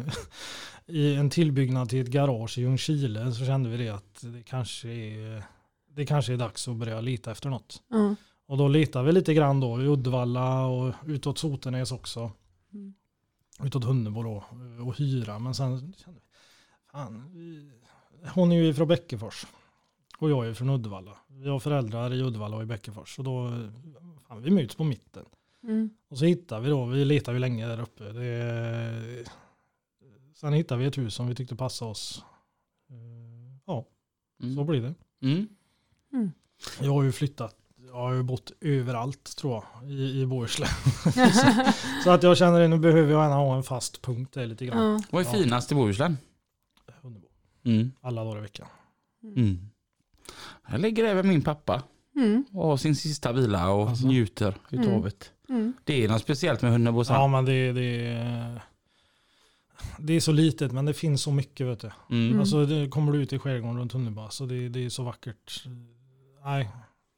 [0.86, 4.88] i en tillbyggnad till ett garage i Ljungskile så kände vi det att det kanske
[4.88, 5.42] är,
[5.94, 7.82] det kanske är dags att börja leta efter något.
[7.88, 8.14] Ja.
[8.46, 12.32] Och då letade vi lite grann då i Uddevalla och utåt Sotenäs också.
[12.72, 12.94] Mm.
[13.62, 15.38] Utåt Hunnebo då eh, och hyra.
[15.38, 16.26] Men sen kände vi,
[16.92, 17.70] fan, vi,
[18.34, 19.46] hon är ju från Bäckefors
[20.18, 21.18] och jag är från Uddevalla.
[21.28, 23.18] Vi har föräldrar i Uddevalla och i Bäckefors.
[23.18, 23.50] Och då,
[24.28, 25.24] fan, vi möts på mitten.
[25.62, 25.90] Mm.
[26.08, 28.04] Och så hittade vi då, vi letade ju länge där uppe.
[28.12, 29.24] Det,
[30.34, 32.24] sen hittade vi ett hus som vi tyckte passade oss.
[32.90, 32.96] Eh,
[33.66, 33.86] Ja,
[34.42, 34.56] Mm.
[34.56, 34.94] så blir det.
[35.26, 35.48] Mm.
[36.80, 37.54] Jag har ju flyttat,
[37.86, 40.68] jag har ju bott överallt tror jag i, i Bohuslän.
[42.04, 44.92] så att jag känner att nu behöver jag ha en fast punkt där lite grann.
[44.92, 45.00] Ja.
[45.10, 46.16] Vad är finast i Bohuslän?
[47.02, 47.26] Hundebo.
[47.64, 47.92] Mm.
[48.00, 48.66] Alla dagar i veckan.
[49.36, 49.58] Mm.
[50.62, 51.82] Här ligger även min pappa
[52.16, 52.44] Mm.
[52.52, 54.06] och har sin sista vila och Alltså.
[54.06, 55.02] njuter utav Mm.
[55.02, 55.30] det.
[55.48, 55.72] Mm.
[55.84, 58.60] Det är något speciellt med Hunnebo Ja men det, det,
[59.98, 61.90] det är så litet men det finns så mycket vet du.
[62.10, 62.40] Mm.
[62.40, 65.64] Alltså det, kommer du ut i skärgården runt Hunnebo så det, det är så vackert.
[66.44, 66.68] Nej.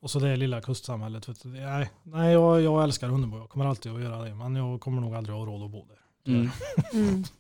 [0.01, 1.29] Och så det lilla kustsamhället.
[1.29, 1.49] Vet du.
[1.49, 3.39] Nej, nej jag, jag älskar Hunnebo.
[3.39, 4.35] Jag kommer alltid att göra det.
[4.35, 6.33] Men jag kommer nog aldrig ha råd att bo där.
[6.33, 6.51] Mm.
[6.93, 7.25] Mm.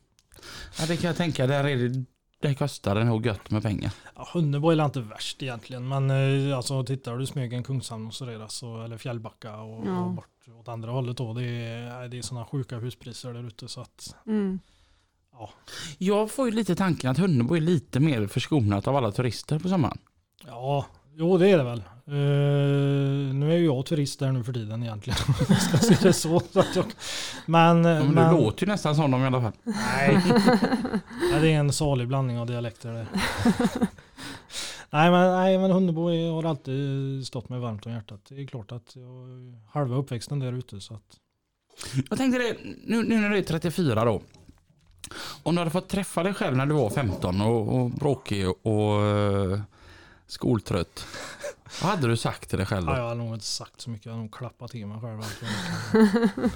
[0.80, 1.46] Ja, det kan jag tänka.
[1.46, 2.04] Där är det,
[2.40, 3.92] det kostar det nog gött med pengar.
[4.16, 5.88] Ja, Hunnebo är inte värst egentligen.
[5.88, 6.10] Men
[6.50, 8.46] eh, alltså, tittar du Smögen, Kungshamn och sådär.
[8.48, 10.00] Så, eller Fjällbacka och, Ja.
[10.04, 11.34] och bort åt andra hållet då.
[11.34, 13.68] Det är, det är sådana sjuka huspriser där ute.
[13.68, 14.58] Så att, Mm.
[15.98, 19.68] Jag får ju lite tanken att Hunnebo är lite mer förskonat av alla turister på
[19.68, 19.98] sommaren.
[20.46, 21.82] ja, jo det är det väl.
[22.06, 25.18] Eh, nu är ju jag turist där nu för tiden egentligen.
[25.48, 26.40] Jag ska se det så.
[26.52, 26.84] så att jag,
[27.46, 29.52] men, Ja, men men, Du låter ju nästan som dem i alla fall.
[29.64, 30.20] Nej.
[31.32, 33.06] nej, det är en salig blandning av dialekter där.
[34.90, 38.20] nej, men, nej, men Hunnebo är- har alltid stått mig varmt om hjärtat.
[38.28, 39.28] Det är klart att jag
[39.72, 40.80] halva uppväxten där ute.
[40.80, 41.02] Så att,
[42.10, 42.56] Jag tänkte det,
[42.86, 44.22] nu, nu när du är 34 då.
[45.42, 49.02] Om du hade fått träffa dig själv när du var 15 och, och bråkig och
[49.02, 49.60] uh,
[50.32, 51.06] skoltrött.
[51.82, 52.92] Vad hade du sagt till dig själv då?
[52.92, 54.06] ja, jag har nog inte sagt så mycket.
[54.06, 55.20] Jag har nog klappat till mig själv.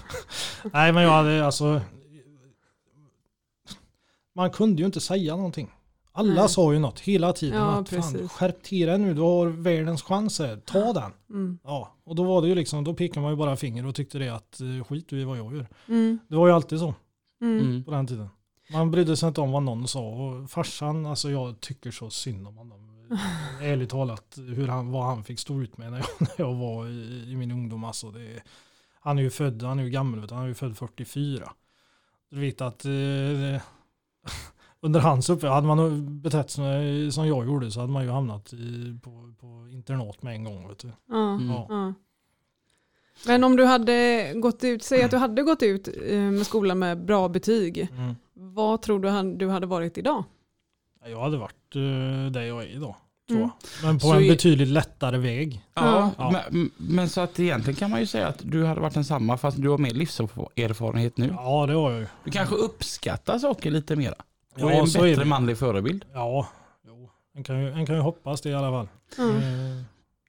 [0.72, 1.80] nej, men jag hade alltså...
[4.34, 5.70] Man kunde ju inte säga någonting.
[6.12, 6.48] Alla Nej.
[6.48, 7.58] sa ju något hela tiden.
[7.58, 10.56] Ja, att, fan, skärp till dig nu, du har världens chans här.
[10.56, 11.12] Ta den.
[11.30, 11.58] Mm.
[11.64, 14.18] Ja, och då var det ju liksom, då pekade man ju bara finger och tyckte
[14.18, 15.66] det att eh, skit i vad jag gör.
[15.88, 16.18] Mm.
[16.28, 16.94] Det var ju alltid så.
[17.40, 17.84] Mm.
[17.84, 18.28] på den tiden.
[18.72, 22.48] Man brydde sig inte om vad någon sa och farsan, alltså jag tycker så synd
[22.48, 22.85] om honom.
[23.62, 26.86] Ärligt talat, hur han, vad han fick stå ut med när jag, när jag var
[26.88, 27.84] i, i min ungdom.
[27.84, 28.42] Alltså det,
[29.00, 31.52] han är ju född, han är ju gammal, vet du, han är ju född 44.
[32.30, 32.90] Du vet att eh,
[34.80, 38.52] under hans uppväxt, hade man betett sig som jag gjorde så hade man ju hamnat
[38.52, 40.68] i, på, på internat med en gång.
[40.68, 40.88] Vet du.
[41.14, 41.48] Mm.
[41.50, 41.66] Ja.
[41.68, 41.94] Ja.
[43.26, 46.78] Men om du hade gått ut, säg att du hade gått ut eh, med skolan
[46.78, 47.88] med bra betyg.
[47.92, 48.14] Mm.
[48.34, 50.24] Vad tror du han- du hade varit idag?
[51.10, 52.94] Jag hade varit uh, där jag är idag.
[53.30, 53.48] Mm.
[53.82, 55.62] Men på Så en i- betydligt lättare väg.
[55.74, 56.42] Ja, Ja.
[56.50, 59.62] Men, men så att egentligen kan man ju säga att du hade varit densamma fast
[59.62, 61.26] du har mer livserfarenhet nu.
[61.36, 62.06] Ja, det har jag ju.
[62.24, 64.14] Du kanske uppskattar saker lite mera.
[64.54, 65.28] Och Ja, är en så är bättre det.
[65.28, 66.04] manlig förebild.
[66.12, 66.48] Ja,
[66.86, 67.10] jo.
[67.36, 68.88] En, kan ju, en kan ju hoppas det i alla fall.
[69.18, 69.36] Mm.
[69.36, 69.82] Eh,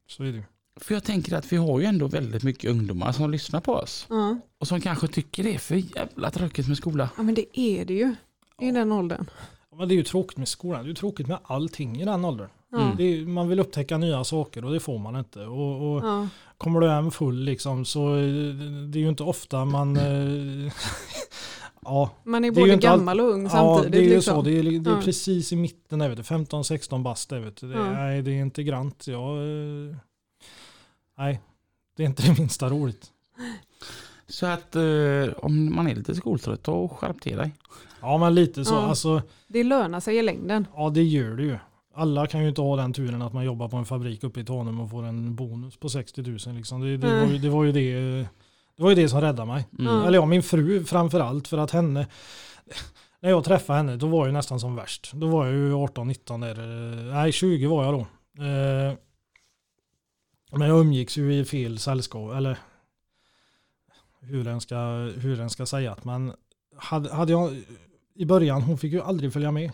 [0.07, 0.43] Så är det ju.
[0.81, 4.05] För jag tänker att vi har ju ändå väldigt mycket ungdomar som lyssnar på oss.
[4.09, 4.37] Ja.
[4.59, 7.09] Och som kanske tycker det är för jävla tråkigt med skola.
[7.17, 8.15] ja men det är det ju
[8.61, 9.29] i den åldern.
[9.77, 10.79] Men det är ju tråkigt med skolan.
[10.81, 12.47] Det är ju tråkigt med allting i den åldern.
[12.71, 12.77] Ja.
[12.81, 12.99] Mm.
[12.99, 15.45] Är, man vill upptäcka nya saker och det får man inte.
[15.45, 16.27] Och, och Ja.
[16.57, 18.21] kommer du hem full liksom så eh,
[18.89, 19.97] det är ju inte ofta man...
[19.97, 20.73] eh,
[21.81, 23.91] ja, Man är är både all- gammal och ung ja, samtidigt.
[23.91, 24.35] det är ju liksom.
[24.35, 24.41] så.
[24.41, 25.01] Det är, det är Ja.
[25.01, 26.23] precis i mitten där vet du.
[26.23, 27.67] 15-16 bast vet du.
[27.67, 27.91] Det, Ja.
[27.91, 29.07] Nej, det är inte grant.
[29.07, 29.95] Jag, eh,
[31.17, 31.41] nej,
[31.97, 33.11] det är inte det minsta roligt.
[34.29, 37.51] Så att eh, om man är lite skoltrött, då skärp till dig.
[38.01, 38.73] Ja, men lite så.
[38.73, 38.81] Ja.
[38.87, 40.67] Alltså, Det lönar sig i längden.
[40.75, 41.57] ja, det gör det ju.
[41.95, 44.45] Alla kan ju inte ha den turen att man jobbar på en fabrik uppe i
[44.45, 46.55] Tanum och får en bonus på 60 000.
[46.55, 46.81] Liksom.
[46.81, 47.93] Det, det, var ju, det var ju det.
[48.77, 49.65] Det var ju det som räddade mig.
[49.79, 50.03] Mm.
[50.03, 52.07] Eller ja, min fru framför allt för att henne
[53.21, 55.11] när jag träffade henne då var jag ju nästan som värst.
[55.13, 56.59] Då var jag ju 18-19 där.
[57.09, 57.99] eh, Nej 20 var jag då.
[58.43, 58.93] Eh,
[60.51, 62.33] Men jag umgicks ju i fel sällskap.
[62.35, 62.57] Eller
[64.27, 64.77] hur den ska,
[65.17, 65.95] hur den ska säga.
[66.03, 66.33] Men
[66.77, 67.61] hade, hade jag
[68.15, 69.71] i början, hon fick ju aldrig följa med.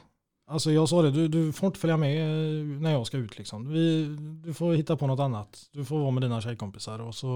[0.48, 3.38] Alltså jag sa det, du, du får inte följa med eh, när jag ska ut
[3.38, 3.70] liksom.
[3.74, 4.06] Vi,
[4.46, 5.60] du får hitta på något annat.
[5.72, 7.28] Du får vara med dina tjejkompisar och så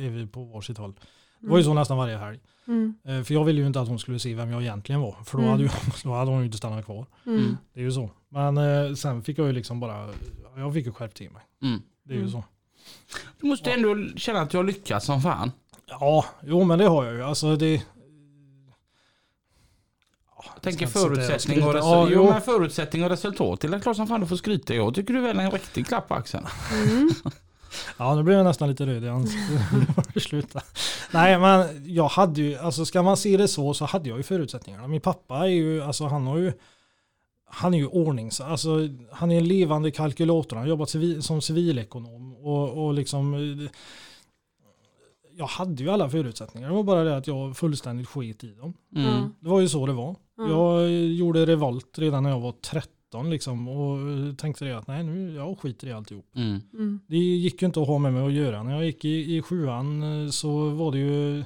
[0.00, 0.94] är vi på varsitt håll.
[1.40, 2.38] Det var ju så nästan varje helg.
[2.66, 2.94] Mm.
[3.04, 5.16] Eh, För jag ville ju inte att hon skulle se vem jag egentligen var.
[5.24, 5.50] För då, Mm.
[5.50, 5.68] hade, ju,
[6.04, 7.06] då hade hon ju inte stannat kvar.
[7.26, 7.56] Mm.
[7.74, 8.10] Det är ju så.
[8.28, 10.08] Men eh, sen fick jag ju liksom bara,
[10.56, 11.42] jag fick ju skärpt till mig.
[11.62, 11.80] Mm.
[12.04, 12.32] Det är ju Mm.
[12.32, 12.44] så.
[13.40, 15.50] Du måste ändå känna att har lyckats som fan.
[15.90, 17.22] Ja, jo men det har jag ju.
[17.22, 17.82] Alltså det...
[20.36, 21.86] Ja, Jag tänker förutsättning och, skryta.
[21.86, 22.30] resu- Ja, jo, jo.
[22.30, 23.60] men förutsättning och resultat.
[23.60, 24.74] Det är klart som fan du får skryta.
[24.74, 26.46] Jag tycker du är väl en riktig klapp på axeln.
[26.72, 27.10] Mm.
[27.98, 29.60] Ja, nu blev jag nästan lite röd i ansiktet.
[30.22, 30.60] Sluta.
[31.12, 34.22] Nej, men jag hade ju, alltså ska man se det så, så hade jag ju
[34.22, 34.86] förutsättningarna.
[34.88, 36.52] Min pappa är ju, alltså han har ju,
[37.50, 38.70] han är ju ordnings, alltså
[39.12, 40.56] han är en levande kalkylator.
[40.56, 43.34] Han har jobbat civil, som civilekonom och, och liksom,
[45.36, 46.68] jag hade ju alla förutsättningar.
[46.68, 48.74] Det var bara det att jag fullständigt skit i dem.
[48.96, 49.34] Mm.
[49.40, 50.16] Det var ju så det var.
[50.36, 50.48] Ja.
[50.48, 53.98] Jag gjorde revolt redan när jag var 13 liksom och
[54.38, 56.26] tänkte det att nej nu jag skiter i alltihop.
[56.34, 56.60] Mm.
[56.72, 57.00] Mm.
[57.06, 58.62] Det gick ju inte att ha med mig att göra.
[58.62, 61.44] När jag gick i, i sjuan eh, så var det ju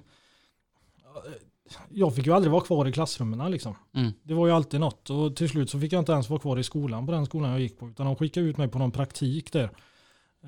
[1.88, 3.74] jag fick ju aldrig vara kvar i klassrummen liksom.
[3.94, 4.12] Mm.
[4.22, 6.58] Det var ju alltid något och till slut så fick jag inte ens vara kvar
[6.58, 8.90] i skolan på den skolan jag gick på utan de skickade ut mig på någon
[8.90, 9.70] praktik där.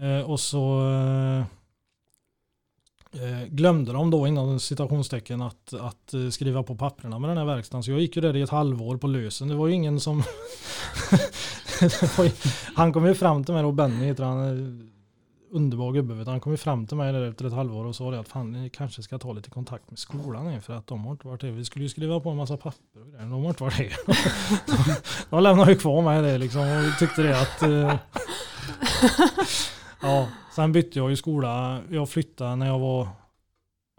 [0.01, 1.45] Eh, och så eh,
[3.15, 7.45] eh, glömde de då inom citationstecken att, att eh, skriva på papperna med den här
[7.45, 7.83] verkstaden.
[7.83, 9.49] Så jag gick ju där i ett halvår på lösen.
[9.49, 10.19] Det var ju ingen som...
[12.19, 12.31] Ju-
[12.75, 14.87] han kom ju fram till mig då, Benny heter han, eh,
[15.57, 16.31] underbar gubbe.
[16.31, 18.53] Han kom ju fram till mig där efter ett halvår och sa det att fan
[18.53, 21.51] ni kanske ska ta lite kontakt med skolan för att de har inte varit det.
[21.51, 23.27] Vi skulle ju skriva på en massa papper och grejer.
[23.31, 23.91] De har inte varit det.
[25.31, 27.95] de lämnade ju kvar mig det liksom och tyckte det att eh,
[30.03, 31.83] Ja, sen bytte jag ju skola.
[31.91, 33.09] Jag flyttade när jag var,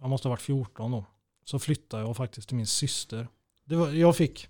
[0.01, 1.05] jag måste ha varit 14 då.
[1.45, 3.27] Så flyttade jag faktiskt till min syster.
[3.65, 4.47] Det var, jag, fick,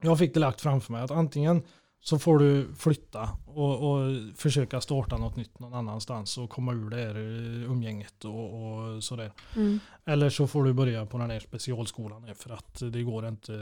[0.00, 1.62] jag fick det lagt framför mig att antingen
[2.00, 6.90] så får du flytta och, och försöka starta något nytt någon annanstans och komma ur
[6.90, 9.32] det här eh, umgänget och, och sådär.
[9.56, 9.80] Mm.
[10.04, 13.52] Eller så får du börja på den här specialskolan för att det går inte,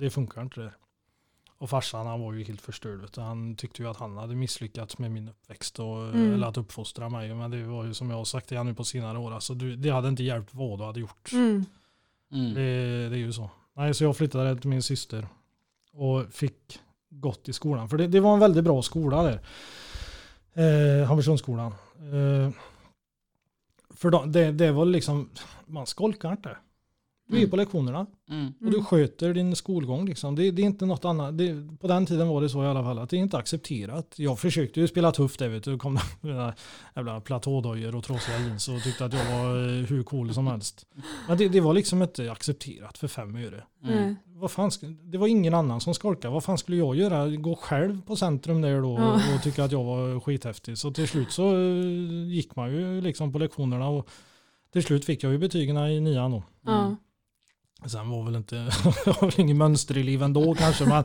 [0.00, 0.72] det funkar inte där.
[1.62, 3.00] Och farsan han var ju helt förstörd.
[3.00, 3.20] vet du.
[3.20, 6.34] Han tyckte ju att han hade misslyckats med min uppväxt och Mm.
[6.34, 7.34] eller att uppfostra mig.
[7.34, 9.32] Men det var ju som jag har sagt till han nu på senare år.
[9.34, 11.32] Alltså, du, det hade inte hjälpt vad du hade gjort.
[11.32, 11.64] Mm.
[12.32, 12.54] Mm.
[12.54, 12.60] Det,
[13.08, 13.50] det är ju så.
[13.74, 15.26] Nej, så jag flyttade till min syster
[15.92, 16.80] och fick
[17.10, 17.88] gått i skolan.
[17.88, 19.40] För det, det var en väldigt bra skola där.
[20.54, 21.72] Eh, Hammarsundsskolan.
[21.96, 22.50] Eh,
[23.96, 25.30] för då, det, det var liksom,
[25.66, 26.56] man skolkar inte.
[27.32, 27.50] Du är Mm.
[27.50, 28.52] på lektionerna Mm.
[28.64, 30.06] och du sköter din skolgång.
[30.08, 30.34] Liksom.
[30.34, 31.38] Det, det är inte något annat.
[31.38, 34.14] Det, på den tiden var det så i alla fall att det är inte accepterat.
[34.16, 35.78] Jag försökte ju spela tufft där vet du.
[35.78, 36.54] Kom det
[36.96, 40.86] jävla platådojor och trasiga jeans och tyckte att jag var eh, hur cool som helst.
[41.28, 43.64] Men det, det var liksom inte accepterat för fem öre.
[43.82, 44.14] Nej.
[44.26, 44.70] Vad fan,
[45.02, 46.34] det var ingen annan som skolkade.
[46.34, 47.28] Vad fan skulle jag göra?
[47.28, 50.78] Gå själv på centrum där då och, och tycka att jag var skithäftig.
[50.78, 54.08] Så till slut så eh, gick man ju liksom på lektionerna och
[54.72, 56.42] till slut fick jag ju betygen i nian då.
[56.66, 56.96] Ja.
[57.86, 58.56] Sen var väl inte,
[59.06, 60.86] jag väl ingen mönsterelev ändå kanske.
[60.86, 61.04] Men,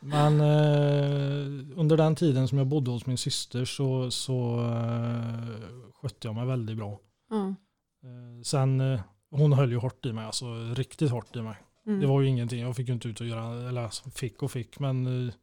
[0.00, 6.28] men eh, under den tiden som jag bodde hos min syster så, så eh, skötte
[6.28, 6.98] jag mig väldigt bra.
[7.30, 7.54] Ja.
[8.02, 9.00] Eh, sen, eh,
[9.30, 11.56] hon höll ju hårt i mig, alltså riktigt hårt i mig.
[11.86, 12.00] Mm.
[12.00, 14.50] Det var ju ingenting, jag fick ju inte ut att göra, eller alltså, fick och
[14.50, 15.34] fick, men eh,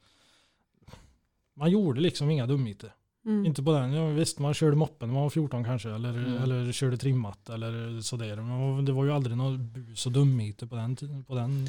[1.55, 2.93] man gjorde liksom inga dumheter.
[3.25, 3.45] Mm.
[3.45, 6.43] Inte på den, ja, visst man körde moppen när man var 14 kanske, eller, Mm.
[6.43, 8.35] eller körde trimmat eller sådär.
[8.35, 11.23] Men det var ju aldrig något bus och dumheter på den tiden.
[11.23, 11.67] På den.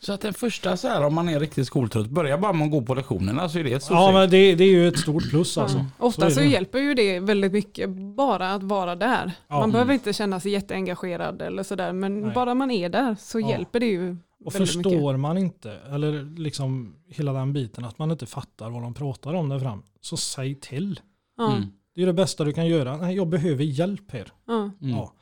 [0.00, 2.70] Så att den första så här om man är riktigt skoltrött, börjar bara med att
[2.70, 4.98] gå på lektionerna så är det ett Ja stort men det, det är ju ett
[4.98, 5.78] stort plus alltså.
[5.78, 5.84] Ja.
[5.98, 6.46] Ofta så, det.
[6.46, 9.32] hjälper ju det väldigt mycket bara att vara där.
[9.48, 9.60] Ja.
[9.60, 12.32] Man behöver inte känna sig jätteengagerad eller sådär men Nej.
[12.34, 13.48] bara man är där så Ja.
[13.50, 14.92] hjälper det ju Och väldigt mycket.
[14.92, 19.34] förstår man inte, eller liksom hela den biten, att man inte fattar vad de pratar
[19.34, 21.00] om där fram, så säg till.
[21.36, 21.56] Ja.
[21.56, 21.68] Mm.
[21.94, 22.96] Det är det bästa du kan göra.
[22.96, 24.32] Nej, jag behöver hjälp här.
[24.46, 24.70] Ja.
[24.82, 24.96] Mm.
[24.96, 25.12] Ja.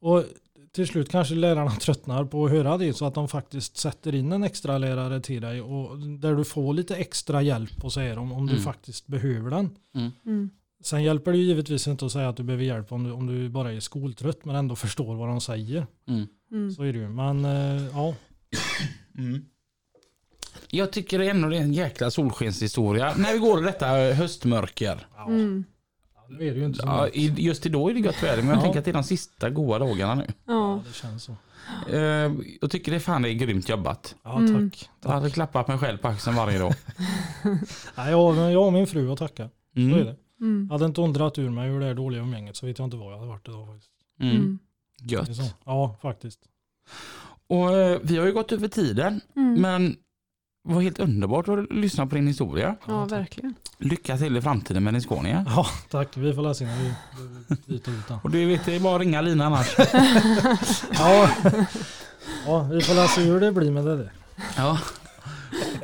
[0.00, 0.24] Och
[0.72, 4.32] till slut kanske lärarna tröttnar på att höra det så att de faktiskt sätter in
[4.32, 8.32] en extra lärare till dig och där du får lite extra hjälp och säger om,
[8.32, 8.64] om du Mm.
[8.64, 9.70] faktiskt behöver den.
[10.24, 10.50] Mm.
[10.82, 13.48] Sen hjälper det givetvis inte att säga att du behöver hjälp om du, om du
[13.48, 15.86] bara är skoltrött men ändå förstår vad de säger.
[16.08, 16.26] Mm.
[16.52, 16.70] Mm.
[16.70, 17.08] Så är det ju.
[17.08, 17.98] Men eh,
[18.50, 18.58] ja,
[20.70, 23.14] Jag tycker ändå det är en jäkla solskenshistoria.
[23.16, 25.06] När vi går i detta höstmörker.
[25.26, 25.64] Mm.
[26.28, 28.48] nu är det ju inte så Ja, i- just idag är det gött väder men
[28.48, 28.62] jag Ja.
[28.62, 30.24] tänker att det är de sista goda dagarna nu.
[30.28, 30.82] Ja, Ja.
[30.88, 31.36] det känns så.
[31.90, 34.14] Eh, Jag tycker det fan är grymt jobbat.
[34.22, 34.70] Ja, Mm.
[34.70, 34.88] tack.
[35.02, 36.74] Jag hade klappat mig själv på axeln varje dag.
[37.96, 39.48] Nej, jag, men jag och min fru att tacka.
[39.74, 40.04] Så är Mm.
[40.04, 40.16] det.
[40.40, 40.70] Mm.
[40.70, 42.96] Hade inte hon dragit ur mig ur det här dåliga umgänget så vet jag inte
[42.96, 43.92] vad jag hade varit idag faktiskt.
[44.20, 44.36] Mm.
[44.36, 44.58] Mm.
[44.98, 45.36] Det är Gött.
[45.36, 45.42] så.
[45.64, 46.40] Ja, faktiskt.
[47.50, 49.60] Och eh, vi har ju gått över tiden Mm.
[49.60, 49.96] men
[50.68, 52.76] det var helt underbart att lyssna på din historia.
[52.86, 53.54] Ja, verkligen.
[53.78, 55.44] Lycka till i framtiden med din Skåne.
[55.48, 56.16] Ja, tack.
[56.16, 56.92] Vi får läsa när vi
[57.48, 58.18] vi byter den.
[58.22, 59.76] Och du vet, det är bara att ringa Lina annars.
[60.92, 61.30] Ja.
[62.46, 64.12] ja, vi får läsa hur det blir med det där.
[64.56, 64.78] Ja.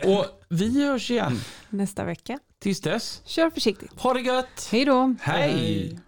[0.04, 1.40] Och vi hörs igen.
[1.70, 2.38] Nästa vecka.
[2.58, 4.00] Tills dess, Kör försiktigt.
[4.00, 4.68] ha det gött!
[4.72, 5.14] Hej då.
[5.20, 6.00] Hej!